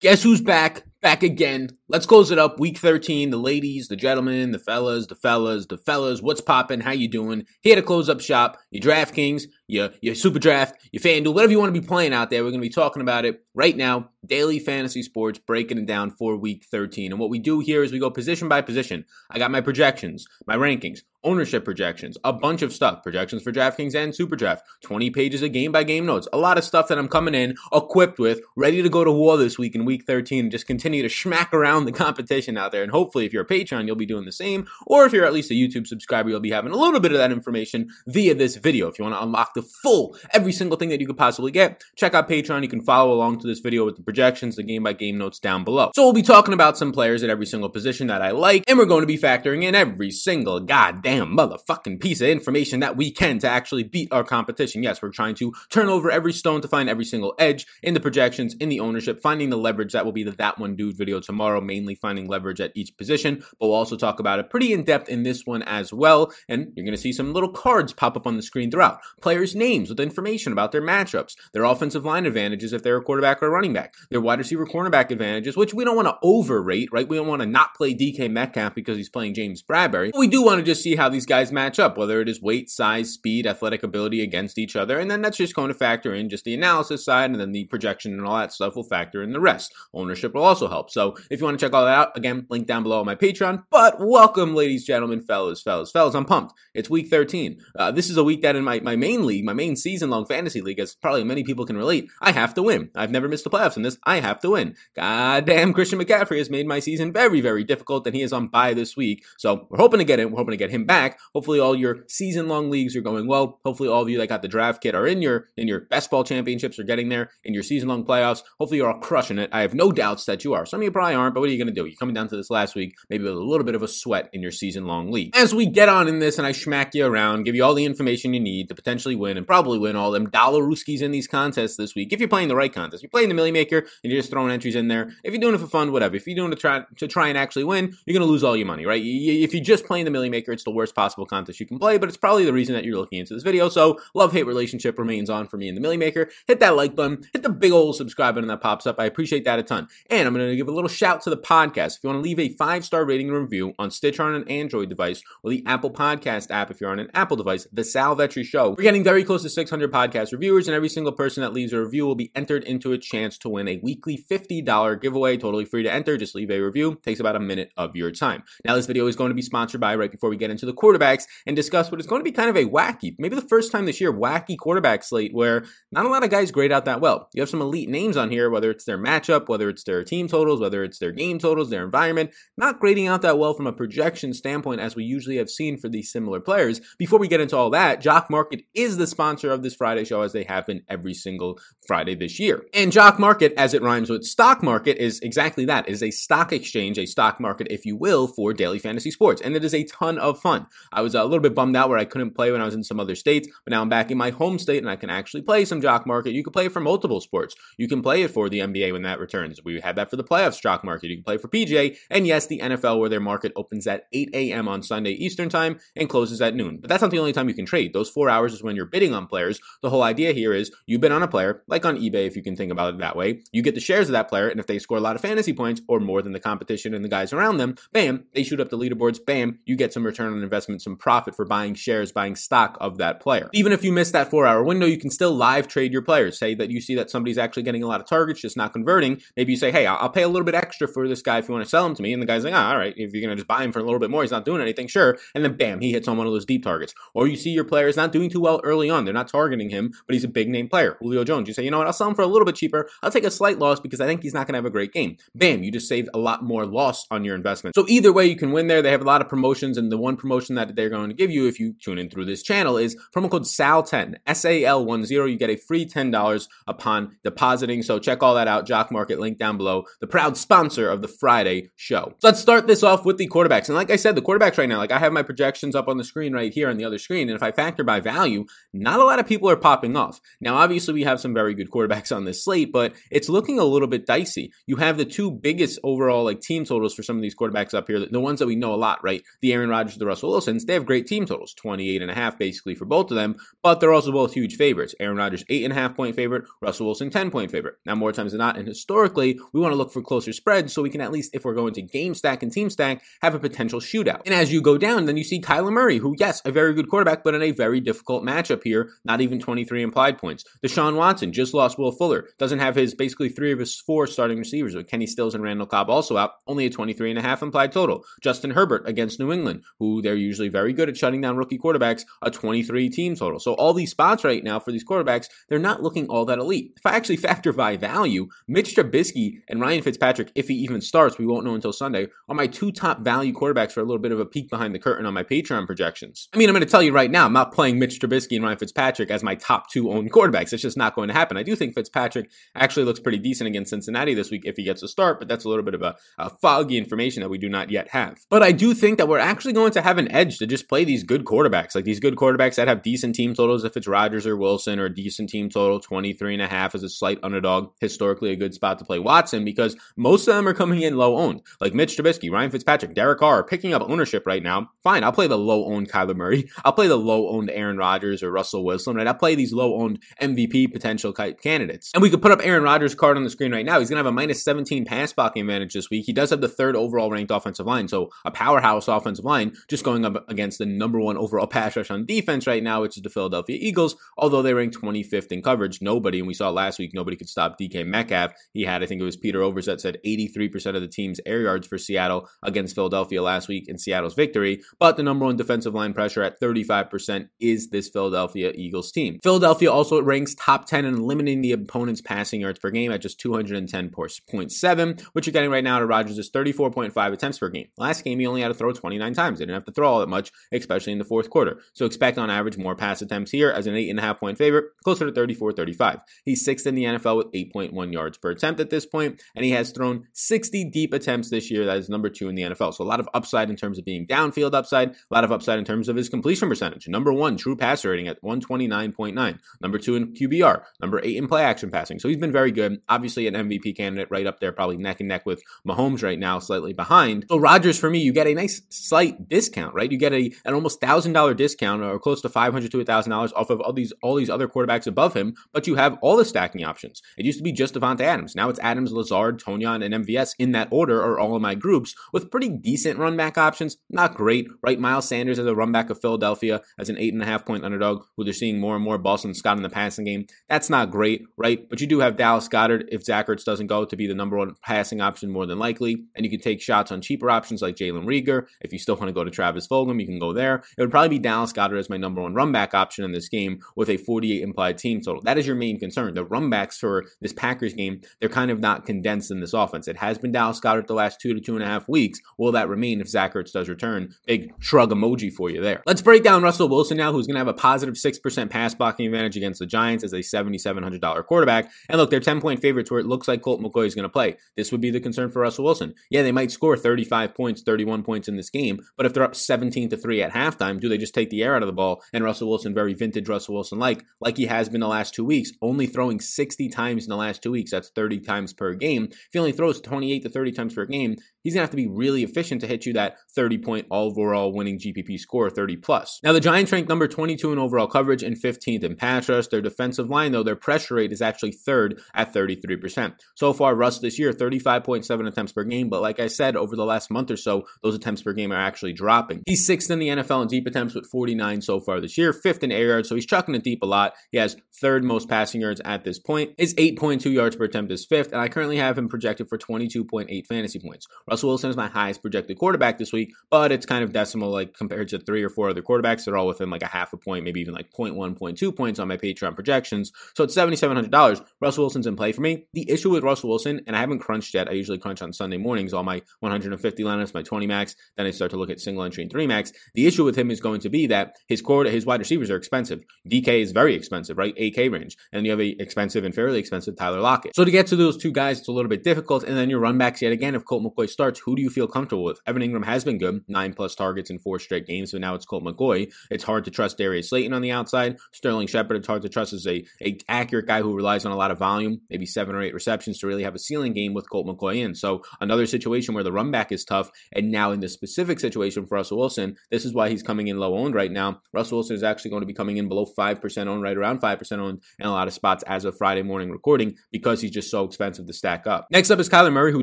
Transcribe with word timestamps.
Guess 0.00 0.22
who's 0.22 0.40
back? 0.40 0.84
Back 1.00 1.22
again. 1.22 1.70
Let's 1.88 2.04
close 2.04 2.32
it 2.32 2.38
up. 2.38 2.58
Week 2.58 2.78
13. 2.78 3.30
The 3.30 3.36
ladies, 3.36 3.86
the 3.86 3.94
gentlemen, 3.94 4.50
the 4.50 4.58
fellas, 4.58 5.06
the 5.06 5.14
fellas, 5.14 5.66
the 5.66 5.78
fellas. 5.78 6.20
What's 6.20 6.40
popping? 6.40 6.80
How 6.80 6.90
you 6.90 7.06
doing? 7.06 7.46
Here 7.60 7.76
to 7.76 7.82
close 7.82 8.08
up 8.08 8.20
shop. 8.20 8.58
Your 8.72 8.82
DraftKings, 8.82 9.44
your, 9.68 9.90
your 10.00 10.16
Super 10.16 10.40
Draft, 10.40 10.74
your 10.90 11.00
FanDuel, 11.00 11.32
whatever 11.32 11.52
you 11.52 11.60
want 11.60 11.72
to 11.72 11.80
be 11.80 11.86
playing 11.86 12.12
out 12.12 12.28
there. 12.28 12.42
We're 12.42 12.50
going 12.50 12.60
to 12.60 12.68
be 12.68 12.74
talking 12.74 13.02
about 13.02 13.24
it 13.24 13.44
right 13.54 13.76
now. 13.76 14.10
Daily 14.26 14.58
fantasy 14.58 15.04
sports, 15.04 15.38
breaking 15.38 15.78
it 15.78 15.86
down 15.86 16.10
for 16.10 16.36
week 16.36 16.66
13. 16.68 17.12
And 17.12 17.20
what 17.20 17.30
we 17.30 17.38
do 17.38 17.60
here 17.60 17.84
is 17.84 17.92
we 17.92 18.00
go 18.00 18.10
position 18.10 18.48
by 18.48 18.62
position. 18.62 19.04
I 19.30 19.38
got 19.38 19.52
my 19.52 19.60
projections, 19.60 20.26
my 20.44 20.56
rankings, 20.56 21.02
ownership 21.26 21.64
projections, 21.64 22.16
a 22.24 22.32
bunch 22.32 22.62
of 22.62 22.72
stuff, 22.72 23.02
projections 23.02 23.42
for 23.42 23.52
DraftKings 23.52 23.94
and 23.94 24.12
SuperDraft, 24.12 24.60
20 24.84 25.10
pages 25.10 25.42
of 25.42 25.52
game 25.52 25.72
by 25.72 25.82
game 25.82 26.06
notes, 26.06 26.28
a 26.32 26.38
lot 26.38 26.56
of 26.56 26.64
stuff 26.64 26.88
that 26.88 26.98
I'm 26.98 27.08
coming 27.08 27.34
in 27.34 27.56
equipped 27.72 28.18
with, 28.18 28.40
ready 28.56 28.82
to 28.82 28.88
go 28.88 29.04
to 29.04 29.12
war 29.12 29.36
this 29.36 29.58
week 29.58 29.74
in 29.74 29.84
week 29.84 30.04
13 30.06 30.44
and 30.44 30.52
just 30.52 30.66
continue 30.66 31.02
to 31.02 31.08
smack 31.08 31.52
around 31.52 31.75
the 31.84 31.92
competition 31.92 32.56
out 32.56 32.72
there. 32.72 32.82
And 32.82 32.90
hopefully, 32.90 33.26
if 33.26 33.32
you're 33.32 33.44
a 33.44 33.46
Patreon, 33.46 33.86
you'll 33.86 33.96
be 33.96 34.06
doing 34.06 34.24
the 34.24 34.32
same. 34.32 34.66
Or 34.86 35.04
if 35.04 35.12
you're 35.12 35.26
at 35.26 35.32
least 35.32 35.50
a 35.50 35.54
YouTube 35.54 35.86
subscriber, 35.86 36.30
you'll 36.30 36.40
be 36.40 36.50
having 36.50 36.72
a 36.72 36.76
little 36.76 37.00
bit 37.00 37.12
of 37.12 37.18
that 37.18 37.32
information 37.32 37.88
via 38.06 38.34
this 38.34 38.56
video. 38.56 38.88
If 38.88 38.98
you 38.98 39.04
want 39.04 39.16
to 39.16 39.22
unlock 39.22 39.54
the 39.54 39.62
full, 39.62 40.16
every 40.32 40.52
single 40.52 40.76
thing 40.76 40.88
that 40.88 41.00
you 41.00 41.06
could 41.06 41.18
possibly 41.18 41.50
get, 41.50 41.82
check 41.96 42.14
out 42.14 42.28
Patreon. 42.28 42.62
You 42.62 42.68
can 42.68 42.82
follow 42.82 43.12
along 43.12 43.40
to 43.40 43.46
this 43.46 43.60
video 43.60 43.84
with 43.84 43.96
the 43.96 44.02
projections, 44.02 44.56
the 44.56 44.62
game 44.62 44.82
by 44.82 44.92
game 44.92 45.18
notes 45.18 45.38
down 45.38 45.64
below. 45.64 45.90
So 45.94 46.02
we'll 46.02 46.12
be 46.12 46.22
talking 46.22 46.54
about 46.54 46.78
some 46.78 46.92
players 46.92 47.22
at 47.22 47.30
every 47.30 47.46
single 47.46 47.68
position 47.68 48.06
that 48.06 48.22
I 48.22 48.30
like, 48.30 48.64
and 48.66 48.78
we're 48.78 48.86
going 48.86 49.02
to 49.02 49.06
be 49.06 49.18
factoring 49.18 49.62
in 49.62 49.74
every 49.74 50.10
single 50.10 50.60
goddamn 50.60 51.36
motherfucking 51.36 52.00
piece 52.00 52.20
of 52.20 52.28
information 52.28 52.80
that 52.80 52.96
we 52.96 53.10
can 53.10 53.38
to 53.40 53.48
actually 53.48 53.82
beat 53.82 54.08
our 54.12 54.24
competition. 54.24 54.82
Yes, 54.82 55.02
we're 55.02 55.10
trying 55.10 55.34
to 55.36 55.52
turn 55.70 55.88
over 55.88 56.10
every 56.10 56.32
stone 56.32 56.60
to 56.60 56.68
find 56.68 56.88
every 56.88 57.04
single 57.04 57.34
edge 57.38 57.66
in 57.82 57.94
the 57.94 58.00
projections, 58.00 58.54
in 58.54 58.68
the 58.68 58.80
ownership, 58.80 59.20
finding 59.20 59.50
the 59.50 59.56
leverage. 59.56 59.92
That 59.92 60.04
will 60.04 60.12
be 60.12 60.24
the 60.24 60.32
That 60.32 60.58
One 60.58 60.76
Dude 60.76 60.96
video 60.96 61.20
tomorrow, 61.20 61.60
mainly 61.66 61.94
finding 61.94 62.28
leverage 62.28 62.60
at 62.60 62.72
each 62.74 62.96
position, 62.96 63.42
but 63.58 63.66
we'll 63.66 63.74
also 63.74 63.96
talk 63.96 64.20
about 64.20 64.38
it 64.38 64.50
pretty 64.50 64.72
in 64.72 64.84
depth 64.84 65.08
in 65.08 65.22
this 65.22 65.44
one 65.44 65.62
as 65.62 65.92
well. 65.92 66.32
And 66.48 66.72
you're 66.74 66.84
going 66.84 66.96
to 66.96 67.00
see 67.00 67.12
some 67.12 67.32
little 67.32 67.50
cards 67.50 67.92
pop 67.92 68.16
up 68.16 68.26
on 68.26 68.36
the 68.36 68.42
screen 68.42 68.70
throughout. 68.70 68.98
Players' 69.20 69.54
names 69.54 69.88
with 69.88 70.00
information 70.00 70.52
about 70.52 70.72
their 70.72 70.82
matchups, 70.82 71.34
their 71.52 71.64
offensive 71.64 72.04
line 72.04 72.26
advantages 72.26 72.72
if 72.72 72.82
they're 72.82 72.96
a 72.96 73.02
quarterback 73.02 73.42
or 73.42 73.46
a 73.46 73.50
running 73.50 73.72
back, 73.72 73.94
their 74.10 74.20
wide 74.20 74.38
receiver 74.38 74.66
cornerback 74.66 75.10
advantages, 75.10 75.56
which 75.56 75.74
we 75.74 75.84
don't 75.84 75.96
want 75.96 76.08
to 76.08 76.18
overrate, 76.22 76.88
right? 76.92 77.08
We 77.08 77.16
don't 77.16 77.26
want 77.26 77.42
to 77.42 77.46
not 77.46 77.74
play 77.74 77.94
DK 77.94 78.30
Metcalf 78.30 78.74
because 78.74 78.96
he's 78.96 79.08
playing 79.08 79.34
James 79.34 79.62
Bradberry. 79.62 80.12
But 80.12 80.20
we 80.20 80.28
do 80.28 80.42
want 80.42 80.58
to 80.58 80.64
just 80.64 80.82
see 80.82 80.96
how 80.96 81.08
these 81.08 81.26
guys 81.26 81.52
match 81.52 81.78
up, 81.78 81.98
whether 81.98 82.20
it 82.20 82.28
is 82.28 82.42
weight, 82.42 82.70
size, 82.70 83.10
speed, 83.10 83.46
athletic 83.46 83.82
ability 83.82 84.22
against 84.22 84.58
each 84.58 84.76
other. 84.76 84.98
And 84.98 85.10
then 85.10 85.22
that's 85.22 85.36
just 85.36 85.54
going 85.54 85.68
to 85.68 85.74
factor 85.74 86.14
in 86.14 86.28
just 86.28 86.44
the 86.44 86.54
analysis 86.54 87.04
side, 87.04 87.30
and 87.30 87.40
then 87.40 87.52
the 87.52 87.64
projection 87.64 88.12
and 88.12 88.26
all 88.26 88.36
that 88.38 88.52
stuff 88.52 88.76
will 88.76 88.84
factor 88.84 89.22
in 89.22 89.32
the 89.32 89.40
rest. 89.40 89.74
Ownership 89.94 90.34
will 90.34 90.44
also 90.44 90.68
help. 90.68 90.90
So 90.90 91.16
if 91.30 91.40
you 91.40 91.44
want 91.44 91.55
to 91.58 91.66
check 91.66 91.74
all 91.74 91.84
that 91.84 91.96
out, 91.96 92.16
again, 92.16 92.46
link 92.50 92.66
down 92.66 92.82
below 92.82 93.00
on 93.00 93.06
my 93.06 93.14
Patreon. 93.14 93.64
But 93.70 93.96
welcome, 93.98 94.54
ladies, 94.54 94.84
gentlemen, 94.84 95.22
fellas, 95.22 95.62
fellas, 95.62 95.90
fellas. 95.90 96.14
I'm 96.14 96.24
pumped. 96.24 96.54
It's 96.74 96.90
week 96.90 97.08
13. 97.08 97.58
Uh, 97.78 97.90
this 97.90 98.10
is 98.10 98.16
a 98.16 98.24
week 98.24 98.42
that 98.42 98.56
in 98.56 98.64
my, 98.64 98.80
my 98.80 98.96
main 98.96 99.26
league, 99.26 99.44
my 99.44 99.52
main 99.52 99.76
season 99.76 100.10
long 100.10 100.26
fantasy 100.26 100.60
league, 100.60 100.78
as 100.78 100.94
probably 100.94 101.24
many 101.24 101.44
people 101.44 101.64
can 101.64 101.76
relate, 101.76 102.08
I 102.20 102.32
have 102.32 102.54
to 102.54 102.62
win. 102.62 102.90
I've 102.94 103.10
never 103.10 103.28
missed 103.28 103.44
the 103.44 103.50
playoffs 103.50 103.76
in 103.76 103.82
this. 103.82 103.98
I 104.04 104.20
have 104.20 104.40
to 104.40 104.50
win. 104.50 104.76
Goddamn, 104.94 105.72
Christian 105.72 105.98
McCaffrey 105.98 106.38
has 106.38 106.50
made 106.50 106.66
my 106.66 106.80
season 106.80 107.12
very, 107.12 107.40
very 107.40 107.64
difficult, 107.64 108.06
and 108.06 108.14
he 108.14 108.22
is 108.22 108.32
on 108.32 108.48
bye 108.48 108.74
this 108.74 108.96
week. 108.96 109.24
So 109.38 109.66
we're 109.70 109.78
hoping 109.78 109.98
to 109.98 110.04
get 110.04 110.20
him. 110.20 110.32
We're 110.32 110.38
hoping 110.38 110.52
to 110.52 110.56
get 110.56 110.70
him 110.70 110.84
back. 110.84 111.18
Hopefully, 111.34 111.60
all 111.60 111.74
your 111.74 112.04
season 112.08 112.48
long 112.48 112.70
leagues 112.70 112.96
are 112.96 113.00
going 113.00 113.26
well. 113.26 113.60
Hopefully, 113.64 113.88
all 113.88 114.02
of 114.02 114.08
you 114.08 114.18
that 114.18 114.28
got 114.28 114.42
the 114.42 114.48
draft 114.48 114.82
kit 114.82 114.94
are 114.94 115.06
in 115.06 115.22
your 115.22 115.48
in 115.56 115.68
your 115.68 115.80
best 115.80 116.10
ball 116.10 116.24
championships 116.24 116.78
are 116.78 116.84
getting 116.84 117.08
there 117.08 117.30
in 117.44 117.54
your 117.54 117.62
season 117.62 117.88
long 117.88 118.04
playoffs. 118.04 118.42
Hopefully, 118.58 118.78
you're 118.78 118.92
all 118.92 119.00
crushing 119.00 119.38
it. 119.38 119.50
I 119.52 119.62
have 119.62 119.74
no 119.74 119.92
doubts 119.92 120.24
that 120.26 120.44
you 120.44 120.54
are. 120.54 120.66
Some 120.66 120.80
of 120.80 120.84
you 120.84 120.90
probably 120.90 121.14
aren't, 121.14 121.34
but 121.34 121.40
what 121.46 121.50
are 121.50 121.52
you 121.52 121.64
going 121.64 121.72
to 121.72 121.80
do? 121.80 121.86
You're 121.86 121.96
coming 121.96 122.14
down 122.14 122.26
to 122.28 122.36
this 122.36 122.50
last 122.50 122.74
week, 122.74 122.96
maybe 123.08 123.22
with 123.22 123.34
a 123.34 123.36
little 123.36 123.64
bit 123.64 123.76
of 123.76 123.82
a 123.82 123.86
sweat 123.86 124.28
in 124.32 124.42
your 124.42 124.50
season 124.50 124.84
long 124.84 125.12
league. 125.12 125.36
As 125.36 125.54
we 125.54 125.64
get 125.64 125.88
on 125.88 126.08
in 126.08 126.18
this 126.18 126.38
and 126.38 126.46
I 126.46 126.50
schmack 126.50 126.92
you 126.92 127.06
around, 127.06 127.44
give 127.44 127.54
you 127.54 127.62
all 127.62 127.72
the 127.72 127.84
information 127.84 128.34
you 128.34 128.40
need 128.40 128.68
to 128.68 128.74
potentially 128.74 129.14
win 129.14 129.36
and 129.36 129.46
probably 129.46 129.78
win 129.78 129.94
all 129.94 130.10
them 130.10 130.28
dollar 130.28 130.64
rooskies 130.64 131.02
in 131.02 131.12
these 131.12 131.28
contests 131.28 131.76
this 131.76 131.94
week. 131.94 132.12
If 132.12 132.18
you're 132.18 132.28
playing 132.28 132.48
the 132.48 132.56
right 132.56 132.72
contest, 132.72 133.00
you're 133.00 133.10
playing 133.10 133.28
the 133.28 133.36
Millie 133.36 133.52
Maker 133.52 133.78
and 133.78 133.88
you're 134.02 134.18
just 134.18 134.28
throwing 134.28 134.50
entries 134.50 134.74
in 134.74 134.88
there. 134.88 135.12
If 135.22 135.32
you're 135.32 135.40
doing 135.40 135.54
it 135.54 135.58
for 135.58 135.68
fun, 135.68 135.92
whatever. 135.92 136.16
If 136.16 136.26
you're 136.26 136.34
doing 136.34 136.50
it 136.50 136.56
to 136.56 136.60
try 136.60 136.82
to 136.96 137.06
try 137.06 137.28
and 137.28 137.38
actually 137.38 137.62
win, 137.62 137.96
you're 138.06 138.18
going 138.18 138.26
to 138.26 138.32
lose 138.32 138.42
all 138.42 138.56
your 138.56 138.66
money, 138.66 138.84
right? 138.84 139.00
If 139.00 139.54
you're 139.54 139.62
just 139.62 139.86
playing 139.86 140.04
the 140.04 140.10
Millie 140.10 140.30
Maker, 140.30 140.50
it's 140.50 140.64
the 140.64 140.72
worst 140.72 140.96
possible 140.96 141.26
contest 141.26 141.60
you 141.60 141.66
can 141.66 141.78
play, 141.78 141.96
but 141.96 142.08
it's 142.08 142.18
probably 142.18 142.44
the 142.44 142.52
reason 142.52 142.74
that 142.74 142.84
you're 142.84 142.98
looking 142.98 143.20
into 143.20 143.34
this 143.34 143.44
video. 143.44 143.68
So 143.68 144.00
love 144.14 144.32
hate 144.32 144.46
relationship 144.46 144.98
remains 144.98 145.30
on 145.30 145.46
for 145.46 145.58
me 145.58 145.68
and 145.68 145.76
the 145.76 145.80
Millie 145.80 145.96
Maker. 145.96 146.28
Hit 146.48 146.58
that 146.58 146.74
like 146.74 146.96
button, 146.96 147.24
hit 147.32 147.44
the 147.44 147.50
big 147.50 147.70
old 147.70 147.94
subscribe 147.94 148.34
button 148.34 148.48
that 148.48 148.60
pops 148.60 148.84
up. 148.84 148.98
I 148.98 149.04
appreciate 149.04 149.44
that 149.44 149.60
a 149.60 149.62
ton. 149.62 149.86
And 150.10 150.26
I'm 150.26 150.34
going 150.34 150.48
to 150.48 150.56
give 150.56 150.66
a 150.66 150.72
little 150.72 150.88
shout 150.88 151.20
to 151.22 151.30
the 151.30 151.35
podcast. 151.36 151.96
If 151.96 152.04
you 152.04 152.10
want 152.10 152.22
to 152.22 152.28
leave 152.28 152.38
a 152.38 152.54
five 152.56 152.84
star 152.84 153.04
rating 153.04 153.28
and 153.28 153.38
review 153.38 153.74
on 153.78 153.90
Stitcher 153.90 154.22
on 154.22 154.34
an 154.34 154.48
Android 154.48 154.88
device 154.88 155.22
or 155.42 155.50
the 155.50 155.62
Apple 155.66 155.90
Podcast 155.90 156.50
app 156.50 156.70
if 156.70 156.80
you're 156.80 156.90
on 156.90 156.98
an 156.98 157.10
Apple 157.14 157.36
device, 157.36 157.66
The 157.72 157.84
Sal 157.84 158.16
Vetri 158.16 158.44
Show. 158.44 158.70
We're 158.70 158.82
getting 158.82 159.04
very 159.04 159.24
close 159.24 159.42
to 159.42 159.50
600 159.50 159.92
podcast 159.92 160.32
reviewers, 160.32 160.68
and 160.68 160.74
every 160.74 160.88
single 160.88 161.12
person 161.12 161.42
that 161.42 161.52
leaves 161.52 161.72
a 161.72 161.80
review 161.80 162.06
will 162.06 162.14
be 162.14 162.32
entered 162.34 162.64
into 162.64 162.92
a 162.92 162.98
chance 162.98 163.38
to 163.38 163.48
win 163.48 163.68
a 163.68 163.80
weekly 163.82 164.18
$50 164.18 165.00
giveaway. 165.00 165.36
Totally 165.36 165.64
free 165.64 165.82
to 165.82 165.92
enter. 165.92 166.16
Just 166.16 166.34
leave 166.34 166.50
a 166.50 166.60
review. 166.60 166.98
Takes 167.02 167.20
about 167.20 167.36
a 167.36 167.40
minute 167.40 167.72
of 167.76 167.94
your 167.96 168.10
time. 168.10 168.42
Now, 168.64 168.74
this 168.74 168.86
video 168.86 169.06
is 169.06 169.16
going 169.16 169.30
to 169.30 169.34
be 169.34 169.42
sponsored 169.42 169.80
by, 169.80 169.94
right 169.96 170.10
before 170.10 170.30
we 170.30 170.36
get 170.36 170.50
into 170.50 170.66
the 170.66 170.74
quarterbacks 170.74 171.24
and 171.46 171.56
discuss 171.56 171.90
what 171.90 172.00
is 172.00 172.06
going 172.06 172.20
to 172.20 172.24
be 172.24 172.32
kind 172.32 172.50
of 172.50 172.56
a 172.56 172.64
wacky, 172.64 173.14
maybe 173.18 173.36
the 173.36 173.42
first 173.42 173.72
time 173.72 173.86
this 173.86 174.00
year, 174.00 174.12
wacky 174.12 174.56
quarterback 174.58 175.02
slate 175.02 175.34
where 175.34 175.64
not 175.92 176.06
a 176.06 176.08
lot 176.08 176.24
of 176.24 176.30
guys 176.30 176.50
grade 176.50 176.72
out 176.72 176.84
that 176.84 177.00
well. 177.00 177.28
You 177.34 177.42
have 177.42 177.48
some 177.48 177.62
elite 177.62 177.88
names 177.88 178.16
on 178.16 178.30
here, 178.30 178.50
whether 178.50 178.70
it's 178.70 178.84
their 178.84 178.98
matchup, 178.98 179.48
whether 179.48 179.68
it's 179.68 179.84
their 179.84 180.04
team 180.04 180.28
totals, 180.28 180.60
whether 180.60 180.82
it's 180.82 180.98
their 180.98 181.12
game 181.12 181.25
totals, 181.34 181.70
their 181.70 181.84
environment, 181.84 182.30
not 182.56 182.80
grading 182.80 183.08
out 183.08 183.22
that 183.22 183.38
well 183.38 183.54
from 183.54 183.66
a 183.66 183.72
projection 183.72 184.32
standpoint 184.32 184.80
as 184.80 184.96
we 184.96 185.04
usually 185.04 185.36
have 185.36 185.50
seen 185.50 185.76
for 185.76 185.88
these 185.88 186.10
similar 186.10 186.40
players. 186.40 186.80
Before 186.98 187.18
we 187.18 187.28
get 187.28 187.40
into 187.40 187.56
all 187.56 187.70
that, 187.70 188.00
Jock 188.00 188.30
Market 188.30 188.62
is 188.74 188.96
the 188.96 189.06
sponsor 189.06 189.50
of 189.50 189.62
this 189.62 189.74
Friday 189.74 190.04
show 190.04 190.22
as 190.22 190.32
they 190.32 190.44
have 190.44 190.66
been 190.66 190.82
every 190.88 191.14
single 191.14 191.58
Friday 191.86 192.14
this 192.14 192.38
year. 192.38 192.64
And 192.72 192.92
Jock 192.92 193.18
Market, 193.18 193.52
as 193.56 193.74
it 193.74 193.82
rhymes 193.82 194.08
with 194.08 194.24
stock 194.24 194.62
market, 194.62 194.96
is 194.98 195.20
exactly 195.20 195.64
that. 195.66 195.88
Is 195.88 196.02
a 196.02 196.10
stock 196.10 196.52
exchange, 196.52 196.98
a 196.98 197.06
stock 197.06 197.40
market, 197.40 197.66
if 197.70 197.84
you 197.84 197.96
will, 197.96 198.26
for 198.26 198.52
daily 198.52 198.78
fantasy 198.78 199.10
sports. 199.10 199.42
And 199.42 199.56
it 199.56 199.64
is 199.64 199.74
a 199.74 199.84
ton 199.84 200.18
of 200.18 200.40
fun. 200.40 200.66
I 200.92 201.02
was 201.02 201.14
a 201.14 201.24
little 201.24 201.40
bit 201.40 201.54
bummed 201.54 201.76
out 201.76 201.88
where 201.88 201.98
I 201.98 202.04
couldn't 202.04 202.34
play 202.34 202.52
when 202.52 202.60
I 202.60 202.64
was 202.64 202.74
in 202.74 202.84
some 202.84 203.00
other 203.00 203.14
states, 203.14 203.48
but 203.64 203.70
now 203.70 203.82
I'm 203.82 203.88
back 203.88 204.10
in 204.10 204.18
my 204.18 204.30
home 204.30 204.58
state 204.58 204.78
and 204.78 204.90
I 204.90 204.96
can 204.96 205.10
actually 205.10 205.42
play 205.42 205.64
some 205.64 205.80
Jock 205.80 206.06
Market. 206.06 206.32
You 206.32 206.44
can 206.44 206.52
play 206.52 206.66
it 206.66 206.72
for 206.72 206.80
multiple 206.80 207.20
sports. 207.20 207.54
You 207.76 207.88
can 207.88 208.02
play 208.02 208.22
it 208.22 208.30
for 208.30 208.48
the 208.48 208.60
NBA 208.60 208.92
when 208.92 209.02
that 209.02 209.18
returns. 209.18 209.60
We 209.64 209.80
had 209.80 209.96
that 209.96 210.10
for 210.10 210.16
the 210.16 210.24
playoffs 210.24 210.60
Jock 210.60 210.84
Market. 210.84 211.10
You 211.10 211.15
can 211.16 211.24
play 211.24 211.38
for 211.38 211.48
PGA. 211.48 211.96
And 212.10 212.26
yes, 212.26 212.46
the 212.46 212.60
NFL 212.60 212.98
where 213.00 213.08
their 213.08 213.20
market 213.20 213.52
opens 213.56 213.86
at 213.86 214.06
8 214.12 214.30
a.m. 214.32 214.68
on 214.68 214.82
Sunday 214.82 215.12
Eastern 215.12 215.48
time 215.48 215.78
and 215.94 216.08
closes 216.08 216.40
at 216.40 216.54
noon. 216.54 216.78
But 216.78 216.88
that's 216.88 217.02
not 217.02 217.10
the 217.10 217.18
only 217.18 217.32
time 217.32 217.48
you 217.48 217.54
can 217.54 217.66
trade. 217.66 217.92
Those 217.92 218.10
four 218.10 218.28
hours 218.30 218.52
is 218.52 218.62
when 218.62 218.76
you're 218.76 218.86
bidding 218.86 219.14
on 219.14 219.26
players. 219.26 219.60
The 219.82 219.90
whole 219.90 220.02
idea 220.02 220.32
here 220.32 220.52
is 220.52 220.70
you 220.86 220.98
bid 220.98 221.12
on 221.12 221.22
a 221.22 221.28
player, 221.28 221.62
like 221.66 221.84
on 221.84 221.96
eBay, 221.98 222.26
if 222.26 222.36
you 222.36 222.42
can 222.42 222.56
think 222.56 222.72
about 222.72 222.94
it 222.94 222.98
that 222.98 223.16
way. 223.16 223.42
You 223.52 223.62
get 223.62 223.74
the 223.74 223.80
shares 223.80 224.08
of 224.08 224.12
that 224.12 224.28
player, 224.28 224.48
and 224.48 224.60
if 224.60 224.66
they 224.66 224.78
score 224.78 224.98
a 224.98 225.00
lot 225.00 225.16
of 225.16 225.22
fantasy 225.22 225.52
points 225.52 225.80
or 225.88 226.00
more 226.00 226.22
than 226.22 226.32
the 226.32 226.40
competition 226.40 226.94
and 226.94 227.04
the 227.04 227.08
guys 227.08 227.32
around 227.32 227.58
them, 227.58 227.76
bam, 227.92 228.24
they 228.34 228.42
shoot 228.42 228.60
up 228.60 228.70
the 228.70 228.78
leaderboards, 228.78 229.18
bam, 229.24 229.58
you 229.64 229.76
get 229.76 229.92
some 229.92 230.04
return 230.04 230.32
on 230.32 230.42
investment, 230.42 230.82
some 230.82 230.96
profit 230.96 231.34
for 231.34 231.44
buying 231.44 231.74
shares, 231.74 232.12
buying 232.12 232.36
stock 232.36 232.76
of 232.80 232.98
that 232.98 233.20
player. 233.20 233.50
Even 233.52 233.72
if 233.72 233.84
you 233.84 233.92
miss 233.92 234.10
that 234.10 234.30
four 234.30 234.46
hour 234.46 234.62
window, 234.62 234.86
you 234.86 234.98
can 234.98 235.10
still 235.10 235.32
live 235.32 235.68
trade 235.68 235.92
your 235.92 236.02
players. 236.02 236.38
Say 236.38 236.54
that 236.54 236.70
you 236.70 236.80
see 236.80 236.94
that 236.94 237.10
somebody's 237.10 237.38
actually 237.38 237.62
getting 237.62 237.82
a 237.82 237.86
lot 237.86 238.00
of 238.00 238.06
targets, 238.06 238.40
just 238.40 238.56
not 238.56 238.72
converting. 238.72 239.20
Maybe 239.36 239.52
you 239.52 239.58
say, 239.58 239.70
hey, 239.70 239.86
I'll 239.86 240.10
pay 240.10 240.22
a 240.22 240.28
little 240.28 240.44
bit 240.44 240.54
extra 240.54 240.88
for 240.96 241.08
this 241.08 241.22
guy 241.22 241.38
if 241.38 241.48
you 241.48 241.54
want 241.54 241.64
to 241.64 241.70
sell 241.70 241.86
him 241.86 241.94
to 241.94 242.02
me. 242.02 242.12
And 242.12 242.22
the 242.22 242.26
guy's 242.26 242.44
like, 242.44 242.54
ah, 242.54 242.68
oh, 242.68 242.72
all 242.72 242.78
right, 242.78 242.94
if 242.96 243.12
you're 243.12 243.22
going 243.22 243.30
to 243.30 243.36
just 243.36 243.46
buy 243.46 243.62
him 243.62 243.72
for 243.72 243.78
a 243.78 243.82
little 243.82 243.98
bit 243.98 244.10
more, 244.10 244.22
he's 244.22 244.30
not 244.30 244.44
doing 244.44 244.60
anything, 244.60 244.86
sure. 244.86 245.18
And 245.34 245.44
then 245.44 245.56
bam, 245.56 245.80
he 245.80 245.92
hits 245.92 246.08
on 246.08 246.16
one 246.16 246.26
of 246.26 246.32
those 246.32 246.44
deep 246.44 246.64
targets. 246.64 246.94
Or 247.14 247.28
you 247.28 247.36
see 247.36 247.50
your 247.50 247.64
player 247.64 247.88
is 247.88 247.96
not 247.96 248.12
doing 248.12 248.30
too 248.30 248.40
well 248.40 248.60
early 248.64 248.90
on. 248.90 249.04
They're 249.04 249.14
not 249.14 249.28
targeting 249.28 249.70
him, 249.70 249.92
but 250.06 250.14
he's 250.14 250.24
a 250.24 250.28
big 250.28 250.48
name 250.48 250.68
player, 250.68 250.96
Julio 251.00 251.24
Jones. 251.24 251.48
You 251.48 251.54
say, 251.54 251.64
you 251.64 251.70
know 251.70 251.78
what, 251.78 251.86
I'll 251.86 251.92
sell 251.92 252.08
him 252.08 252.14
for 252.14 252.22
a 252.22 252.26
little 252.26 252.46
bit 252.46 252.56
cheaper. 252.56 252.88
I'll 253.02 253.10
take 253.10 253.24
a 253.24 253.30
slight 253.30 253.58
loss 253.58 253.80
because 253.80 254.00
I 254.00 254.06
think 254.06 254.22
he's 254.22 254.34
not 254.34 254.46
going 254.46 254.54
to 254.54 254.58
have 254.58 254.64
a 254.64 254.70
great 254.70 254.92
game. 254.92 255.16
Bam, 255.34 255.62
you 255.62 255.70
just 255.70 255.88
saved 255.88 256.08
a 256.14 256.18
lot 256.18 256.42
more 256.42 256.66
loss 256.66 257.06
on 257.10 257.24
your 257.24 257.34
investment. 257.34 257.74
So 257.74 257.84
either 257.88 258.12
way, 258.12 258.26
you 258.26 258.36
can 258.36 258.52
win 258.52 258.66
there. 258.66 258.82
They 258.82 258.90
have 258.90 259.02
a 259.02 259.04
lot 259.04 259.20
of 259.20 259.28
promotions, 259.28 259.78
and 259.78 259.90
the 259.90 259.98
one 259.98 260.16
promotion 260.16 260.54
that 260.56 260.74
they're 260.76 260.90
going 260.90 261.08
to 261.08 261.14
give 261.14 261.30
you 261.30 261.46
if 261.46 261.60
you 261.60 261.74
tune 261.80 261.98
in 261.98 262.10
through 262.10 262.24
this 262.26 262.42
channel 262.42 262.76
is 262.76 262.96
promo 263.14 263.30
code 263.30 263.44
SAL10, 263.44 264.16
S 264.26 264.44
A 264.44 264.64
L 264.64 264.86
10. 264.86 265.06
You 265.10 265.36
get 265.36 265.50
a 265.50 265.56
free 265.56 265.86
$10 265.86 266.48
upon 266.66 267.16
depositing. 267.22 267.82
So 267.82 267.98
check 267.98 268.22
all 268.22 268.34
that 268.34 268.48
out. 268.48 268.66
Jock 268.66 268.90
Market 268.90 269.18
link 269.18 269.38
down 269.38 269.56
below. 269.56 269.84
The 270.00 270.06
proud 270.06 270.36
sponsor 270.36 270.85
of 270.90 271.02
the 271.02 271.08
Friday 271.08 271.70
show. 271.76 272.14
So 272.18 272.28
let's 272.28 272.40
start 272.40 272.66
this 272.66 272.82
off 272.82 273.04
with 273.04 273.18
the 273.18 273.28
quarterbacks. 273.28 273.68
And 273.68 273.76
like 273.76 273.90
I 273.90 273.96
said, 273.96 274.14
the 274.14 274.22
quarterbacks 274.22 274.58
right 274.58 274.68
now, 274.68 274.78
like 274.78 274.92
I 274.92 274.98
have 274.98 275.12
my 275.12 275.22
projections 275.22 275.74
up 275.74 275.88
on 275.88 275.96
the 275.96 276.04
screen 276.04 276.32
right 276.32 276.52
here 276.52 276.68
on 276.68 276.76
the 276.76 276.84
other 276.84 276.98
screen. 276.98 277.28
And 277.28 277.36
if 277.36 277.42
I 277.42 277.52
factor 277.52 277.84
by 277.84 278.00
value, 278.00 278.46
not 278.72 279.00
a 279.00 279.04
lot 279.04 279.18
of 279.18 279.26
people 279.26 279.48
are 279.50 279.56
popping 279.56 279.96
off. 279.96 280.20
Now, 280.40 280.56
obviously, 280.56 280.94
we 280.94 281.04
have 281.04 281.20
some 281.20 281.34
very 281.34 281.54
good 281.54 281.70
quarterbacks 281.70 282.14
on 282.14 282.24
this 282.24 282.44
slate, 282.44 282.72
but 282.72 282.94
it's 283.10 283.28
looking 283.28 283.58
a 283.58 283.64
little 283.64 283.88
bit 283.88 284.06
dicey. 284.06 284.52
You 284.66 284.76
have 284.76 284.96
the 284.96 285.04
two 285.04 285.30
biggest 285.30 285.78
overall 285.82 286.24
like 286.24 286.40
team 286.40 286.64
totals 286.64 286.94
for 286.94 287.02
some 287.02 287.16
of 287.16 287.22
these 287.22 287.36
quarterbacks 287.36 287.74
up 287.74 287.88
here, 287.88 288.04
the 288.06 288.20
ones 288.20 288.38
that 288.38 288.46
we 288.46 288.56
know 288.56 288.74
a 288.74 288.76
lot, 288.76 289.02
right? 289.02 289.22
The 289.40 289.52
Aaron 289.52 289.70
Rodgers, 289.70 289.96
the 289.96 290.06
Russell 290.06 290.30
Wilsons, 290.30 290.64
they 290.64 290.74
have 290.74 290.86
great 290.86 291.06
team 291.06 291.26
totals, 291.26 291.54
28 291.54 292.02
and 292.02 292.10
a 292.10 292.14
half 292.14 292.38
basically 292.38 292.74
for 292.74 292.84
both 292.84 293.10
of 293.10 293.16
them, 293.16 293.36
but 293.62 293.80
they're 293.80 293.92
also 293.92 294.12
both 294.12 294.34
huge 294.34 294.56
favorites. 294.56 294.94
Aaron 295.00 295.16
Rodgers, 295.16 295.44
eight 295.48 295.64
and 295.64 295.72
a 295.72 295.76
half 295.76 295.94
point 295.94 296.16
favorite, 296.16 296.44
Russell 296.60 296.86
Wilson, 296.86 297.10
10 297.10 297.30
point 297.30 297.50
favorite. 297.50 297.76
Now, 297.84 297.94
more 297.94 298.12
times 298.12 298.32
than 298.32 298.38
not, 298.38 298.56
and 298.56 298.66
historically, 298.66 299.38
we 299.52 299.60
want 299.60 299.72
to 299.72 299.76
look 299.76 299.92
for 299.92 300.02
closer 300.02 300.32
spreads 300.32 300.72
so 300.76 300.82
we 300.82 300.90
can 300.90 301.00
at 301.00 301.10
least, 301.10 301.34
if 301.34 301.44
we're 301.44 301.54
going 301.54 301.72
to 301.72 301.80
game 301.82 302.14
stack 302.14 302.42
and 302.42 302.52
team 302.52 302.68
stack, 302.68 303.02
have 303.22 303.34
a 303.34 303.38
potential 303.38 303.80
shootout. 303.80 304.20
And 304.26 304.34
as 304.34 304.52
you 304.52 304.60
go 304.60 304.76
down, 304.76 305.06
then 305.06 305.16
you 305.16 305.24
see 305.24 305.40
Kyler 305.40 305.72
Murray, 305.72 305.96
who, 305.96 306.14
yes, 306.18 306.42
a 306.44 306.52
very 306.52 306.74
good 306.74 306.90
quarterback, 306.90 307.24
but 307.24 307.34
in 307.34 307.40
a 307.40 307.50
very 307.50 307.80
difficult 307.80 308.22
matchup 308.22 308.62
here, 308.62 308.90
not 309.02 309.22
even 309.22 309.40
23 309.40 309.82
implied 309.82 310.18
points. 310.18 310.44
Deshaun 310.62 310.96
Watson 310.96 311.32
just 311.32 311.54
lost 311.54 311.78
Will 311.78 311.92
Fuller, 311.92 312.28
doesn't 312.38 312.58
have 312.58 312.76
his 312.76 312.94
basically 312.94 313.30
three 313.30 313.52
of 313.52 313.58
his 313.58 313.80
four 313.80 314.06
starting 314.06 314.38
receivers, 314.38 314.74
with 314.74 314.86
Kenny 314.86 315.06
Stills 315.06 315.34
and 315.34 315.42
Randall 315.42 315.66
Cobb 315.66 315.88
also 315.88 316.18
out, 316.18 316.32
only 316.46 316.66
a 316.66 316.70
23 316.70 317.08
and 317.08 317.18
a 317.18 317.22
half 317.22 317.42
implied 317.42 317.72
total. 317.72 318.04
Justin 318.22 318.50
Herbert 318.50 318.86
against 318.86 319.18
New 319.18 319.32
England, 319.32 319.62
who 319.78 320.02
they're 320.02 320.14
usually 320.14 320.50
very 320.50 320.74
good 320.74 320.90
at 320.90 320.96
shutting 320.98 321.22
down 321.22 321.38
rookie 321.38 321.58
quarterbacks, 321.58 322.02
a 322.20 322.30
23 322.30 322.90
team 322.90 323.16
total. 323.16 323.40
So 323.40 323.54
all 323.54 323.72
these 323.72 323.92
spots 323.92 324.24
right 324.24 324.44
now 324.44 324.60
for 324.60 324.72
these 324.72 324.84
quarterbacks, 324.84 325.28
they're 325.48 325.58
not 325.58 325.82
looking 325.82 326.06
all 326.08 326.26
that 326.26 326.38
elite. 326.38 326.74
If 326.76 326.84
I 326.84 326.96
actually 326.96 327.16
factor 327.26 327.54
by 327.54 327.78
value, 327.78 328.28
Mitch 328.46 328.74
Trubisky 328.74 329.40
and 329.48 329.58
Ryan 329.58 329.80
Fitzpatrick, 329.82 330.32
if 330.34 330.48
he 330.48 330.65
even 330.70 330.80
starts, 330.80 331.18
we 331.18 331.26
won't 331.26 331.44
know 331.44 331.54
until 331.54 331.72
Sunday, 331.72 332.08
are 332.28 332.34
my 332.34 332.46
two 332.46 332.72
top 332.72 333.00
value 333.00 333.32
quarterbacks 333.32 333.72
for 333.72 333.80
a 333.80 333.84
little 333.84 334.00
bit 334.00 334.12
of 334.12 334.20
a 334.20 334.26
peek 334.26 334.50
behind 334.50 334.74
the 334.74 334.78
curtain 334.78 335.06
on 335.06 335.14
my 335.14 335.22
Patreon 335.22 335.66
projections. 335.66 336.28
I 336.34 336.38
mean, 336.38 336.48
I'm 336.48 336.54
going 336.54 336.64
to 336.64 336.70
tell 336.70 336.82
you 336.82 336.92
right 336.92 337.10
now, 337.10 337.26
I'm 337.26 337.32
not 337.32 337.52
playing 337.52 337.78
Mitch 337.78 337.98
Trubisky 338.00 338.36
and 338.36 338.44
Ryan 338.44 338.58
Fitzpatrick 338.58 339.10
as 339.10 339.22
my 339.22 339.34
top 339.34 339.70
two 339.70 339.90
owned 339.90 340.12
quarterbacks. 340.12 340.52
It's 340.52 340.62
just 340.62 340.76
not 340.76 340.94
going 340.94 341.08
to 341.08 341.14
happen. 341.14 341.36
I 341.36 341.42
do 341.42 341.56
think 341.56 341.74
Fitzpatrick 341.74 342.30
actually 342.54 342.84
looks 342.84 343.00
pretty 343.00 343.18
decent 343.18 343.48
against 343.48 343.70
Cincinnati 343.70 344.14
this 344.14 344.30
week 344.30 344.42
if 344.44 344.56
he 344.56 344.64
gets 344.64 344.82
a 344.82 344.88
start, 344.88 345.18
but 345.18 345.28
that's 345.28 345.44
a 345.44 345.48
little 345.48 345.64
bit 345.64 345.74
of 345.74 345.82
a, 345.82 345.96
a 346.18 346.30
foggy 346.30 346.76
information 346.76 347.22
that 347.22 347.28
we 347.28 347.38
do 347.38 347.48
not 347.48 347.70
yet 347.70 347.88
have. 347.88 348.18
But 348.30 348.42
I 348.42 348.52
do 348.52 348.74
think 348.74 348.98
that 348.98 349.08
we're 349.08 349.18
actually 349.18 349.52
going 349.52 349.72
to 349.72 349.82
have 349.82 349.98
an 349.98 350.10
edge 350.12 350.38
to 350.38 350.46
just 350.46 350.68
play 350.68 350.84
these 350.84 351.02
good 351.02 351.24
quarterbacks, 351.24 351.74
like 351.74 351.84
these 351.84 352.00
good 352.00 352.16
quarterbacks 352.16 352.56
that 352.56 352.68
have 352.68 352.82
decent 352.82 353.14
team 353.14 353.34
totals 353.34 353.64
if 353.64 353.76
it's 353.76 353.86
Rodgers 353.86 354.26
or 354.26 354.36
Wilson 354.36 354.78
or 354.78 354.86
a 354.86 354.94
decent 354.94 355.28
team 355.28 355.48
total, 355.48 355.80
23 355.80 356.34
and 356.34 356.42
a 356.42 356.46
half 356.46 356.74
as 356.74 356.82
a 356.82 356.88
slight 356.88 357.18
underdog, 357.22 357.72
historically 357.80 358.30
a 358.30 358.36
good 358.36 358.54
spot 358.54 358.78
to 358.78 358.84
play 358.84 358.98
Watson 358.98 359.44
because 359.44 359.76
most 359.96 360.26
of 360.28 360.34
them 360.34 360.48
are 360.48 360.54
coming 360.56 360.82
in 360.82 360.96
low 360.96 361.16
owned. 361.16 361.42
Like 361.60 361.74
Mitch 361.74 361.96
Trubisky, 361.96 362.30
Ryan 362.30 362.50
Fitzpatrick, 362.50 362.94
Derek 362.94 363.18
Carr 363.18 363.40
are 363.40 363.44
picking 363.44 363.74
up 363.74 363.82
ownership 363.82 364.26
right 364.26 364.42
now. 364.42 364.70
Fine, 364.82 365.04
I'll 365.04 365.12
play 365.12 365.26
the 365.26 365.38
low 365.38 365.66
owned 365.66 365.90
Kyler 365.90 366.16
Murray. 366.16 366.48
I'll 366.64 366.72
play 366.72 366.88
the 366.88 366.96
low 366.96 367.28
owned 367.28 367.50
Aaron 367.50 367.76
Rodgers 367.76 368.22
or 368.22 368.32
Russell 368.32 368.64
Wilson, 368.64 368.96
right? 368.96 369.06
I'll 369.06 369.14
play 369.14 369.34
these 369.34 369.52
low 369.52 369.80
owned 369.80 370.00
MVP 370.20 370.72
potential 370.72 371.12
candidates. 371.12 371.90
And 371.94 372.02
we 372.02 372.10
could 372.10 372.22
put 372.22 372.32
up 372.32 372.40
Aaron 372.42 372.62
Rodgers' 372.62 372.94
card 372.94 373.16
on 373.16 373.24
the 373.24 373.30
screen 373.30 373.52
right 373.52 373.64
now. 373.64 373.78
He's 373.78 373.88
going 373.88 373.96
to 373.96 374.04
have 374.04 374.06
a 374.06 374.12
minus 374.12 374.42
17 374.42 374.84
pass 374.84 375.12
blocking 375.12 375.42
advantage 375.42 375.74
this 375.74 375.90
week. 375.90 376.06
He 376.06 376.12
does 376.12 376.30
have 376.30 376.40
the 376.40 376.48
third 376.48 376.74
overall 376.76 377.10
ranked 377.10 377.30
offensive 377.30 377.66
line, 377.66 377.88
so 377.88 378.10
a 378.24 378.30
powerhouse 378.30 378.88
offensive 378.88 379.24
line 379.24 379.54
just 379.68 379.84
going 379.84 380.04
up 380.04 380.28
against 380.28 380.58
the 380.58 380.66
number 380.66 380.98
one 380.98 381.16
overall 381.16 381.46
pass 381.56 381.76
rush 381.76 381.90
on 381.90 382.06
defense 382.06 382.46
right 382.46 382.62
now, 382.62 382.82
which 382.82 382.96
is 382.96 383.02
the 383.02 383.10
Philadelphia 383.10 383.58
Eagles, 383.60 383.96
although 384.16 384.42
they 384.42 384.54
rank 384.54 384.74
25th 384.74 385.32
in 385.32 385.42
coverage. 385.42 385.82
Nobody, 385.82 386.18
and 386.18 386.28
we 386.28 386.34
saw 386.34 386.50
last 386.50 386.78
week, 386.78 386.92
nobody 386.94 387.16
could 387.16 387.28
stop 387.28 387.58
DK 387.58 387.86
Metcalf. 387.86 388.32
He 388.52 388.62
had, 388.62 388.82
I 388.82 388.86
think 388.86 389.00
it 389.00 389.04
was 389.04 389.16
Peter 389.16 389.42
Overs 389.42 389.66
said 389.66 389.98
83% 390.04 390.45
of 390.54 390.82
the 390.82 390.88
team's 390.88 391.20
air 391.26 391.42
yards 391.42 391.66
for 391.66 391.78
Seattle 391.78 392.28
against 392.42 392.74
Philadelphia 392.74 393.22
last 393.22 393.48
week 393.48 393.68
in 393.68 393.78
Seattle's 393.78 394.14
victory. 394.14 394.62
But 394.78 394.96
the 394.96 395.02
number 395.02 395.24
one 395.24 395.36
defensive 395.36 395.74
line 395.74 395.94
pressure 395.94 396.22
at 396.22 396.40
35% 396.40 397.28
is 397.40 397.70
this 397.70 397.88
Philadelphia 397.88 398.52
Eagles 398.54 398.92
team. 398.92 399.18
Philadelphia 399.22 399.70
also 399.70 400.02
ranks 400.02 400.34
top 400.34 400.66
10 400.66 400.84
in 400.84 401.02
limiting 401.02 401.40
the 401.42 401.52
opponent's 401.52 402.00
passing 402.00 402.40
yards 402.40 402.58
per 402.58 402.70
game 402.70 402.92
at 402.92 403.00
just 403.00 403.20
210.7, 403.20 405.00
which 405.12 405.26
you're 405.26 405.32
getting 405.32 405.50
right 405.50 405.64
now 405.64 405.78
to 405.78 405.86
Rodgers 405.86 406.18
is 406.18 406.30
34.5 406.30 407.12
attempts 407.12 407.38
per 407.38 407.48
game. 407.48 407.68
Last 407.76 408.04
game, 408.04 408.18
he 408.18 408.26
only 408.26 408.42
had 408.42 408.48
to 408.48 408.54
throw 408.54 408.72
29 408.72 409.14
times. 409.14 409.38
He 409.38 409.44
didn't 409.44 409.54
have 409.54 409.64
to 409.64 409.72
throw 409.72 409.88
all 409.88 410.00
that 410.00 410.08
much, 410.08 410.32
especially 410.52 410.92
in 410.92 410.98
the 410.98 411.04
fourth 411.04 411.30
quarter. 411.30 411.60
So 411.74 411.86
expect 411.86 412.18
on 412.18 412.30
average 412.30 412.58
more 412.58 412.74
pass 412.74 413.02
attempts 413.02 413.30
here 413.30 413.50
as 413.50 413.66
an 413.66 413.74
8.5 413.74 414.18
point 414.18 414.38
favorite, 414.38 414.66
closer 414.84 415.06
to 415.06 415.12
34 415.12 415.52
35. 415.52 416.00
He's 416.24 416.44
sixth 416.44 416.66
in 416.66 416.74
the 416.74 416.84
NFL 416.84 417.16
with 417.16 417.32
8.1 417.32 417.92
yards 417.92 418.18
per 418.18 418.30
attempt 418.30 418.60
at 418.60 418.70
this 418.70 418.86
point, 418.86 419.22
and 419.34 419.44
he 419.44 419.52
has 419.52 419.70
thrown 419.70 420.06
60 420.12 420.35
deep 420.44 420.92
attempts 420.92 421.30
this 421.30 421.50
year. 421.50 421.64
That 421.64 421.78
is 421.78 421.88
number 421.88 422.08
two 422.08 422.28
in 422.28 422.34
the 422.34 422.42
NFL. 422.42 422.74
So 422.74 422.84
a 422.84 422.86
lot 422.86 423.00
of 423.00 423.08
upside 423.14 423.50
in 423.50 423.56
terms 423.56 423.78
of 423.78 423.84
being 423.84 424.06
downfield 424.06 424.54
upside, 424.54 424.90
a 424.90 424.94
lot 425.10 425.24
of 425.24 425.32
upside 425.32 425.58
in 425.58 425.64
terms 425.64 425.88
of 425.88 425.96
his 425.96 426.08
completion 426.08 426.48
percentage. 426.48 426.88
Number 426.88 427.12
one, 427.12 427.36
true 427.36 427.56
passer 427.56 427.90
rating 427.90 428.08
at 428.08 428.22
129.9. 428.22 429.38
Number 429.60 429.78
two 429.78 429.96
in 429.96 430.12
QBR. 430.14 430.62
Number 430.80 431.00
eight 431.02 431.16
in 431.16 431.28
play 431.28 431.42
action 431.42 431.70
passing. 431.70 431.98
So 431.98 432.08
he's 432.08 432.16
been 432.18 432.32
very 432.32 432.52
good. 432.52 432.80
Obviously, 432.88 433.26
an 433.26 433.34
MVP 433.34 433.76
candidate 433.76 434.08
right 434.10 434.26
up 434.26 434.40
there, 434.40 434.52
probably 434.52 434.76
neck 434.76 435.00
and 435.00 435.08
neck 435.08 435.26
with 435.26 435.42
Mahomes 435.66 436.02
right 436.02 436.18
now, 436.18 436.38
slightly 436.38 436.72
behind. 436.72 437.26
So 437.28 437.38
Rodgers, 437.38 437.78
for 437.78 437.90
me, 437.90 438.00
you 438.00 438.12
get 438.12 438.26
a 438.26 438.34
nice 438.34 438.62
slight 438.70 439.28
discount, 439.28 439.74
right? 439.74 439.90
You 439.90 439.98
get 439.98 440.12
a 440.12 440.32
an 440.44 440.54
almost 440.54 440.80
thousand 440.80 441.12
dollar 441.12 441.34
discount 441.34 441.82
or 441.82 441.98
close 441.98 442.20
to 442.22 442.28
five 442.28 442.52
hundred 442.52 442.70
to 442.72 442.80
a 442.80 442.84
thousand 442.84 443.10
dollars 443.10 443.32
off 443.32 443.50
of 443.50 443.60
all 443.60 443.72
these 443.72 443.92
all 444.02 444.14
these 444.14 444.30
other 444.30 444.48
quarterbacks 444.48 444.86
above 444.86 445.14
him, 445.14 445.34
but 445.52 445.66
you 445.66 445.76
have 445.76 445.98
all 446.02 446.16
the 446.16 446.24
stacking 446.24 446.64
options. 446.64 447.02
It 447.16 447.24
used 447.24 447.38
to 447.38 447.44
be 447.44 447.52
just 447.52 447.74
Davante 447.74 448.00
Adams. 448.00 448.34
Now 448.34 448.48
it's 448.48 448.60
Adams, 448.60 448.92
Lazard, 448.92 449.40
Tonyan, 449.40 449.84
and 449.84 450.06
MVS 450.06 450.25
in 450.38 450.52
that 450.52 450.68
order 450.70 451.02
are 451.02 451.18
all 451.18 451.36
in 451.36 451.42
my 451.42 451.54
groups 451.54 451.94
with 452.12 452.30
pretty 452.30 452.48
decent 452.48 452.98
run 452.98 453.16
back 453.16 453.38
options. 453.38 453.76
Not 453.90 454.14
great, 454.14 454.46
right? 454.62 454.78
Miles 454.78 455.08
Sanders 455.08 455.38
as 455.38 455.46
a 455.46 455.54
run 455.54 455.72
back 455.72 455.90
of 455.90 456.00
Philadelphia 456.00 456.62
as 456.78 456.88
an 456.88 456.98
eight 456.98 457.12
and 457.12 457.22
a 457.22 457.26
half 457.26 457.44
point 457.44 457.64
underdog, 457.64 458.04
who 458.16 458.24
they're 458.24 458.32
seeing 458.32 458.60
more 458.60 458.74
and 458.74 458.84
more 458.84 458.98
Boston 458.98 459.34
Scott 459.34 459.56
in 459.56 459.62
the 459.62 459.68
passing 459.68 460.04
game. 460.04 460.26
That's 460.48 460.70
not 460.70 460.90
great, 460.90 461.22
right? 461.36 461.68
But 461.68 461.80
you 461.80 461.86
do 461.86 462.00
have 462.00 462.16
Dallas 462.16 462.48
Goedert 462.48 462.84
if 462.90 463.04
Zach 463.04 463.26
Ertz 463.28 463.44
doesn't 463.44 463.66
go 463.66 463.84
to 463.84 463.96
be 463.96 464.06
the 464.06 464.14
number 464.14 464.36
one 464.36 464.54
passing 464.62 465.00
option 465.00 465.30
more 465.30 465.46
than 465.46 465.58
likely, 465.58 466.04
and 466.14 466.24
you 466.24 466.30
can 466.30 466.40
take 466.40 466.60
shots 466.60 466.90
on 466.90 467.00
cheaper 467.00 467.30
options 467.30 467.62
like 467.62 467.76
Jalen 467.76 468.06
Reagor. 468.06 468.46
If 468.60 468.72
you 468.72 468.78
still 468.78 468.96
want 468.96 469.08
to 469.08 469.12
go 469.12 469.24
to 469.24 469.30
Travis 469.30 469.66
Fulgham, 469.66 470.00
you 470.00 470.06
can 470.06 470.18
go 470.18 470.32
there. 470.32 470.62
It 470.76 470.82
would 470.82 470.90
probably 470.90 471.10
be 471.10 471.18
Dallas 471.18 471.52
Goedert 471.52 471.78
as 471.78 471.90
my 471.90 471.96
number 471.96 472.22
one 472.22 472.34
run 472.34 472.52
back 472.52 472.74
option 472.74 473.04
in 473.04 473.12
this 473.12 473.28
game 473.28 473.60
with 473.76 473.88
a 473.88 473.96
48 473.96 474.42
implied 474.42 474.78
team 474.78 475.00
total. 475.00 475.22
That 475.22 475.38
is 475.38 475.46
your 475.46 475.56
main 475.56 475.78
concern. 475.78 476.14
The 476.14 476.24
run 476.24 476.50
backs 476.50 476.78
for 476.78 477.04
this 477.20 477.32
Packers 477.32 477.74
game, 477.74 478.00
they're 478.20 478.28
kind 478.28 478.50
of 478.50 478.60
not 478.60 478.86
condensed 478.86 479.30
in 479.30 479.40
this 479.40 479.54
offense. 479.54 479.88
It 479.88 479.96
has 480.08 480.18
been 480.18 480.32
Dallas 480.32 480.60
Goedert 480.60 480.86
the 480.86 480.94
last 480.94 481.20
two 481.20 481.34
to 481.34 481.40
two 481.40 481.54
and 481.54 481.62
a 481.62 481.66
half 481.66 481.88
weeks. 481.88 482.20
Will 482.38 482.52
that 482.52 482.68
remain 482.68 483.00
if 483.00 483.08
Zach 483.08 483.34
Ertz 483.34 483.52
does 483.52 483.68
return? 483.68 484.14
Big 484.26 484.52
shrug 484.60 484.90
emoji 484.90 485.32
for 485.32 485.50
you 485.50 485.60
there. 485.60 485.82
Let's 485.86 486.02
break 486.02 486.22
down 486.22 486.42
Russell 486.42 486.68
Wilson 486.68 486.96
now, 486.96 487.12
who's 487.12 487.26
going 487.26 487.34
to 487.34 487.40
have 487.40 487.48
a 487.48 487.54
positive 487.54 487.94
6% 487.94 488.50
pass 488.50 488.74
blocking 488.74 489.06
advantage 489.06 489.36
against 489.36 489.58
the 489.58 489.66
Giants 489.66 490.04
as 490.04 490.12
a 490.12 490.18
$7,700 490.18 491.26
quarterback. 491.26 491.70
And 491.88 491.98
look, 491.98 492.10
they're 492.10 492.20
10 492.20 492.40
point 492.40 492.60
favorites 492.60 492.90
where 492.90 493.00
it 493.00 493.06
looks 493.06 493.28
like 493.28 493.42
Colt 493.42 493.60
McCoy 493.60 493.86
is 493.86 493.94
going 493.94 494.04
to 494.04 494.08
play. 494.08 494.36
This 494.56 494.72
would 494.72 494.80
be 494.80 494.90
the 494.90 495.00
concern 495.00 495.30
for 495.30 495.42
Russell 495.42 495.64
Wilson. 495.64 495.94
Yeah, 496.10 496.22
they 496.22 496.32
might 496.32 496.50
score 496.50 496.76
35 496.76 497.34
points, 497.34 497.62
31 497.62 498.02
points 498.02 498.28
in 498.28 498.36
this 498.36 498.50
game, 498.50 498.80
but 498.96 499.06
if 499.06 499.14
they're 499.14 499.24
up 499.24 499.34
17 499.34 499.90
to 499.90 499.96
3 499.96 500.22
at 500.22 500.32
halftime, 500.32 500.80
do 500.80 500.88
they 500.88 500.98
just 500.98 501.14
take 501.14 501.30
the 501.30 501.42
air 501.42 501.56
out 501.56 501.62
of 501.62 501.66
the 501.66 501.72
ball? 501.72 502.02
And 502.12 502.24
Russell 502.24 502.48
Wilson, 502.48 502.74
very 502.74 502.94
vintage 502.94 503.28
Russell 503.28 503.54
Wilson 503.54 503.78
like, 503.78 504.04
like 504.20 504.36
he 504.36 504.46
has 504.46 504.68
been 504.68 504.80
the 504.80 504.88
last 504.88 505.14
two 505.14 505.24
weeks, 505.24 505.52
only 505.62 505.86
throwing 505.86 506.20
60 506.20 506.68
times 506.68 507.04
in 507.04 507.10
the 507.10 507.16
last 507.16 507.42
two 507.42 507.50
weeks. 507.50 507.70
That's 507.70 507.90
30 507.90 508.20
times 508.20 508.52
per 508.52 508.74
game. 508.74 509.08
If 509.10 509.28
he 509.32 509.38
only 509.38 509.52
throws 509.52 509.80
28 509.96 510.24
to 510.24 510.28
30 510.28 510.52
times 510.52 510.74
per 510.74 510.84
game, 510.84 511.16
he's 511.42 511.54
going 511.54 511.60
to 511.60 511.62
have 511.62 511.70
to 511.70 511.76
be 511.76 511.86
really 511.86 512.22
efficient 512.22 512.60
to 512.60 512.66
hit 512.66 512.84
you 512.84 512.92
that 512.92 513.16
30 513.34 513.56
point 513.56 513.86
overall 513.90 514.52
winning 514.52 514.78
GPP 514.78 515.18
score, 515.18 515.48
30 515.48 515.76
plus. 515.78 516.20
Now, 516.22 516.34
the 516.34 516.40
Giants 516.40 516.70
rank 516.70 516.86
number 516.86 517.08
22 517.08 517.50
in 517.50 517.58
overall 517.58 517.86
coverage 517.86 518.22
and 518.22 518.36
15th 518.36 518.84
in 518.84 518.94
pass 518.94 519.26
rush. 519.26 519.46
Their 519.46 519.62
defensive 519.62 520.10
line, 520.10 520.32
though, 520.32 520.42
their 520.42 520.54
pressure 520.54 520.96
rate 520.96 521.12
is 521.12 521.22
actually 521.22 521.52
third 521.52 521.98
at 522.14 522.34
33%. 522.34 523.14
So 523.36 523.54
far, 523.54 523.74
Russ 523.74 523.98
this 524.00 524.18
year, 524.18 524.34
35.7 524.34 525.26
attempts 525.26 525.52
per 525.52 525.64
game. 525.64 525.88
But 525.88 526.02
like 526.02 526.20
I 526.20 526.26
said, 526.26 526.56
over 526.56 526.76
the 526.76 526.84
last 526.84 527.10
month 527.10 527.30
or 527.30 527.38
so, 527.38 527.66
those 527.82 527.94
attempts 527.94 528.20
per 528.20 528.34
game 528.34 528.52
are 528.52 528.60
actually 528.60 528.92
dropping. 528.92 529.42
He's 529.46 529.64
sixth 529.64 529.90
in 529.90 529.98
the 529.98 530.08
NFL 530.08 530.42
in 530.42 530.48
deep 530.48 530.66
attempts 530.66 530.94
with 530.94 531.08
49 531.10 531.62
so 531.62 531.80
far 531.80 532.02
this 532.02 532.18
year, 532.18 532.34
fifth 532.34 532.62
in 532.62 532.70
air 532.70 532.88
yards. 532.88 533.08
So 533.08 533.14
he's 533.14 533.24
chucking 533.24 533.54
it 533.54 533.64
deep 533.64 533.82
a 533.82 533.86
lot. 533.86 534.12
He 534.30 534.36
has 534.36 534.56
third 534.78 535.04
most 535.04 535.26
passing 535.26 535.62
yards 535.62 535.80
at 535.86 536.04
this 536.04 536.18
point. 536.18 536.52
His 536.58 536.74
8.2 536.74 537.32
yards 537.32 537.56
per 537.56 537.64
attempt 537.64 537.92
is 537.92 538.04
fifth, 538.04 538.32
and 538.32 538.42
I 538.42 538.48
currently 538.48 538.76
have 538.76 538.98
him 538.98 539.08
projected 539.08 539.48
for 539.48 539.56
22.8 539.88 540.46
fantasy 540.46 540.78
points. 540.78 541.06
Russell 541.28 541.50
Wilson 541.50 541.70
is 541.70 541.76
my 541.76 541.88
highest 541.88 542.22
projected 542.22 542.58
quarterback 542.58 542.98
this 542.98 543.12
week, 543.12 543.32
but 543.50 543.72
it's 543.72 543.86
kind 543.86 544.04
of 544.04 544.12
decimal 544.12 544.50
like 544.50 544.74
compared 544.74 545.08
to 545.08 545.18
three 545.18 545.42
or 545.42 545.48
four 545.48 545.70
other 545.70 545.82
quarterbacks. 545.82 546.24
They're 546.24 546.36
all 546.36 546.46
within 546.46 546.70
like 546.70 546.82
a 546.82 546.88
half 546.88 547.12
a 547.12 547.16
point, 547.16 547.44
maybe 547.44 547.60
even 547.60 547.74
like 547.74 547.90
0.1, 547.92 548.38
0.2 548.38 548.76
points 548.76 548.98
on 548.98 549.08
my 549.08 549.16
Patreon 549.16 549.54
projections. 549.54 550.12
So 550.34 550.44
it's 550.44 550.56
$7,700. 550.56 551.44
Russell 551.60 551.84
Wilson's 551.84 552.06
in 552.06 552.16
play 552.16 552.32
for 552.32 552.40
me. 552.40 552.66
The 552.72 552.90
issue 552.90 553.10
with 553.10 553.24
Russell 553.24 553.50
Wilson, 553.50 553.80
and 553.86 553.96
I 553.96 554.00
haven't 554.00 554.20
crunched 554.20 554.54
yet, 554.54 554.68
I 554.68 554.72
usually 554.72 554.98
crunch 554.98 555.22
on 555.22 555.32
Sunday 555.32 555.56
mornings, 555.56 555.92
all 555.92 556.02
my 556.02 556.22
150 556.40 557.02
lineups, 557.02 557.34
my 557.34 557.42
20 557.42 557.66
max, 557.66 557.94
then 558.16 558.26
I 558.26 558.30
start 558.30 558.50
to 558.52 558.56
look 558.56 558.70
at 558.70 558.80
single 558.80 559.04
entry 559.04 559.22
and 559.22 559.30
three 559.30 559.46
max. 559.46 559.72
The 559.94 560.06
issue 560.06 560.24
with 560.24 560.36
him 560.36 560.50
is 560.50 560.60
going 560.60 560.80
to 560.80 560.88
be 560.88 561.06
that 561.08 561.36
his 561.48 561.62
core, 561.62 561.84
his 561.84 562.06
wide 562.06 562.20
receivers 562.20 562.50
are 562.50 562.56
expensive. 562.56 563.02
DK 563.28 563.60
is 563.60 563.72
very 563.72 563.94
expensive, 563.94 564.38
right? 564.38 564.56
AK 564.58 564.92
range. 564.92 565.16
And 565.32 565.44
you 565.44 565.50
have 565.50 565.60
a 565.60 565.80
expensive 565.80 566.24
and 566.24 566.34
fairly 566.34 566.58
expensive 566.58 566.96
Tyler 566.96 567.20
Lockett. 567.20 567.54
So 567.54 567.64
to 567.64 567.70
get 567.70 567.86
to 567.88 567.96
those 567.96 568.16
two 568.16 568.32
guys, 568.32 568.58
it's 568.58 568.68
a 568.68 568.72
little 568.72 568.88
bit 568.88 569.02
difficult. 569.02 569.44
And 569.44 569.56
then 569.56 569.70
your 569.70 569.75
your 569.76 569.82
run 569.82 569.98
backs 569.98 570.22
yet 570.22 570.32
again, 570.32 570.54
if 570.54 570.64
Colt 570.64 570.82
McCoy 570.82 571.06
starts, 571.06 571.40
who 571.40 571.54
do 571.54 571.60
you 571.60 571.68
feel 571.68 571.86
comfortable 571.86 572.24
with? 572.24 572.40
Evan 572.46 572.62
Engram 572.62 572.86
has 572.86 573.04
been 573.04 573.18
good, 573.18 573.44
nine 573.46 573.74
plus 573.74 573.94
targets 573.94 574.30
in 574.30 574.38
four 574.38 574.58
straight 574.58 574.86
games, 574.86 575.12
but 575.12 575.20
now 575.20 575.34
it's 575.34 575.44
Colt 575.44 575.62
McCoy. 575.62 576.10
It's 576.30 576.44
hard 576.44 576.64
to 576.64 576.70
trust 576.70 576.96
Darius 576.96 577.28
Slayton 577.28 577.52
on 577.52 577.60
the 577.60 577.70
outside. 577.72 578.16
Sterling 578.32 578.68
Shepard, 578.68 578.96
it's 578.96 579.06
hard 579.06 579.20
to 579.20 579.28
trust 579.28 579.52
as 579.52 579.66
a, 579.66 579.84
a 580.00 580.18
accurate 580.28 580.66
guy 580.66 580.80
who 580.80 580.96
relies 580.96 581.26
on 581.26 581.32
a 581.32 581.36
lot 581.36 581.50
of 581.50 581.58
volume, 581.58 582.00
maybe 582.08 582.24
seven 582.24 582.54
or 582.54 582.62
eight 582.62 582.72
receptions 582.72 583.18
to 583.18 583.26
really 583.26 583.42
have 583.42 583.54
a 583.54 583.58
ceiling 583.58 583.92
game 583.92 584.14
with 584.14 584.30
Colt 584.30 584.46
McCoy 584.46 584.78
in. 584.78 584.94
So 584.94 585.22
another 585.42 585.66
situation 585.66 586.14
where 586.14 586.24
the 586.24 586.32
run 586.32 586.50
back 586.50 586.72
is 586.72 586.82
tough. 586.82 587.10
And 587.32 587.50
now 587.50 587.70
in 587.70 587.80
this 587.80 587.92
specific 587.92 588.40
situation 588.40 588.86
for 588.86 588.94
Russell 588.94 589.18
Wilson, 589.18 589.56
this 589.70 589.84
is 589.84 589.92
why 589.92 590.08
he's 590.08 590.22
coming 590.22 590.48
in 590.48 590.58
low 590.58 590.74
owned 590.74 590.94
right 590.94 591.12
now. 591.12 591.42
Russell 591.52 591.76
Wilson 591.76 591.96
is 591.96 592.02
actually 592.02 592.30
going 592.30 592.42
to 592.42 592.46
be 592.46 592.54
coming 592.54 592.78
in 592.78 592.88
below 592.88 593.04
5% 593.04 593.66
owned, 593.66 593.82
right 593.82 593.96
around 593.96 594.22
5% 594.22 594.58
owned 594.58 594.80
in 594.98 595.06
a 595.06 595.12
lot 595.12 595.28
of 595.28 595.34
spots 595.34 595.62
as 595.64 595.84
of 595.84 595.98
Friday 595.98 596.22
morning 596.22 596.50
recording 596.50 596.96
because 597.12 597.42
he's 597.42 597.50
just 597.50 597.70
so 597.70 597.84
expensive 597.84 598.26
to 598.26 598.32
stack 598.32 598.66
up. 598.66 598.86
Next 598.90 599.10
up 599.10 599.18
is 599.18 599.28
Kyler 599.28 599.52
Murray, 599.52 599.65
who 599.70 599.82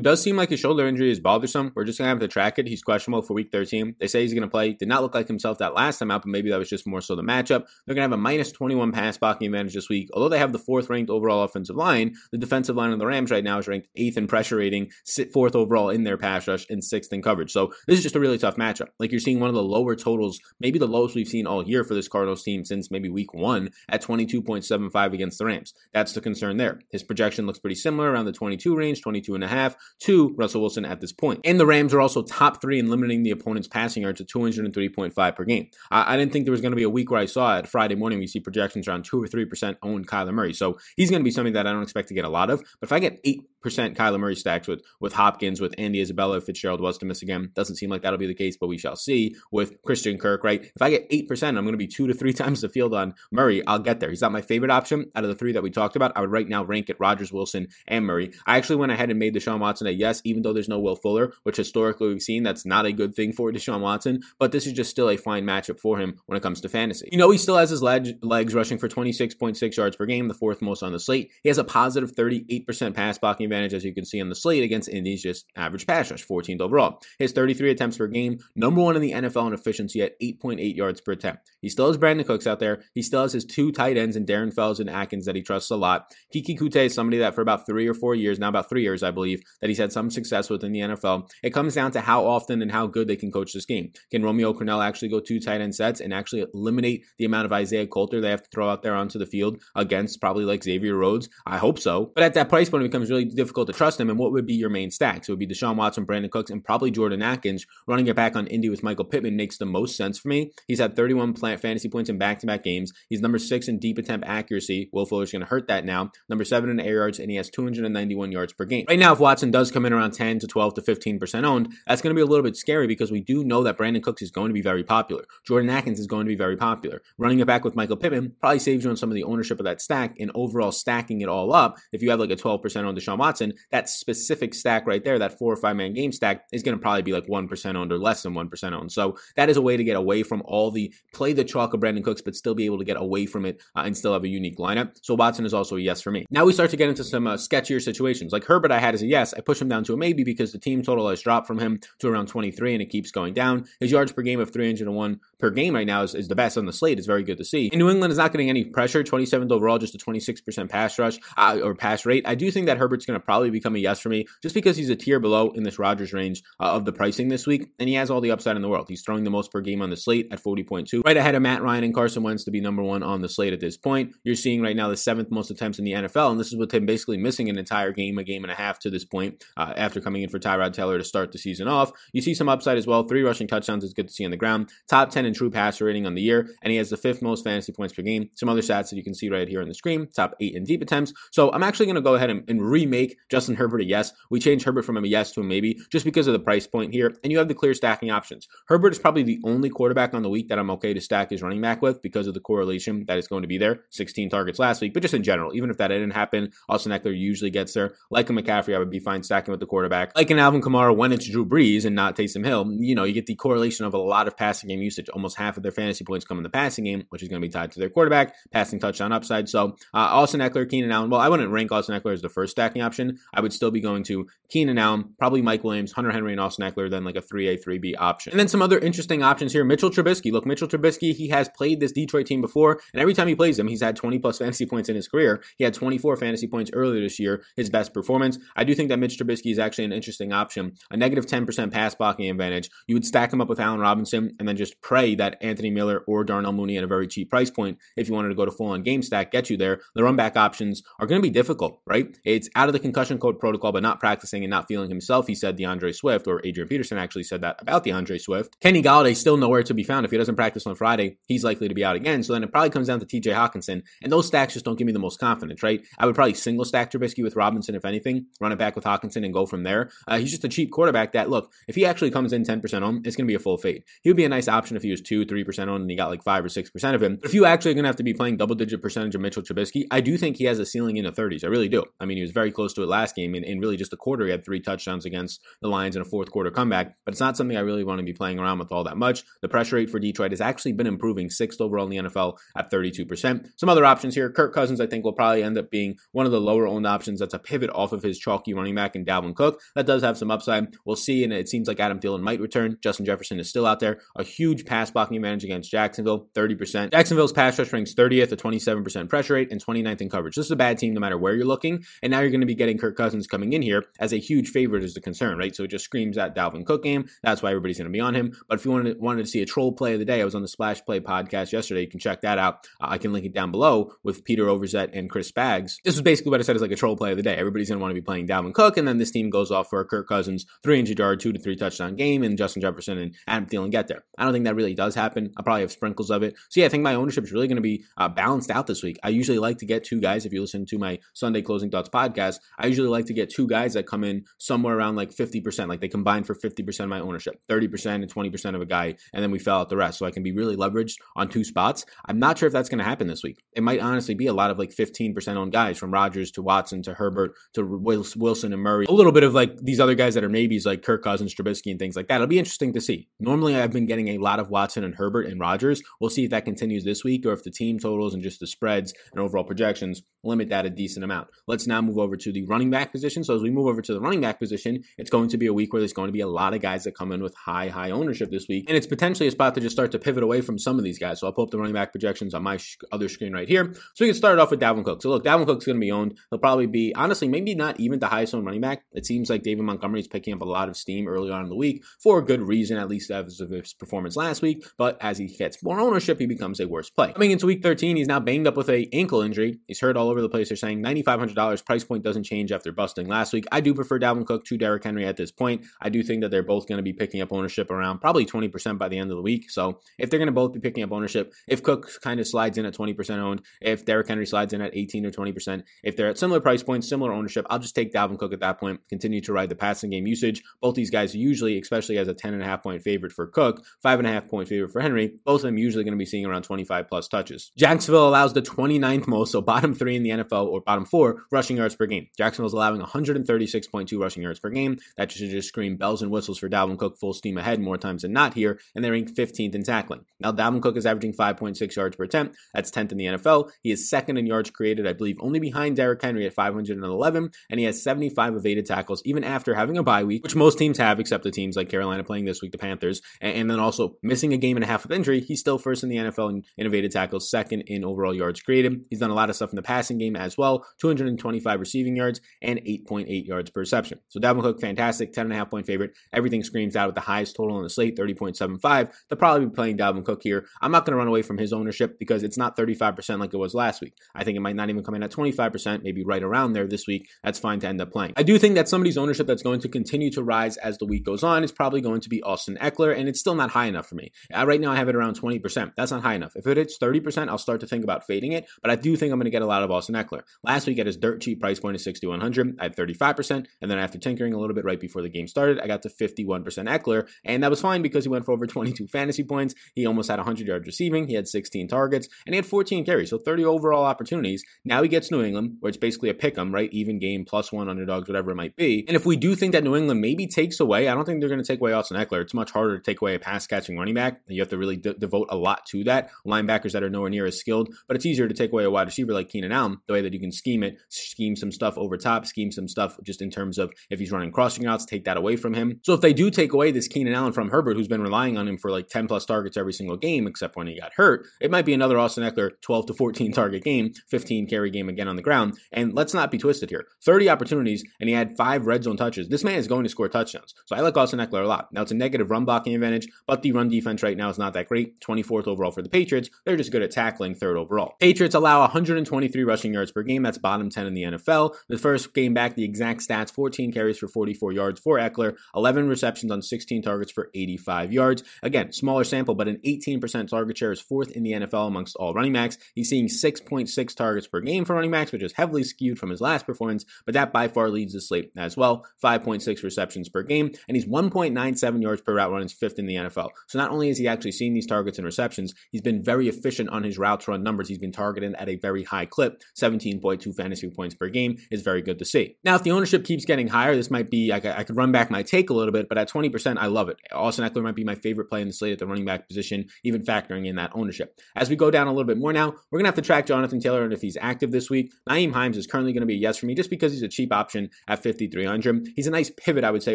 does 0.00 0.22
seem 0.22 0.36
like 0.36 0.50
his 0.50 0.60
shoulder 0.60 0.86
injury 0.86 1.10
is 1.10 1.20
bothersome. 1.20 1.72
We're 1.74 1.84
just 1.84 1.98
going 1.98 2.06
to 2.06 2.10
have 2.10 2.20
to 2.20 2.28
track 2.28 2.58
it. 2.58 2.66
He's 2.66 2.82
questionable 2.82 3.22
for 3.22 3.34
week 3.34 3.50
13. 3.50 3.96
They 3.98 4.06
say 4.06 4.22
he's 4.22 4.32
going 4.32 4.42
to 4.42 4.48
play. 4.48 4.72
Did 4.72 4.88
not 4.88 5.02
look 5.02 5.14
like 5.14 5.28
himself 5.28 5.58
that 5.58 5.74
last 5.74 5.98
time 5.98 6.10
out, 6.10 6.22
but 6.22 6.28
maybe 6.28 6.50
that 6.50 6.58
was 6.58 6.68
just 6.68 6.86
more 6.86 7.00
so 7.00 7.16
the 7.16 7.22
matchup. 7.22 7.66
They're 7.86 7.94
going 7.94 7.96
to 7.96 8.02
have 8.02 8.12
a 8.12 8.16
minus 8.16 8.52
21 8.52 8.92
pass 8.92 9.16
blocking 9.16 9.46
advantage 9.46 9.74
this 9.74 9.88
week. 9.88 10.08
Although 10.12 10.28
they 10.28 10.38
have 10.38 10.52
the 10.52 10.58
fourth 10.58 10.90
ranked 10.90 11.10
overall 11.10 11.42
offensive 11.42 11.76
line, 11.76 12.14
the 12.32 12.38
defensive 12.38 12.76
line 12.76 12.92
of 12.92 12.98
the 12.98 13.06
Rams 13.06 13.30
right 13.30 13.44
now 13.44 13.58
is 13.58 13.68
ranked 13.68 13.88
eighth 13.96 14.16
in 14.16 14.26
pressure 14.26 14.56
rating, 14.56 14.90
fourth 15.32 15.54
overall 15.54 15.90
in 15.90 16.04
their 16.04 16.16
pass 16.16 16.46
rush, 16.46 16.66
and 16.68 16.82
sixth 16.82 17.12
in 17.12 17.22
coverage. 17.22 17.52
So 17.52 17.72
this 17.86 17.98
is 17.98 18.02
just 18.02 18.16
a 18.16 18.20
really 18.20 18.38
tough 18.38 18.56
matchup. 18.56 18.88
Like 18.98 19.10
you're 19.10 19.20
seeing 19.20 19.40
one 19.40 19.48
of 19.48 19.54
the 19.54 19.62
lower 19.62 19.96
totals, 19.96 20.40
maybe 20.60 20.78
the 20.78 20.86
lowest 20.86 21.14
we've 21.14 21.28
seen 21.28 21.46
all 21.46 21.66
year 21.66 21.84
for 21.84 21.94
this 21.94 22.08
Cardinals 22.08 22.42
team 22.42 22.64
since 22.64 22.90
maybe 22.90 23.08
week 23.08 23.34
one 23.34 23.70
at 23.88 24.02
22.75 24.02 25.12
against 25.12 25.38
the 25.38 25.44
Rams. 25.44 25.74
That's 25.92 26.12
the 26.12 26.20
concern 26.20 26.56
there. 26.56 26.80
His 26.90 27.02
projection 27.02 27.46
looks 27.46 27.58
pretty 27.58 27.76
similar 27.76 28.10
around 28.10 28.26
the 28.26 28.32
22 28.32 28.76
range, 28.76 29.02
22 29.02 29.34
and 29.34 29.44
a 29.44 29.48
half 29.48 29.73
to 30.00 30.34
Russell 30.36 30.60
Wilson 30.60 30.84
at 30.84 31.00
this 31.00 31.12
point. 31.12 31.40
And 31.44 31.58
the 31.58 31.66
Rams 31.66 31.94
are 31.94 32.00
also 32.00 32.22
top 32.22 32.60
three 32.60 32.78
in 32.78 32.90
limiting 32.90 33.22
the 33.22 33.30
opponent's 33.30 33.68
passing 33.68 34.02
yards 34.02 34.24
to 34.24 34.38
203.5 34.38 35.36
per 35.36 35.44
game. 35.44 35.70
I, 35.90 36.14
I 36.14 36.16
didn't 36.16 36.32
think 36.32 36.44
there 36.44 36.52
was 36.52 36.60
going 36.60 36.72
to 36.72 36.76
be 36.76 36.82
a 36.82 36.90
week 36.90 37.10
where 37.10 37.20
I 37.20 37.26
saw 37.26 37.58
it 37.58 37.68
Friday 37.68 37.94
morning 37.94 38.18
we 38.18 38.26
see 38.26 38.40
projections 38.40 38.88
around 38.88 39.04
two 39.04 39.22
or 39.22 39.26
three 39.26 39.44
percent 39.44 39.78
owned 39.82 40.08
Kyler 40.08 40.32
Murray. 40.32 40.52
So 40.52 40.78
he's 40.96 41.10
going 41.10 41.20
to 41.20 41.24
be 41.24 41.30
something 41.30 41.54
that 41.54 41.66
I 41.66 41.72
don't 41.72 41.82
expect 41.82 42.08
to 42.08 42.14
get 42.14 42.24
a 42.24 42.28
lot 42.28 42.50
of. 42.50 42.60
But 42.80 42.88
if 42.88 42.92
I 42.92 42.98
get 42.98 43.20
eight 43.24 43.42
percent 43.64 43.96
Kyler 43.96 44.20
Murray 44.20 44.36
stacks 44.36 44.68
with 44.68 44.82
with 45.00 45.14
Hopkins, 45.14 45.60
with 45.60 45.74
Andy 45.78 46.00
Isabella, 46.00 46.36
if 46.36 46.44
Fitzgerald 46.44 46.80
was 46.80 46.98
to 46.98 47.06
miss 47.06 47.22
again, 47.22 47.50
doesn't 47.54 47.76
seem 47.76 47.90
like 47.90 48.02
that'll 48.02 48.18
be 48.18 48.26
the 48.26 48.34
case, 48.34 48.56
but 48.56 48.68
we 48.68 48.78
shall 48.78 48.94
see 48.94 49.34
with 49.50 49.82
Christian 49.82 50.18
Kirk. 50.18 50.44
Right? 50.44 50.62
If 50.62 50.82
I 50.82 50.90
get 50.90 51.06
eight 51.10 51.26
percent, 51.26 51.58
I'm 51.58 51.64
going 51.64 51.72
to 51.72 51.78
be 51.78 51.88
two 51.88 52.06
to 52.06 52.14
three 52.14 52.32
times 52.44 52.60
the 52.60 52.68
field 52.68 52.94
on 52.94 53.14
Murray. 53.32 53.66
I'll 53.66 53.80
get 53.80 53.98
there. 53.98 54.10
He's 54.10 54.20
not 54.20 54.30
my 54.30 54.42
favorite 54.42 54.70
option 54.70 55.10
out 55.16 55.24
of 55.24 55.30
the 55.30 55.34
three 55.34 55.52
that 55.52 55.62
we 55.62 55.70
talked 55.70 55.96
about. 55.96 56.12
I 56.14 56.20
would 56.20 56.30
right 56.30 56.48
now 56.48 56.62
rank 56.62 56.90
it 56.90 57.00
Rodgers, 57.00 57.32
Wilson, 57.32 57.68
and 57.88 58.06
Murray. 58.06 58.32
I 58.46 58.56
actually 58.56 58.76
went 58.76 58.92
ahead 58.92 59.10
and 59.10 59.18
made 59.18 59.34
Deshaun 59.34 59.58
Watson 59.58 59.86
a 59.86 59.90
yes, 59.90 60.20
even 60.24 60.42
though 60.42 60.52
there's 60.52 60.68
no 60.68 60.78
Will 60.78 60.96
Fuller, 60.96 61.32
which 61.42 61.56
historically 61.56 62.08
we've 62.08 62.22
seen 62.22 62.42
that's 62.42 62.66
not 62.66 62.86
a 62.86 62.92
good 62.92 63.14
thing 63.14 63.32
for 63.32 63.50
Deshaun 63.50 63.80
Watson. 63.80 64.22
But 64.38 64.52
this 64.52 64.66
is 64.66 64.74
just 64.74 64.90
still 64.90 65.08
a 65.08 65.16
fine 65.16 65.44
matchup 65.44 65.80
for 65.80 65.98
him 65.98 66.20
when 66.26 66.36
it 66.36 66.42
comes 66.42 66.60
to 66.60 66.68
fantasy. 66.68 67.08
You 67.10 67.18
know, 67.18 67.30
he 67.30 67.38
still 67.38 67.56
has 67.56 67.70
his 67.70 67.82
leg- 67.82 68.18
legs 68.22 68.54
rushing 68.54 68.78
for 68.78 68.88
26.6 68.88 69.76
yards 69.76 69.96
per 69.96 70.06
game, 70.06 70.28
the 70.28 70.34
fourth 70.34 70.60
most 70.60 70.82
on 70.82 70.92
the 70.92 71.00
slate. 71.00 71.30
He 71.42 71.48
has 71.48 71.58
a 71.58 71.64
positive 71.64 72.14
38% 72.14 72.94
pass 72.94 73.18
blocking 73.18 73.48
advantage, 73.54 73.74
as 73.74 73.84
you 73.84 73.94
can 73.94 74.04
see 74.04 74.20
on 74.20 74.28
the 74.28 74.34
slate 74.34 74.62
against 74.62 74.88
Indy's 74.88 75.22
just 75.22 75.46
average 75.56 75.86
pass 75.86 76.10
rush, 76.10 76.26
14th 76.26 76.60
overall. 76.60 77.00
His 77.18 77.32
33 77.32 77.70
attempts 77.70 77.98
per 77.98 78.06
game, 78.08 78.38
number 78.56 78.80
one 78.80 78.96
in 78.96 79.02
the 79.02 79.12
NFL 79.12 79.46
in 79.46 79.54
efficiency 79.54 80.02
at 80.02 80.18
8.8 80.20 80.76
yards 80.76 81.00
per 81.00 81.12
attempt. 81.12 81.50
He 81.60 81.68
still 81.68 81.86
has 81.86 81.98
Brandin 81.98 82.26
Cooks 82.26 82.46
out 82.46 82.60
there. 82.60 82.82
He 82.94 83.02
still 83.02 83.22
has 83.22 83.32
his 83.32 83.44
two 83.44 83.72
tight 83.72 83.96
ends 83.96 84.16
in 84.16 84.26
Darren 84.26 84.52
Fells 84.52 84.80
and 84.80 84.90
Akins 84.90 85.26
that 85.26 85.36
he 85.36 85.42
trusts 85.42 85.70
a 85.70 85.76
lot. 85.76 86.12
Keke 86.34 86.58
Coutee 86.58 86.86
is 86.86 86.94
somebody 86.94 87.18
that 87.18 87.34
for 87.34 87.40
about 87.42 87.66
three 87.66 87.86
or 87.86 87.94
four 87.94 88.14
years, 88.14 88.38
now 88.38 88.48
about 88.48 88.68
three 88.68 88.82
years, 88.82 89.02
I 89.02 89.10
believe, 89.10 89.42
that 89.60 89.68
he's 89.68 89.78
had 89.78 89.92
some 89.92 90.10
success 90.10 90.50
with 90.50 90.64
in 90.64 90.72
the 90.72 90.80
NFL. 90.80 91.30
It 91.42 91.50
comes 91.50 91.74
down 91.74 91.92
to 91.92 92.00
how 92.00 92.26
often 92.26 92.60
and 92.60 92.72
how 92.72 92.86
good 92.86 93.08
they 93.08 93.16
can 93.16 93.30
coach 93.30 93.52
this 93.52 93.66
game. 93.66 93.92
Can 94.10 94.22
Romeo 94.22 94.52
Crennel 94.52 94.84
actually 94.84 95.08
go 95.08 95.20
two 95.20 95.40
tight 95.40 95.60
end 95.60 95.74
sets 95.74 96.00
and 96.00 96.12
actually 96.12 96.44
eliminate 96.54 97.04
the 97.18 97.24
amount 97.24 97.46
of 97.46 97.52
Isaiah 97.52 97.86
Coulter 97.86 98.20
they 98.20 98.30
have 98.30 98.42
to 98.42 98.50
throw 98.50 98.68
out 98.68 98.82
there 98.82 98.94
onto 98.94 99.18
the 99.18 99.26
field 99.26 99.62
against 99.74 100.20
probably 100.20 100.44
like 100.44 100.64
Xavier 100.64 100.96
Rhodes? 100.96 101.28
I 101.46 101.58
hope 101.58 101.78
so. 101.78 102.12
But 102.14 102.24
at 102.24 102.34
that 102.34 102.48
price 102.48 102.68
point, 102.68 102.84
it 102.84 102.88
becomes 102.90 103.10
really 103.10 103.24
difficult 103.24 103.43
to 103.52 103.72
trust 103.72 104.00
him. 104.00 104.10
And 104.10 104.18
what 104.18 104.32
would 104.32 104.46
be 104.46 104.54
your 104.54 104.70
main 104.70 104.90
stacks? 104.90 105.28
It 105.28 105.32
would 105.32 105.38
be 105.38 105.46
Deshaun 105.46 105.76
Watson, 105.76 106.06
Brandin 106.06 106.30
Cooks, 106.30 106.50
and 106.50 106.64
probably 106.64 106.90
Jordan 106.90 107.22
Akins. 107.22 107.66
Running 107.86 108.06
it 108.06 108.16
back 108.16 108.36
on 108.36 108.46
Indy 108.46 108.68
with 108.68 108.82
Michael 108.82 109.04
Pittman 109.04 109.36
makes 109.36 109.58
the 109.58 109.66
most 109.66 109.96
sense 109.96 110.18
for 110.18 110.28
me. 110.28 110.52
He's 110.66 110.78
had 110.78 110.96
31 110.96 111.34
fantasy 111.34 111.88
points 111.88 112.10
in 112.10 112.18
back 112.18 112.38
to 112.40 112.46
back 112.46 112.62
games. 112.62 112.92
He's 113.08 113.20
number 113.20 113.38
six 113.38 113.68
in 113.68 113.78
deep 113.78 113.98
attempt 113.98 114.26
accuracy. 114.26 114.88
Will 114.92 115.06
Fuller's 115.06 115.32
going 115.32 115.40
to 115.40 115.46
hurt 115.46 115.68
that 115.68 115.84
now. 115.84 116.10
Number 116.28 116.44
seven 116.44 116.70
in 116.70 116.80
air 116.80 116.94
yards, 116.94 117.18
and 117.18 117.30
he 117.30 117.36
has 117.36 117.50
291 117.50 118.32
yards 118.32 118.52
per 118.52 118.64
game. 118.64 118.84
Right 118.88 118.98
now, 118.98 119.12
if 119.12 119.20
Watson 119.20 119.50
does 119.50 119.70
come 119.70 119.84
in 119.86 119.92
around 119.92 120.12
10 120.12 120.38
to 120.40 120.46
12 120.46 120.74
to 120.74 120.82
15% 120.82 121.44
owned, 121.44 121.72
that's 121.86 122.02
going 122.02 122.14
to 122.14 122.18
be 122.18 122.22
a 122.22 122.26
little 122.26 122.44
bit 122.44 122.56
scary 122.56 122.86
because 122.86 123.10
we 123.10 123.20
do 123.20 123.44
know 123.44 123.62
that 123.62 123.76
Brandin 123.76 124.02
Cooks 124.02 124.22
is 124.22 124.30
going 124.30 124.48
to 124.48 124.54
be 124.54 124.62
very 124.62 124.84
popular. 124.84 125.24
Jordan 125.46 125.70
Akins 125.70 125.98
is 125.98 126.06
going 126.06 126.24
to 126.24 126.28
be 126.28 126.36
very 126.36 126.56
popular. 126.56 127.02
Running 127.18 127.40
it 127.40 127.46
back 127.46 127.64
with 127.64 127.76
Michael 127.76 127.96
Pittman 127.96 128.34
probably 128.40 128.58
saves 128.58 128.84
you 128.84 128.90
on 128.90 128.96
some 128.96 129.10
of 129.10 129.14
the 129.14 129.24
ownership 129.24 129.58
of 129.58 129.64
that 129.64 129.80
stack 129.80 130.16
and 130.18 130.30
overall 130.34 130.72
stacking 130.72 131.20
it 131.20 131.28
all 131.28 131.52
up. 131.52 131.76
If 131.92 132.02
you 132.02 132.10
have 132.10 132.20
like 132.20 132.30
a 132.30 132.36
12% 132.36 132.86
on 132.86 132.96
Deshaun 132.96 133.18
Watson, 133.18 133.33
that 133.70 133.88
specific 133.88 134.54
stack 134.54 134.86
right 134.86 135.04
there, 135.04 135.18
that 135.18 135.38
four 135.38 135.52
or 135.52 135.56
five 135.56 135.76
man 135.76 135.92
game 135.94 136.12
stack, 136.12 136.44
is 136.52 136.62
going 136.62 136.76
to 136.76 136.80
probably 136.82 137.02
be 137.02 137.12
like 137.12 137.26
1% 137.26 137.76
owned 137.76 137.92
or 137.92 137.98
less 137.98 138.22
than 138.22 138.34
1% 138.34 138.72
owned. 138.72 138.92
So 138.92 139.16
that 139.36 139.48
is 139.48 139.56
a 139.56 139.62
way 139.62 139.76
to 139.76 139.84
get 139.84 139.96
away 139.96 140.22
from 140.22 140.42
all 140.44 140.70
the 140.70 140.92
play 141.12 141.32
the 141.32 141.44
chalk 141.44 141.74
of 141.74 141.80
Brandin 141.80 142.04
Cooks, 142.04 142.22
but 142.22 142.34
still 142.34 142.54
be 142.54 142.66
able 142.66 142.78
to 142.78 142.84
get 142.84 142.96
away 142.96 143.26
from 143.26 143.44
it 143.44 143.62
uh, 143.76 143.82
and 143.84 143.96
still 143.96 144.12
have 144.12 144.24
a 144.24 144.28
unique 144.28 144.58
lineup. 144.58 144.92
So 145.02 145.14
Watson 145.14 145.44
is 145.44 145.54
also 145.54 145.76
a 145.76 145.80
yes 145.80 146.00
for 146.00 146.10
me. 146.10 146.26
Now 146.30 146.44
we 146.44 146.52
start 146.52 146.70
to 146.70 146.76
get 146.76 146.88
into 146.88 147.04
some 147.04 147.26
uh, 147.26 147.34
sketchier 147.34 147.80
situations. 147.80 148.32
Like 148.32 148.44
Herbert, 148.44 148.72
I 148.72 148.78
had 148.78 148.94
as 148.94 149.02
a 149.02 149.06
yes. 149.06 149.34
I 149.34 149.40
push 149.40 149.60
him 149.60 149.68
down 149.68 149.84
to 149.84 149.94
a 149.94 149.96
maybe 149.96 150.24
because 150.24 150.52
the 150.52 150.58
team 150.58 150.82
total 150.82 151.08
has 151.08 151.22
dropped 151.22 151.46
from 151.46 151.58
him 151.58 151.80
to 151.98 152.08
around 152.08 152.28
23 152.28 152.74
and 152.74 152.82
it 152.82 152.90
keeps 152.90 153.10
going 153.10 153.34
down. 153.34 153.66
His 153.80 153.90
yards 153.90 154.12
per 154.12 154.22
game 154.22 154.40
of 154.40 154.52
301 154.52 155.20
per 155.38 155.50
game 155.50 155.74
right 155.74 155.86
now 155.86 156.02
is, 156.02 156.14
is 156.14 156.28
the 156.28 156.34
best 156.34 156.58
on 156.58 156.66
the 156.66 156.72
slate. 156.72 156.98
It's 156.98 157.06
very 157.06 157.22
good 157.22 157.38
to 157.38 157.44
see. 157.44 157.68
And 157.72 157.78
New 157.78 157.90
England 157.90 158.12
is 158.12 158.18
not 158.18 158.32
getting 158.32 158.50
any 158.50 158.64
pressure. 158.64 159.02
27th 159.02 159.50
overall, 159.50 159.78
just 159.78 159.94
a 159.94 159.98
26% 159.98 160.68
pass 160.68 160.98
rush 160.98 161.18
uh, 161.36 161.58
or 161.62 161.74
pass 161.74 162.06
rate. 162.06 162.26
I 162.26 162.34
do 162.34 162.50
think 162.50 162.66
that 162.66 162.78
Herbert's 162.78 163.06
going 163.06 163.18
to 163.18 163.23
probably 163.24 163.50
become 163.50 163.76
a 163.76 163.78
yes 163.78 164.00
for 164.00 164.08
me 164.08 164.26
just 164.42 164.54
because 164.54 164.76
he's 164.76 164.90
a 164.90 164.96
tier 164.96 165.20
below 165.20 165.50
in 165.50 165.62
this 165.62 165.78
Rodgers 165.78 166.12
range 166.12 166.42
uh, 166.60 166.72
of 166.72 166.84
the 166.84 166.92
pricing 166.92 167.28
this 167.28 167.46
week. 167.46 167.68
And 167.78 167.88
he 167.88 167.94
has 167.94 168.10
all 168.10 168.20
the 168.20 168.30
upside 168.30 168.56
in 168.56 168.62
the 168.62 168.68
world. 168.68 168.86
He's 168.88 169.02
throwing 169.02 169.24
the 169.24 169.30
most 169.30 169.50
per 169.50 169.60
game 169.60 169.82
on 169.82 169.90
the 169.90 169.96
slate 169.96 170.28
at 170.30 170.42
40.2, 170.42 171.04
right 171.04 171.16
ahead 171.16 171.34
of 171.34 171.42
Matt 171.42 171.62
Ryan 171.62 171.84
and 171.84 171.94
Carson 171.94 172.22
Wentz 172.22 172.44
to 172.44 172.50
be 172.50 172.60
number 172.60 172.82
one 172.82 173.02
on 173.02 173.22
the 173.22 173.28
slate 173.28 173.52
at 173.52 173.60
this 173.60 173.76
point. 173.76 174.14
You're 174.24 174.34
seeing 174.34 174.60
right 174.60 174.76
now 174.76 174.88
the 174.88 174.96
seventh 174.96 175.30
most 175.30 175.50
attempts 175.50 175.78
in 175.78 175.84
the 175.84 175.92
NFL. 175.92 176.30
And 176.30 176.40
this 176.40 176.48
is 176.48 176.56
with 176.56 176.72
him 176.72 176.86
basically 176.86 177.16
missing 177.16 177.48
an 177.48 177.58
entire 177.58 177.92
game, 177.92 178.18
a 178.18 178.24
game 178.24 178.44
and 178.44 178.50
a 178.50 178.54
half 178.54 178.78
to 178.80 178.90
this 178.90 179.04
point 179.04 179.44
uh, 179.56 179.72
after 179.76 180.00
coming 180.00 180.22
in 180.22 180.28
for 180.28 180.38
Tyrod 180.38 180.72
Taylor 180.72 180.98
to 180.98 181.04
start 181.04 181.32
the 181.32 181.38
season 181.38 181.68
off. 181.68 181.92
You 182.12 182.22
see 182.22 182.34
some 182.34 182.48
upside 182.48 182.78
as 182.78 182.86
well. 182.86 183.04
Three 183.04 183.22
rushing 183.22 183.46
touchdowns 183.46 183.84
is 183.84 183.92
good 183.92 184.08
to 184.08 184.14
see 184.14 184.24
on 184.24 184.30
the 184.30 184.36
ground. 184.36 184.70
Top 184.88 185.10
10 185.10 185.24
in 185.24 185.34
true 185.34 185.50
passer 185.50 185.84
rating 185.84 186.06
on 186.06 186.14
the 186.14 186.22
year. 186.22 186.48
And 186.62 186.70
he 186.70 186.76
has 186.78 186.90
the 186.90 186.96
fifth 186.96 187.22
most 187.22 187.44
fantasy 187.44 187.72
points 187.72 187.94
per 187.94 188.02
game. 188.02 188.30
Some 188.34 188.48
other 188.48 188.60
stats 188.60 188.90
that 188.90 188.96
you 188.96 189.04
can 189.04 189.14
see 189.14 189.28
right 189.28 189.48
here 189.48 189.60
on 189.60 189.68
the 189.68 189.74
screen. 189.74 190.08
Top 190.08 190.34
eight 190.40 190.54
in 190.54 190.64
deep 190.64 190.82
attempts. 190.82 191.12
So 191.32 191.52
I'm 191.52 191.62
actually 191.62 191.86
going 191.86 191.96
to 191.96 192.02
go 192.02 192.14
ahead 192.14 192.30
and, 192.30 192.48
and 192.48 192.62
remake 192.62 193.03
Justin 193.30 193.56
Herbert 193.56 193.80
a 193.80 193.84
yes. 193.84 194.12
We 194.30 194.40
changed 194.40 194.64
Herbert 194.64 194.84
from 194.84 194.96
a 194.96 195.06
yes 195.06 195.32
to 195.32 195.40
a 195.40 195.44
maybe 195.44 195.78
just 195.90 196.04
because 196.04 196.26
of 196.26 196.32
the 196.32 196.38
price 196.38 196.66
point 196.66 196.92
here. 196.92 197.14
And 197.22 197.32
you 197.32 197.38
have 197.38 197.48
the 197.48 197.54
clear 197.54 197.74
stacking 197.74 198.10
options. 198.10 198.48
Herbert 198.68 198.92
is 198.92 198.98
probably 198.98 199.22
the 199.22 199.40
only 199.44 199.70
quarterback 199.70 200.14
on 200.14 200.22
the 200.22 200.28
week 200.28 200.48
that 200.48 200.58
I'm 200.58 200.70
okay 200.72 200.94
to 200.94 201.00
stack 201.00 201.30
his 201.30 201.42
running 201.42 201.60
back 201.60 201.82
with 201.82 202.02
because 202.02 202.26
of 202.26 202.34
the 202.34 202.40
correlation 202.40 203.04
that 203.06 203.18
is 203.18 203.28
going 203.28 203.42
to 203.42 203.48
be 203.48 203.58
there. 203.58 203.82
16 203.90 204.30
targets 204.30 204.58
last 204.58 204.80
week, 204.80 204.94
but 204.94 205.02
just 205.02 205.14
in 205.14 205.22
general, 205.22 205.54
even 205.54 205.70
if 205.70 205.78
that 205.78 205.88
didn't 205.88 206.10
happen, 206.10 206.52
Austin 206.68 206.92
Ekeler 206.92 207.16
usually 207.16 207.50
gets 207.50 207.72
there. 207.74 207.94
Like 208.10 208.30
a 208.30 208.32
McCaffrey, 208.32 208.74
I 208.74 208.78
would 208.78 208.90
be 208.90 208.98
fine 208.98 209.22
stacking 209.22 209.52
with 209.52 209.60
the 209.60 209.66
quarterback. 209.66 210.16
Like 210.16 210.30
an 210.30 210.38
Alvin 210.38 210.60
Kamara 210.62 210.96
when 210.96 211.12
it's 211.12 211.28
Drew 211.28 211.46
Brees 211.46 211.84
and 211.84 211.94
not 211.94 212.16
Taysom 212.16 212.44
Hill, 212.44 212.70
you 212.78 212.94
know, 212.94 213.04
you 213.04 213.12
get 213.12 213.26
the 213.26 213.34
correlation 213.34 213.84
of 213.86 213.94
a 213.94 213.98
lot 213.98 214.26
of 214.26 214.36
passing 214.36 214.68
game 214.68 214.82
usage. 214.82 215.08
Almost 215.08 215.36
half 215.36 215.56
of 215.56 215.62
their 215.62 215.72
fantasy 215.72 216.04
points 216.04 216.24
come 216.24 216.38
in 216.38 216.42
the 216.42 216.50
passing 216.50 216.84
game, 216.84 217.04
which 217.10 217.22
is 217.22 217.28
going 217.28 217.40
to 217.40 217.46
be 217.46 217.52
tied 217.52 217.72
to 217.72 217.80
their 217.80 217.90
quarterback, 217.90 218.34
passing 218.52 218.78
touchdown 218.78 219.12
upside. 219.12 219.48
So 219.48 219.76
uh, 219.92 219.98
Austin 219.98 220.40
Ekeler, 220.40 220.68
Keenan 220.68 220.90
Allen. 220.90 221.10
Well, 221.10 221.20
I 221.20 221.28
wouldn't 221.28 221.50
rank 221.50 221.72
Austin 221.72 221.98
Ekeler 221.98 222.12
as 222.12 222.22
the 222.22 222.28
first 222.28 222.52
stacking 222.52 222.82
option. 222.82 222.93
I 223.34 223.40
would 223.40 223.52
still 223.52 223.70
be 223.70 223.80
going 223.80 224.02
to 224.04 224.26
Keenan 224.48 224.78
Allen, 224.78 225.14
probably 225.18 225.42
Mike 225.42 225.64
Williams, 225.64 225.92
Hunter 225.92 226.12
Henry, 226.12 226.32
and 226.32 226.40
Austin 226.40 226.70
Ekeler, 226.70 226.90
then 226.90 227.04
like 227.04 227.16
a 227.16 227.20
3A, 227.20 227.62
3B 227.64 227.94
option. 227.98 228.32
And 228.32 228.40
then 228.40 228.48
some 228.48 228.62
other 228.62 228.78
interesting 228.78 229.22
options 229.22 229.52
here. 229.52 229.64
Mitchell 229.64 229.90
Trubisky. 229.90 230.30
Look, 230.30 230.46
Mitchell 230.46 230.68
Trubisky, 230.68 231.14
he 231.14 231.28
has 231.28 231.48
played 231.48 231.80
this 231.80 231.92
Detroit 231.92 232.26
team 232.26 232.40
before, 232.40 232.80
and 232.92 233.00
every 233.00 233.14
time 233.14 233.28
he 233.28 233.34
plays 233.34 233.56
them, 233.56 233.68
he's 233.68 233.82
had 233.82 233.96
20 233.96 234.18
plus 234.18 234.38
fantasy 234.38 234.66
points 234.66 234.88
in 234.88 234.96
his 234.96 235.08
career. 235.08 235.42
He 235.56 235.64
had 235.64 235.74
24 235.74 236.16
fantasy 236.16 236.46
points 236.46 236.70
earlier 236.72 237.00
this 237.00 237.18
year, 237.18 237.42
his 237.56 237.70
best 237.70 237.92
performance. 237.92 238.38
I 238.56 238.64
do 238.64 238.74
think 238.74 238.88
that 238.90 238.98
Mitch 238.98 239.18
Trubisky 239.18 239.50
is 239.50 239.58
actually 239.58 239.84
an 239.84 239.92
interesting 239.92 240.32
option. 240.32 240.74
A 240.90 240.96
negative 240.96 241.26
10% 241.26 241.72
pass 241.72 241.94
blocking 241.94 242.30
advantage. 242.30 242.70
You 242.86 242.94
would 242.94 243.04
stack 243.04 243.32
him 243.32 243.40
up 243.40 243.48
with 243.48 243.60
Allen 243.60 243.80
Robinson 243.80 244.36
and 244.38 244.48
then 244.48 244.56
just 244.56 244.80
pray 244.80 245.14
that 245.16 245.38
Anthony 245.40 245.70
Miller 245.70 246.04
or 246.06 246.24
Darnell 246.24 246.52
Mooney 246.52 246.76
at 246.76 246.84
a 246.84 246.88
very 246.88 247.06
cheap 247.06 247.30
price 247.30 247.50
point, 247.50 247.78
if 247.96 248.08
you 248.08 248.14
wanted 248.14 248.28
to 248.28 248.34
go 248.34 248.44
to 248.44 248.50
full 248.50 248.68
on 248.68 248.82
game 248.82 249.02
stack, 249.02 249.30
get 249.30 249.50
you 249.50 249.56
there. 249.56 249.80
The 249.94 250.04
run 250.04 250.16
back 250.16 250.36
options 250.36 250.82
are 251.00 251.06
going 251.06 251.20
to 251.20 251.26
be 251.26 251.32
difficult, 251.32 251.80
right? 251.86 252.16
It's 252.24 252.48
out 252.54 252.68
of 252.68 252.72
the 252.72 252.78
concussion 252.84 253.18
code 253.18 253.40
protocol, 253.40 253.72
but 253.72 253.82
not 253.82 253.98
practicing 253.98 254.44
and 254.44 254.50
not 254.50 254.68
feeling 254.68 254.90
himself, 254.90 255.26
he 255.26 255.34
said 255.34 255.56
D'Andre 255.56 255.90
Swift, 255.90 256.26
or 256.26 256.42
Adrian 256.44 256.68
Peterson 256.68 256.98
actually 256.98 257.24
said 257.24 257.40
that 257.40 257.56
about 257.60 257.82
D'Andre 257.82 258.18
Swift. 258.18 258.60
Kenny 258.60 258.82
Golladay 258.82 259.16
still 259.16 259.38
nowhere 259.38 259.62
to 259.62 259.72
be 259.72 259.82
found. 259.82 260.04
If 260.04 260.10
he 260.10 260.18
doesn't 260.18 260.36
practice 260.36 260.66
on 260.66 260.74
Friday, 260.74 261.16
he's 261.26 261.42
likely 261.42 261.66
to 261.66 261.74
be 261.74 261.84
out 261.84 261.96
again. 261.96 262.22
So 262.22 262.34
then 262.34 262.44
it 262.44 262.52
probably 262.52 262.68
comes 262.68 262.88
down 262.88 263.00
to 263.00 263.06
TJ 263.06 263.32
Hockenson. 263.34 263.82
And 264.02 264.12
those 264.12 264.26
stacks 264.26 264.52
just 264.52 264.66
don't 264.66 264.76
give 264.76 264.86
me 264.86 264.92
the 264.92 264.98
most 264.98 265.18
confidence, 265.18 265.62
right? 265.62 265.80
I 265.98 266.04
would 266.04 266.14
probably 266.14 266.34
single 266.34 266.66
stack 266.66 266.92
Trubisky 266.92 267.22
with 267.22 267.36
Robinson, 267.36 267.74
if 267.74 267.86
anything, 267.86 268.26
run 268.38 268.52
it 268.52 268.58
back 268.58 268.76
with 268.76 268.84
Hockenson 268.84 269.24
and 269.24 269.32
go 269.32 269.46
from 269.46 269.62
there. 269.62 269.90
Uh, 270.06 270.18
he's 270.18 270.30
just 270.30 270.44
a 270.44 270.48
cheap 270.48 270.70
quarterback 270.70 271.12
that, 271.12 271.30
look, 271.30 271.50
if 271.66 271.74
he 271.74 271.86
actually 271.86 272.10
comes 272.10 272.34
in 272.34 272.44
10% 272.44 272.62
on, 272.82 273.00
it's 273.04 273.16
going 273.16 273.26
to 273.26 273.32
be 273.32 273.34
a 273.34 273.38
full 273.38 273.56
fade. 273.56 273.82
He 274.02 274.10
would 274.10 274.16
be 274.16 274.24
a 274.24 274.28
nice 274.28 274.46
option 274.46 274.76
if 274.76 274.82
he 274.82 274.90
was 274.90 275.00
2 275.00 275.24
3% 275.24 275.68
on 275.68 275.80
and 275.80 275.90
he 275.90 275.96
got 275.96 276.10
like 276.10 276.22
5 276.22 276.44
or 276.44 276.48
6% 276.48 276.94
of 276.94 277.02
him. 277.02 277.16
But 277.16 277.30
if 277.30 277.34
you 277.34 277.46
actually 277.46 277.70
are 277.70 277.74
going 277.74 277.84
to 277.84 277.88
have 277.88 277.96
to 277.96 278.02
be 278.02 278.12
playing 278.12 278.36
double 278.36 278.54
digit 278.54 278.82
percentage 278.82 279.14
of 279.14 279.22
Mitchell 279.22 279.42
Trubisky, 279.42 279.86
I 279.90 280.00
do 280.00 280.18
think 280.18 280.36
he 280.36 280.44
has 280.44 280.58
a 280.58 280.66
ceiling 280.66 280.98
in 280.98 281.04
the 281.04 281.12
30s. 281.12 281.44
I 281.44 281.48
really 281.48 281.68
do. 281.68 281.84
I 281.98 282.04
mean, 282.04 282.18
he 282.18 282.22
was 282.22 282.32
very 282.32 282.52
close 282.52 282.73
to 282.74 282.82
it 282.82 282.88
last 282.88 283.14
game. 283.14 283.34
And, 283.34 283.44
in 283.44 283.60
really 283.60 283.76
just 283.76 283.92
a 283.92 283.96
quarter, 283.96 284.24
he 284.24 284.30
had 284.30 284.44
three 284.44 284.60
touchdowns 284.60 285.04
against 285.04 285.40
the 285.60 285.68
Lions 285.68 285.96
in 285.96 286.02
a 286.02 286.04
fourth 286.04 286.30
quarter 286.30 286.50
comeback. 286.50 286.96
But 287.04 287.12
it's 287.12 287.20
not 287.20 287.36
something 287.36 287.56
I 287.56 287.60
really 287.60 287.84
want 287.84 287.98
to 287.98 288.04
be 288.04 288.12
playing 288.12 288.38
around 288.38 288.58
with 288.58 288.72
all 288.72 288.84
that 288.84 288.96
much. 288.96 289.24
The 289.42 289.48
pressure 289.48 289.76
rate 289.76 289.90
for 289.90 289.98
Detroit 289.98 290.32
has 290.32 290.40
actually 290.40 290.72
been 290.72 290.86
improving, 290.86 291.30
sixth 291.30 291.60
overall 291.60 291.84
in 291.84 291.90
the 291.90 292.08
NFL 292.08 292.38
at 292.56 292.70
32%. 292.70 293.48
Some 293.56 293.68
other 293.68 293.84
options 293.84 294.14
here. 294.14 294.30
Kirk 294.30 294.54
Cousins, 294.54 294.80
I 294.80 294.86
think, 294.86 295.04
will 295.04 295.12
probably 295.12 295.42
end 295.42 295.58
up 295.58 295.70
being 295.70 295.96
one 296.12 296.26
of 296.26 296.32
the 296.32 296.40
lower 296.40 296.66
owned 296.66 296.86
options. 296.86 297.20
That's 297.20 297.34
a 297.34 297.38
pivot 297.38 297.70
off 297.74 297.92
of 297.92 298.02
his 298.02 298.18
chalky 298.18 298.54
running 298.54 298.74
back 298.74 298.96
and 298.96 299.06
Dalvin 299.06 299.34
Cook. 299.34 299.60
That 299.74 299.86
does 299.86 300.02
have 300.02 300.18
some 300.18 300.30
upside. 300.30 300.74
We'll 300.84 300.96
see. 300.96 301.24
And 301.24 301.32
it 301.32 301.48
seems 301.48 301.68
like 301.68 301.80
Adam 301.80 302.00
Thielen 302.00 302.20
might 302.20 302.40
return. 302.40 302.78
Justin 302.82 303.06
Jefferson 303.06 303.38
is 303.38 303.48
still 303.48 303.66
out 303.66 303.80
there. 303.80 304.00
A 304.16 304.24
huge 304.24 304.64
pass 304.64 304.90
blocking 304.90 305.16
advantage 305.16 305.44
against 305.44 305.70
Jacksonville, 305.70 306.28
30%. 306.34 306.92
Jacksonville's 306.92 307.32
pass 307.32 307.58
rush 307.58 307.72
ranks 307.72 307.94
30th 307.94 308.32
at 308.32 308.38
27% 308.38 309.08
pressure 309.08 309.34
rate 309.34 309.50
and 309.50 309.64
29th 309.64 310.00
in 310.00 310.08
coverage. 310.08 310.36
This 310.36 310.46
is 310.46 310.50
a 310.50 310.56
bad 310.56 310.78
team 310.78 310.94
no 310.94 311.00
matter 311.00 311.18
where 311.18 311.34
you're 311.34 311.46
looking. 311.46 311.84
And 312.02 312.10
now 312.10 312.20
you're 312.20 312.30
going 312.30 312.40
to 312.40 312.46
be 312.46 312.54
getting 312.64 312.78
Kirk 312.78 312.96
Cousins 312.96 313.26
coming 313.26 313.52
in 313.52 313.62
here 313.62 313.84
as 313.98 314.12
a 314.12 314.16
huge 314.16 314.48
favorite 314.48 314.82
is 314.82 314.94
the 314.94 315.00
concern, 315.00 315.36
right? 315.38 315.54
So 315.54 315.64
it 315.64 315.70
just 315.70 315.84
screams 315.84 316.16
that 316.16 316.34
Dalvin 316.34 316.64
Cook 316.64 316.82
game. 316.82 317.08
That's 317.22 317.42
why 317.42 317.50
everybody's 317.50 317.78
going 317.78 317.90
to 317.90 317.92
be 317.92 318.00
on 318.00 318.14
him. 318.14 318.34
But 318.48 318.58
if 318.58 318.64
you 318.64 318.70
wanted, 318.70 318.98
wanted 319.00 319.24
to 319.24 319.30
see 319.30 319.42
a 319.42 319.46
troll 319.46 319.72
play 319.72 319.92
of 319.92 319.98
the 319.98 320.04
day, 320.04 320.20
I 320.20 320.24
was 320.24 320.34
on 320.34 320.42
the 320.42 320.48
Splash 320.48 320.84
Play 320.84 321.00
podcast 321.00 321.52
yesterday. 321.52 321.82
You 321.82 321.88
can 321.88 322.00
check 322.00 322.22
that 322.22 322.38
out. 322.38 322.66
Uh, 322.80 322.86
I 322.88 322.98
can 322.98 323.12
link 323.12 323.26
it 323.26 323.34
down 323.34 323.50
below 323.50 323.92
with 324.02 324.24
Peter 324.24 324.44
Overzet 324.46 324.90
and 324.92 325.10
Chris 325.10 325.30
Spags. 325.30 325.76
This 325.84 325.94
is 325.94 326.02
basically 326.02 326.30
what 326.30 326.40
I 326.40 326.42
said 326.42 326.56
is 326.56 326.62
like 326.62 326.70
a 326.70 326.76
troll 326.76 326.96
play 326.96 327.10
of 327.10 327.16
the 327.16 327.22
day. 327.22 327.36
Everybody's 327.36 327.68
going 327.68 327.78
to 327.78 327.82
want 327.82 327.90
to 327.90 328.00
be 328.00 328.04
playing 328.04 328.26
Dalvin 328.26 328.54
Cook, 328.54 328.76
and 328.76 328.88
then 328.88 328.98
this 328.98 329.10
team 329.10 329.30
goes 329.30 329.50
off 329.50 329.68
for 329.68 329.80
a 329.80 329.84
Kirk 329.84 330.08
Cousins 330.08 330.46
300 330.62 330.98
yard, 330.98 331.20
two 331.20 331.32
to 331.32 331.38
three 331.38 331.56
touchdown 331.56 331.96
game, 331.96 332.22
and 332.22 332.38
Justin 332.38 332.62
Jefferson 332.62 332.98
and 332.98 333.14
Adam 333.26 333.46
Thielen 333.46 333.70
get 333.70 333.88
there. 333.88 334.04
I 334.16 334.24
don't 334.24 334.32
think 334.32 334.44
that 334.44 334.54
really 334.54 334.74
does 334.74 334.94
happen. 334.94 335.32
I 335.36 335.42
probably 335.42 335.62
have 335.62 335.72
sprinkles 335.72 336.10
of 336.10 336.22
it. 336.22 336.34
So 336.48 336.60
yeah, 336.60 336.66
I 336.66 336.68
think 336.68 336.82
my 336.82 336.94
ownership 336.94 337.24
is 337.24 337.32
really 337.32 337.48
going 337.48 337.56
to 337.56 337.62
be 337.62 337.84
uh, 337.96 338.08
balanced 338.08 338.50
out 338.50 338.66
this 338.66 338.82
week. 338.82 338.98
I 339.02 339.08
usually 339.10 339.38
like 339.38 339.58
to 339.58 339.66
get 339.66 339.84
two 339.84 340.00
guys. 340.00 340.24
If 340.24 340.32
you 340.32 340.40
listen 340.40 340.66
to 340.66 340.78
my 340.78 340.98
Sunday 341.12 341.42
Closing 341.42 341.70
Thoughts 341.70 341.88
podcast, 341.88 342.38
I 342.58 342.66
usually 342.66 342.88
like 342.88 343.06
to 343.06 343.14
get 343.14 343.30
two 343.30 343.46
guys 343.46 343.74
that 343.74 343.86
come 343.86 344.04
in 344.04 344.24
somewhere 344.38 344.76
around 344.76 344.96
like 344.96 345.10
50%, 345.10 345.68
like 345.68 345.80
they 345.80 345.88
combine 345.88 346.24
for 346.24 346.34
50% 346.34 346.80
of 346.80 346.88
my 346.88 347.00
ownership, 347.00 347.40
30% 347.48 347.94
and 347.94 348.12
20% 348.12 348.54
of 348.54 348.60
a 348.60 348.66
guy, 348.66 348.96
and 349.12 349.22
then 349.22 349.30
we 349.30 349.38
fell 349.38 349.60
out 349.60 349.68
the 349.68 349.76
rest. 349.76 349.98
So 349.98 350.06
I 350.06 350.10
can 350.10 350.22
be 350.22 350.32
really 350.32 350.56
leveraged 350.56 350.96
on 351.16 351.28
two 351.28 351.44
spots. 351.44 351.84
I'm 352.06 352.18
not 352.18 352.38
sure 352.38 352.46
if 352.46 352.52
that's 352.52 352.68
going 352.68 352.78
to 352.78 352.84
happen 352.84 353.06
this 353.06 353.22
week. 353.22 353.42
It 353.52 353.62
might 353.62 353.80
honestly 353.80 354.14
be 354.14 354.26
a 354.26 354.32
lot 354.32 354.50
of 354.50 354.58
like 354.58 354.70
15% 354.70 355.36
on 355.36 355.50
guys 355.50 355.78
from 355.78 355.92
Rodgers 355.92 356.30
to 356.32 356.42
Watson 356.42 356.82
to 356.82 356.94
Herbert 356.94 357.32
to 357.54 357.64
Wilson 357.64 358.52
and 358.52 358.62
Murray. 358.62 358.86
A 358.88 358.92
little 358.92 359.12
bit 359.12 359.22
of 359.22 359.34
like 359.34 359.56
these 359.58 359.80
other 359.80 359.94
guys 359.94 360.14
that 360.14 360.24
are 360.24 360.28
maybes 360.28 360.66
like 360.66 360.82
Kirk 360.82 361.02
Cousins, 361.02 361.34
Trubisky, 361.34 361.70
and 361.70 361.78
things 361.78 361.96
like 361.96 362.08
that. 362.08 362.16
It'll 362.16 362.26
be 362.26 362.38
interesting 362.38 362.72
to 362.74 362.80
see. 362.80 363.08
Normally, 363.18 363.56
I've 363.56 363.72
been 363.72 363.86
getting 363.86 364.08
a 364.08 364.18
lot 364.18 364.40
of 364.40 364.50
Watson 364.50 364.84
and 364.84 364.94
Herbert 364.94 365.26
and 365.26 365.40
Rodgers. 365.40 365.82
We'll 366.00 366.10
see 366.10 366.24
if 366.24 366.30
that 366.30 366.44
continues 366.44 366.84
this 366.84 367.04
week 367.04 367.26
or 367.26 367.32
if 367.32 367.42
the 367.42 367.50
team 367.50 367.78
totals 367.78 368.14
and 368.14 368.22
just 368.22 368.40
the 368.40 368.46
spreads 368.46 368.94
and 369.12 369.20
overall 369.20 369.44
projections 369.44 370.02
limit 370.22 370.48
that 370.48 370.66
a 370.66 370.70
decent 370.70 371.04
amount. 371.04 371.28
Let's 371.46 371.66
now 371.66 371.80
move 371.80 371.98
over 371.98 372.16
to 372.16 372.32
the 372.32 372.43
running 372.46 372.70
back 372.70 372.92
position. 372.92 373.24
So 373.24 373.34
as 373.34 373.42
we 373.42 373.50
move 373.50 373.66
over 373.66 373.82
to 373.82 373.94
the 373.94 374.00
running 374.00 374.20
back 374.20 374.38
position, 374.38 374.84
it's 374.98 375.10
going 375.10 375.28
to 375.28 375.36
be 375.36 375.46
a 375.46 375.52
week 375.52 375.72
where 375.72 375.80
there's 375.80 375.92
going 375.92 376.08
to 376.08 376.12
be 376.12 376.20
a 376.20 376.26
lot 376.26 376.54
of 376.54 376.60
guys 376.60 376.84
that 376.84 376.94
come 376.94 377.12
in 377.12 377.22
with 377.22 377.34
high, 377.34 377.68
high 377.68 377.90
ownership 377.90 378.30
this 378.30 378.46
week. 378.48 378.64
And 378.68 378.76
it's 378.76 378.86
potentially 378.86 379.28
a 379.28 379.30
spot 379.30 379.54
to 379.54 379.60
just 379.60 379.74
start 379.74 379.92
to 379.92 379.98
pivot 379.98 380.22
away 380.22 380.40
from 380.40 380.58
some 380.58 380.78
of 380.78 380.84
these 380.84 380.98
guys. 380.98 381.20
So 381.20 381.26
I'll 381.26 381.32
pull 381.32 381.44
up 381.44 381.50
the 381.50 381.58
running 381.58 381.74
back 381.74 381.92
projections 381.92 382.34
on 382.34 382.42
my 382.42 382.56
sh- 382.56 382.76
other 382.92 383.08
screen 383.08 383.32
right 383.32 383.48
here. 383.48 383.72
So 383.94 384.04
we 384.04 384.08
can 384.08 384.14
start 384.14 384.38
off 384.38 384.50
with 384.50 384.60
Dalvin 384.60 384.84
Cook. 384.84 385.02
So 385.02 385.08
look, 385.08 385.24
Dalvin 385.24 385.46
Cook's 385.46 385.64
going 385.64 385.76
to 385.76 385.80
be 385.80 385.92
owned. 385.92 386.18
He'll 386.30 386.38
probably 386.38 386.66
be, 386.66 386.94
honestly, 386.94 387.28
maybe 387.28 387.54
not 387.54 387.80
even 387.80 387.98
the 387.98 388.08
highest 388.08 388.34
owned 388.34 388.46
running 388.46 388.60
back. 388.60 388.84
It 388.92 389.06
seems 389.06 389.30
like 389.30 389.42
David 389.42 389.62
Montgomery 389.64 390.00
is 390.00 390.08
picking 390.08 390.34
up 390.34 390.40
a 390.40 390.44
lot 390.44 390.68
of 390.68 390.76
steam 390.76 391.08
early 391.08 391.30
on 391.30 391.44
in 391.44 391.48
the 391.48 391.56
week 391.56 391.84
for 392.02 392.18
a 392.18 392.24
good 392.24 392.42
reason, 392.42 392.76
at 392.76 392.88
least 392.88 393.10
as 393.10 393.40
of 393.40 393.50
his 393.50 393.72
performance 393.72 394.16
last 394.16 394.42
week. 394.42 394.64
But 394.78 394.98
as 395.00 395.18
he 395.18 395.26
gets 395.26 395.62
more 395.62 395.80
ownership, 395.80 396.18
he 396.18 396.26
becomes 396.26 396.60
a 396.60 396.68
worse 396.68 396.90
play. 396.90 397.12
Coming 397.12 397.30
into 397.30 397.46
week 397.46 397.62
13, 397.62 397.96
he's 397.96 398.08
now 398.08 398.20
banged 398.20 398.46
up 398.46 398.56
with 398.56 398.68
a 398.68 398.88
ankle 398.92 399.20
injury. 399.22 399.58
He's 399.66 399.80
hurt 399.80 399.96
all 399.96 400.08
over 400.08 400.20
the 400.20 400.28
place. 400.28 400.48
They're 400.48 400.56
saying 400.56 400.82
$9,500 400.82 401.64
price 401.64 401.84
point 401.84 402.02
doesn't 402.02 402.24
change 402.24 402.33
after 402.52 402.72
busting 402.72 403.06
last 403.06 403.32
week. 403.32 403.46
I 403.52 403.60
do 403.60 403.74
prefer 403.74 403.98
Dalvin 403.98 404.26
Cook 404.26 404.44
to 404.46 404.58
Derrick 404.58 404.82
Henry 404.82 405.06
at 405.06 405.16
this 405.16 405.30
point. 405.30 405.64
I 405.80 405.88
do 405.88 406.02
think 406.02 406.22
that 406.22 406.30
they're 406.30 406.42
both 406.42 406.66
going 406.66 406.78
to 406.78 406.82
be 406.82 406.92
picking 406.92 407.20
up 407.20 407.32
ownership 407.32 407.70
around 407.70 408.00
probably 408.00 408.26
20% 408.26 408.78
by 408.78 408.88
the 408.88 408.98
end 408.98 409.10
of 409.10 409.16
the 409.16 409.22
week. 409.22 409.50
So 409.50 409.80
if 409.98 410.10
they're 410.10 410.18
going 410.18 410.26
to 410.26 410.32
both 410.32 410.52
be 410.52 410.60
picking 410.60 410.82
up 410.82 410.92
ownership, 410.92 411.32
if 411.48 411.62
Cook 411.62 411.88
kind 412.02 412.18
of 412.18 412.26
slides 412.26 412.58
in 412.58 412.66
at 412.66 412.74
20% 412.74 413.18
owned, 413.18 413.42
if 413.60 413.84
Derrick 413.84 414.08
Henry 414.08 414.26
slides 414.26 414.52
in 414.52 414.60
at 414.60 414.76
18 414.76 415.06
or 415.06 415.10
20%, 415.10 415.62
if 415.82 415.96
they're 415.96 416.08
at 416.08 416.18
similar 416.18 416.40
price 416.40 416.62
points, 416.62 416.88
similar 416.88 417.12
ownership, 417.12 417.46
I'll 417.48 417.58
just 417.58 417.74
take 417.74 417.92
Dalvin 417.92 418.18
Cook 418.18 418.32
at 418.32 418.40
that 418.40 418.58
point, 418.58 418.80
continue 418.88 419.20
to 419.22 419.32
ride 419.32 419.48
the 419.48 419.54
passing 419.54 419.90
game 419.90 420.06
usage. 420.06 420.42
Both 420.60 420.74
these 420.74 420.90
guys 420.90 421.14
usually, 421.14 421.58
especially 421.58 421.98
as 421.98 422.08
a 422.08 422.14
10.5 422.14 422.62
point 422.62 422.82
favorite 422.82 423.12
for 423.12 423.26
Cook, 423.26 423.64
5.5 423.84 424.28
point 424.28 424.48
favorite 424.48 424.72
for 424.72 424.80
Henry, 424.80 425.14
both 425.24 425.40
of 425.40 425.46
them 425.46 425.58
usually 425.58 425.84
going 425.84 425.92
to 425.92 425.98
be 425.98 426.06
seeing 426.06 426.26
around 426.26 426.42
25 426.42 426.88
plus 426.88 427.08
touches. 427.08 427.52
Jacksonville 427.56 428.08
allows 428.08 428.32
the 428.32 428.42
29th 428.42 429.06
most, 429.06 429.32
so 429.32 429.40
bottom 429.40 429.74
three 429.74 429.96
in 429.96 430.02
the 430.02 430.10
NFL 430.10 430.46
or 430.46 430.60
bottom 430.60 430.84
four 430.84 431.24
rushing 431.30 431.56
yards 431.56 431.76
per 431.76 431.86
game. 431.86 432.08
Jacksonville's 432.16 432.52
allowing 432.52 432.80
136.2 432.80 433.98
rushing 433.98 434.22
yards 434.22 434.40
per 434.40 434.50
game. 434.50 434.78
That 434.96 435.10
should 435.10 435.30
just 435.30 435.48
scream 435.48 435.76
bells 435.76 436.02
and 436.02 436.10
whistles 436.10 436.38
for 436.38 436.48
Dalvin 436.48 436.78
Cook 436.78 436.98
full 436.98 437.12
steam 437.12 437.38
ahead 437.38 437.60
more 437.60 437.78
times 437.78 438.02
than 438.02 438.12
not 438.12 438.34
here, 438.34 438.58
and 438.74 438.84
they're 438.84 438.92
ranked 438.92 439.16
15th 439.16 439.54
in 439.54 439.62
tackling. 439.62 440.04
Now, 440.20 440.32
Dalvin 440.32 440.62
Cook 440.62 440.76
is 440.76 440.86
averaging 440.86 441.14
5.6 441.14 441.76
yards 441.76 441.96
per 441.96 442.04
attempt. 442.04 442.36
That's 442.52 442.70
10th 442.70 442.92
in 442.92 442.98
the 442.98 443.06
NFL. 443.06 443.50
He 443.62 443.70
is 443.70 443.88
second 443.88 444.16
in 444.16 444.26
yards 444.26 444.50
created, 444.50 444.86
I 444.86 444.92
believe, 444.92 445.16
only 445.20 445.40
behind 445.40 445.76
Derrick 445.76 446.02
Henry 446.02 446.26
at 446.26 446.34
511, 446.34 447.30
and 447.50 447.60
he 447.60 447.66
has 447.66 447.82
75 447.82 448.36
evaded 448.36 448.66
tackles 448.66 449.02
even 449.04 449.24
after 449.24 449.54
having 449.54 449.76
a 449.76 449.82
bye 449.82 450.04
week, 450.04 450.22
which 450.22 450.36
most 450.36 450.58
teams 450.58 450.78
have, 450.78 451.00
except 451.00 451.24
the 451.24 451.30
teams 451.30 451.56
like 451.56 451.68
Carolina 451.68 452.04
playing 452.04 452.24
this 452.24 452.42
week, 452.42 452.52
the 452.52 452.58
Panthers, 452.58 453.02
and, 453.20 453.36
and 453.36 453.50
then 453.50 453.58
also 453.60 453.96
missing 454.02 454.32
a 454.32 454.36
game 454.36 454.56
and 454.56 454.64
a 454.64 454.66
half 454.66 454.82
with 454.82 454.92
injury. 454.92 455.20
He's 455.20 455.40
still 455.40 455.58
first 455.58 455.82
in 455.82 455.88
the 455.88 455.96
NFL 455.96 456.30
in, 456.30 456.44
in 456.56 456.66
evaded 456.66 456.92
tackles, 456.92 457.30
second 457.30 457.62
in 457.62 457.84
overall 457.84 458.14
yards 458.14 458.40
created. 458.40 458.84
He's 458.90 459.00
done 459.00 459.10
a 459.10 459.14
lot 459.14 459.30
of 459.30 459.36
stuff 459.36 459.50
in 459.50 459.56
the 459.56 459.62
passing 459.62 459.98
game 459.98 460.16
as 460.16 460.36
well 460.36 460.66
225 460.78 461.60
receiving 461.60 461.96
yards 461.96 462.03
and 462.42 462.60
8.8 462.60 463.26
yards 463.26 463.50
per 463.50 463.60
reception. 463.60 464.00
So 464.08 464.20
Dalvin 464.20 464.42
Cook, 464.42 464.60
fantastic, 464.60 465.12
10.5 465.12 465.50
point 465.50 465.66
favorite. 465.66 465.92
Everything 466.12 466.42
screams 466.42 466.76
out 466.76 466.88
with 466.88 466.94
the 466.94 467.00
highest 467.02 467.36
total 467.36 467.56
on 467.56 467.62
the 467.62 467.70
slate, 467.70 467.96
30.75. 467.96 468.92
They'll 469.08 469.18
probably 469.18 469.46
be 469.46 469.54
playing 469.54 469.78
Dalvin 469.78 470.04
Cook 470.04 470.22
here. 470.22 470.46
I'm 470.60 470.72
not 470.72 470.84
going 470.84 470.92
to 470.92 470.98
run 470.98 471.08
away 471.08 471.22
from 471.22 471.38
his 471.38 471.52
ownership 471.52 471.98
because 471.98 472.22
it's 472.22 472.38
not 472.38 472.56
35% 472.56 473.18
like 473.18 473.32
it 473.32 473.36
was 473.36 473.54
last 473.54 473.80
week. 473.80 473.94
I 474.14 474.24
think 474.24 474.36
it 474.36 474.40
might 474.40 474.56
not 474.56 474.70
even 474.70 474.82
come 474.82 474.94
in 474.94 475.02
at 475.02 475.10
25%, 475.10 475.82
maybe 475.82 476.04
right 476.04 476.22
around 476.22 476.52
there 476.52 476.66
this 476.66 476.86
week. 476.86 477.08
That's 477.22 477.38
fine 477.38 477.60
to 477.60 477.68
end 477.68 477.80
up 477.80 477.92
playing. 477.92 478.12
I 478.16 478.22
do 478.22 478.38
think 478.38 478.54
that 478.54 478.68
somebody's 478.68 478.98
ownership 478.98 479.26
that's 479.26 479.42
going 479.42 479.60
to 479.60 479.68
continue 479.68 480.10
to 480.12 480.22
rise 480.22 480.56
as 480.58 480.78
the 480.78 480.86
week 480.86 481.04
goes 481.04 481.22
on 481.22 481.44
is 481.44 481.52
probably 481.52 481.80
going 481.80 482.00
to 482.00 482.08
be 482.08 482.22
Austin 482.22 482.58
Ekeler, 482.60 482.96
and 482.96 483.08
it's 483.08 483.20
still 483.20 483.34
not 483.34 483.50
high 483.50 483.66
enough 483.66 483.86
for 483.86 483.94
me. 483.94 484.12
Uh, 484.32 484.46
right 484.46 484.60
now, 484.60 484.72
I 484.72 484.76
have 484.76 484.88
it 484.88 484.96
around 484.96 485.20
20%. 485.20 485.72
That's 485.76 485.92
not 485.92 486.02
high 486.02 486.14
enough. 486.14 486.32
If 486.36 486.46
it 486.46 486.56
hits 486.56 486.78
30%, 486.78 487.28
I'll 487.28 487.38
start 487.38 487.60
to 487.60 487.66
think 487.66 487.84
about 487.84 488.06
fading 488.06 488.32
it, 488.32 488.46
but 488.62 488.70
I 488.70 488.76
do 488.76 488.96
think 488.96 489.12
I'm 489.12 489.18
going 489.18 489.26
to 489.26 489.30
get 489.30 489.42
a 489.42 489.46
lot 489.46 489.62
of 489.62 489.70
Austin 489.70 489.94
Ekeler. 489.94 490.22
Last 490.42 490.66
week 490.66 490.78
at 490.78 490.86
his 490.86 490.96
dirt 490.96 491.20
cheap 491.20 491.40
price 491.40 491.60
point 491.60 491.74
of 491.74 491.80
6,100, 491.94 492.56
I 492.58 492.64
had 492.64 492.76
35%, 492.76 493.46
and 493.60 493.70
then 493.70 493.78
after 493.78 493.98
tinkering 493.98 494.34
a 494.34 494.38
little 494.38 494.54
bit 494.54 494.64
right 494.64 494.80
before 494.80 495.02
the 495.02 495.08
game 495.08 495.28
started, 495.28 495.60
I 495.60 495.66
got 495.66 495.82
to 495.82 495.88
51% 495.88 496.44
Ekeler, 496.44 497.08
and 497.24 497.42
that 497.42 497.50
was 497.50 497.60
fine 497.60 497.82
because 497.82 498.04
he 498.04 498.08
went 498.10 498.24
for 498.24 498.32
over 498.32 498.46
22 498.46 498.88
fantasy 498.88 499.22
points. 499.22 499.54
He 499.74 499.86
almost 499.86 500.10
had 500.10 500.18
100 500.18 500.46
yards 500.46 500.66
receiving. 500.66 501.06
He 501.06 501.14
had 501.14 501.28
16 501.28 501.68
targets, 501.68 502.08
and 502.26 502.34
he 502.34 502.36
had 502.36 502.46
14 502.46 502.84
carries, 502.84 503.10
so 503.10 503.18
30 503.18 503.44
overall 503.44 503.84
opportunities. 503.84 504.44
Now 504.64 504.82
he 504.82 504.88
gets 504.88 505.10
New 505.10 505.22
England, 505.22 505.56
where 505.60 505.68
it's 505.68 505.78
basically 505.78 506.08
a 506.08 506.14
pick 506.14 506.36
'em, 506.36 506.52
right? 506.52 506.72
Even 506.72 506.98
game, 506.98 507.24
plus 507.24 507.52
one 507.52 507.68
underdogs, 507.68 508.08
whatever 508.08 508.30
it 508.30 508.36
might 508.36 508.56
be. 508.56 508.84
And 508.88 508.96
if 508.96 509.06
we 509.06 509.16
do 509.16 509.34
think 509.34 509.52
that 509.52 509.64
New 509.64 509.76
England 509.76 510.00
maybe 510.00 510.26
takes 510.26 510.58
away, 510.60 510.88
I 510.88 510.94
don't 510.94 511.04
think 511.04 511.20
they're 511.20 511.28
going 511.28 511.42
to 511.42 511.46
take 511.46 511.60
away 511.60 511.72
Austin 511.72 511.96
Ekeler. 511.96 512.22
It's 512.22 512.34
much 512.34 512.50
harder 512.50 512.76
to 512.76 512.82
take 512.82 513.00
away 513.00 513.14
a 513.14 513.18
pass 513.18 513.46
catching 513.46 513.78
running 513.78 513.94
back. 513.94 514.20
You 514.26 514.40
have 514.40 514.50
to 514.50 514.58
really 514.58 514.76
de- 514.76 514.94
devote 514.94 515.28
a 515.30 515.36
lot 515.36 515.66
to 515.66 515.84
that. 515.84 516.10
Linebackers 516.26 516.72
that 516.72 516.82
are 516.82 516.90
nowhere 516.90 517.10
near 517.10 517.26
as 517.26 517.38
skilled, 517.38 517.74
but 517.86 517.96
it's 517.96 518.06
easier 518.06 518.28
to 518.28 518.34
take 518.34 518.52
away 518.52 518.64
a 518.64 518.70
wide 518.70 518.86
receiver 518.86 519.12
like 519.12 519.28
Keenan 519.28 519.52
Allen, 519.52 519.78
the 519.86 519.92
way 519.92 520.00
that 520.00 520.12
you 520.12 520.20
can 520.20 520.32
scheme 520.32 520.62
it, 520.62 520.78
scheme 520.88 521.36
some 521.36 521.52
stuff 521.52 521.76
over 521.84 521.96
top, 521.96 522.26
scheme 522.26 522.50
some 522.50 522.68
stuff 522.68 522.98
just 523.02 523.22
in 523.22 523.30
terms 523.30 523.58
of 523.58 523.72
if 523.90 523.98
he's 523.98 524.12
running 524.12 524.32
crossing 524.32 524.64
routes, 524.64 524.84
take 524.84 525.04
that 525.04 525.16
away 525.16 525.36
from 525.36 525.54
him. 525.54 525.80
So 525.82 525.94
if 525.94 526.00
they 526.00 526.12
do 526.12 526.30
take 526.30 526.52
away 526.52 526.70
this 526.70 526.88
Keenan 526.88 527.14
Allen 527.14 527.32
from 527.32 527.50
Herbert, 527.50 527.76
who's 527.76 527.88
been 527.88 528.02
relying 528.02 528.36
on 528.36 528.48
him 528.48 528.58
for 528.58 528.70
like 528.70 528.88
10 528.88 529.06
plus 529.06 529.24
targets 529.24 529.56
every 529.56 529.72
single 529.72 529.96
game, 529.96 530.26
except 530.26 530.56
when 530.56 530.66
he 530.66 530.78
got 530.80 530.92
hurt, 530.96 531.26
it 531.40 531.50
might 531.50 531.64
be 531.64 531.74
another 531.74 531.98
Austin 531.98 532.24
Ekeler 532.24 532.50
12 532.60 532.86
to 532.86 532.94
14 532.94 533.32
target 533.34 533.64
game, 533.64 533.92
15 534.08 534.46
carry 534.46 534.70
game 534.70 534.88
again 534.88 535.08
on 535.08 535.16
the 535.16 535.22
ground. 535.22 535.58
And 535.72 535.94
let's 535.94 536.14
not 536.14 536.30
be 536.30 536.38
twisted 536.38 536.70
here 536.70 536.86
30 537.04 537.28
opportunities, 537.28 537.84
and 538.00 538.08
he 538.08 538.14
had 538.14 538.36
five 538.36 538.66
red 538.66 538.84
zone 538.84 538.96
touches. 538.96 539.28
This 539.28 539.44
man 539.44 539.58
is 539.58 539.68
going 539.68 539.84
to 539.84 539.90
score 539.90 540.08
touchdowns. 540.08 540.54
So 540.66 540.76
I 540.76 540.80
like 540.80 540.96
Austin 540.96 541.20
Ekeler 541.20 541.44
a 541.44 541.48
lot. 541.48 541.72
Now 541.72 541.82
it's 541.82 541.92
a 541.92 541.94
negative 541.94 542.30
run 542.30 542.44
blocking 542.44 542.74
advantage, 542.74 543.08
but 543.26 543.42
the 543.42 543.52
run 543.52 543.68
defense 543.68 544.02
right 544.02 544.16
now 544.16 544.30
is 544.30 544.38
not 544.38 544.54
that 544.54 544.68
great. 544.68 545.00
24th 545.00 545.46
overall 545.46 545.70
for 545.70 545.82
the 545.82 545.88
Patriots. 545.88 546.30
They're 546.44 546.56
just 546.56 546.72
good 546.72 546.82
at 546.82 546.90
tackling, 546.90 547.34
third 547.34 547.56
overall. 547.56 547.94
Patriots 548.00 548.34
allow 548.34 548.60
123 548.60 549.44
rushing 549.44 549.74
yards 549.74 549.92
per 549.92 550.02
game. 550.02 550.22
That's 550.22 550.38
bottom 550.38 550.70
10 550.70 550.86
in 550.86 550.94
the 550.94 551.02
NFL. 551.02 551.54
The 551.74 551.80
first 551.80 552.14
game 552.14 552.34
back, 552.34 552.54
the 552.54 552.62
exact 552.62 553.00
stats 553.00 553.32
14 553.32 553.72
carries 553.72 553.98
for 553.98 554.06
44 554.06 554.52
yards 554.52 554.78
for 554.78 554.96
Ekeler, 554.96 555.36
11 555.56 555.88
receptions 555.88 556.30
on 556.30 556.40
16 556.40 556.82
targets 556.82 557.10
for 557.10 557.30
85 557.34 557.92
yards. 557.92 558.22
Again, 558.44 558.72
smaller 558.72 559.02
sample, 559.02 559.34
but 559.34 559.48
an 559.48 559.58
18% 559.66 560.28
target 560.28 560.56
share 560.56 560.70
is 560.70 560.80
fourth 560.80 561.10
in 561.10 561.24
the 561.24 561.32
NFL 561.32 561.66
amongst 561.66 561.96
all 561.96 562.14
running 562.14 562.32
backs. 562.32 562.58
He's 562.76 562.88
seeing 562.88 563.08
6.6 563.08 563.96
targets 563.96 564.28
per 564.28 564.40
game 564.40 564.64
for 564.64 564.76
running 564.76 564.92
backs, 564.92 565.10
which 565.10 565.24
is 565.24 565.32
heavily 565.32 565.64
skewed 565.64 565.98
from 565.98 566.10
his 566.10 566.20
last 566.20 566.46
performance, 566.46 566.84
but 567.06 567.14
that 567.14 567.32
by 567.32 567.48
far 567.48 567.68
leads 567.70 567.92
the 567.92 568.00
slate 568.00 568.30
as 568.36 568.56
well. 568.56 568.86
5.6 569.02 569.64
receptions 569.64 570.08
per 570.08 570.22
game, 570.22 570.52
and 570.68 570.76
he's 570.76 570.86
1.97 570.86 571.82
yards 571.82 572.02
per 572.02 572.14
route 572.14 572.30
run, 572.30 572.42
is 572.42 572.52
fifth 572.52 572.78
in 572.78 572.86
the 572.86 572.94
NFL. 572.94 573.30
So 573.48 573.58
not 573.58 573.72
only 573.72 573.88
is 573.88 573.98
he 573.98 574.06
actually 574.06 574.30
seeing 574.30 574.54
these 574.54 574.68
targets 574.68 574.98
and 574.98 575.04
receptions, 575.04 575.54
he's 575.72 575.82
been 575.82 576.04
very 576.04 576.28
efficient 576.28 576.68
on 576.68 576.84
his 576.84 576.98
routes 576.98 577.26
run 577.26 577.42
numbers. 577.42 577.68
He's 577.68 577.78
been 577.78 577.90
targeted 577.90 578.36
at 578.36 578.48
a 578.48 578.54
very 578.54 578.84
high 578.84 579.06
clip. 579.06 579.42
17.2 579.56 580.32
fantasy 580.36 580.70
points 580.70 580.94
per 580.94 581.08
game 581.08 581.36
is 581.50 581.63
very 581.64 581.82
good 581.82 581.98
to 581.98 582.04
see. 582.04 582.36
Now, 582.44 582.54
if 582.54 582.62
the 582.62 582.70
ownership 582.70 583.04
keeps 583.04 583.24
getting 583.24 583.48
higher, 583.48 583.74
this 583.74 583.90
might 583.90 584.10
be, 584.10 584.32
I 584.32 584.40
could, 584.40 584.52
I 584.52 584.64
could 584.64 584.76
run 584.76 584.92
back 584.92 585.10
my 585.10 585.22
take 585.22 585.50
a 585.50 585.54
little 585.54 585.72
bit, 585.72 585.88
but 585.88 585.98
at 585.98 586.10
20%, 586.10 586.58
I 586.58 586.66
love 586.66 586.88
it. 586.88 586.98
Austin 587.12 587.48
Ekeler 587.48 587.62
might 587.62 587.74
be 587.74 587.84
my 587.84 587.94
favorite 587.94 588.28
play 588.28 588.42
in 588.42 588.48
the 588.48 588.52
slate 588.52 588.72
at 588.72 588.78
the 588.78 588.86
running 588.86 589.04
back 589.04 589.26
position, 589.28 589.66
even 589.82 590.02
factoring 590.02 590.46
in 590.46 590.56
that 590.56 590.70
ownership. 590.74 591.18
As 591.34 591.50
we 591.50 591.56
go 591.56 591.70
down 591.70 591.86
a 591.86 591.90
little 591.90 592.06
bit 592.06 592.18
more 592.18 592.32
now, 592.32 592.54
we're 592.70 592.78
going 592.78 592.84
to 592.84 592.88
have 592.88 592.94
to 592.96 593.02
track 593.02 593.26
Jonathan 593.26 593.60
Taylor 593.60 593.84
and 593.84 593.92
if 593.92 594.02
he's 594.02 594.16
active 594.20 594.52
this 594.52 594.70
week. 594.70 594.92
Nyheim 595.08 595.32
Hines 595.32 595.56
is 595.56 595.66
currently 595.66 595.92
going 595.92 596.02
to 596.02 596.06
be 596.06 596.14
a 596.14 596.18
yes 596.18 596.36
for 596.36 596.46
me 596.46 596.54
just 596.54 596.70
because 596.70 596.92
he's 596.92 597.02
a 597.02 597.08
cheap 597.08 597.32
option 597.32 597.70
at 597.88 598.02
5,300. 598.02 598.88
He's 598.94 599.06
a 599.06 599.10
nice 599.10 599.30
pivot, 599.30 599.64
I 599.64 599.70
would 599.70 599.82
say, 599.82 599.94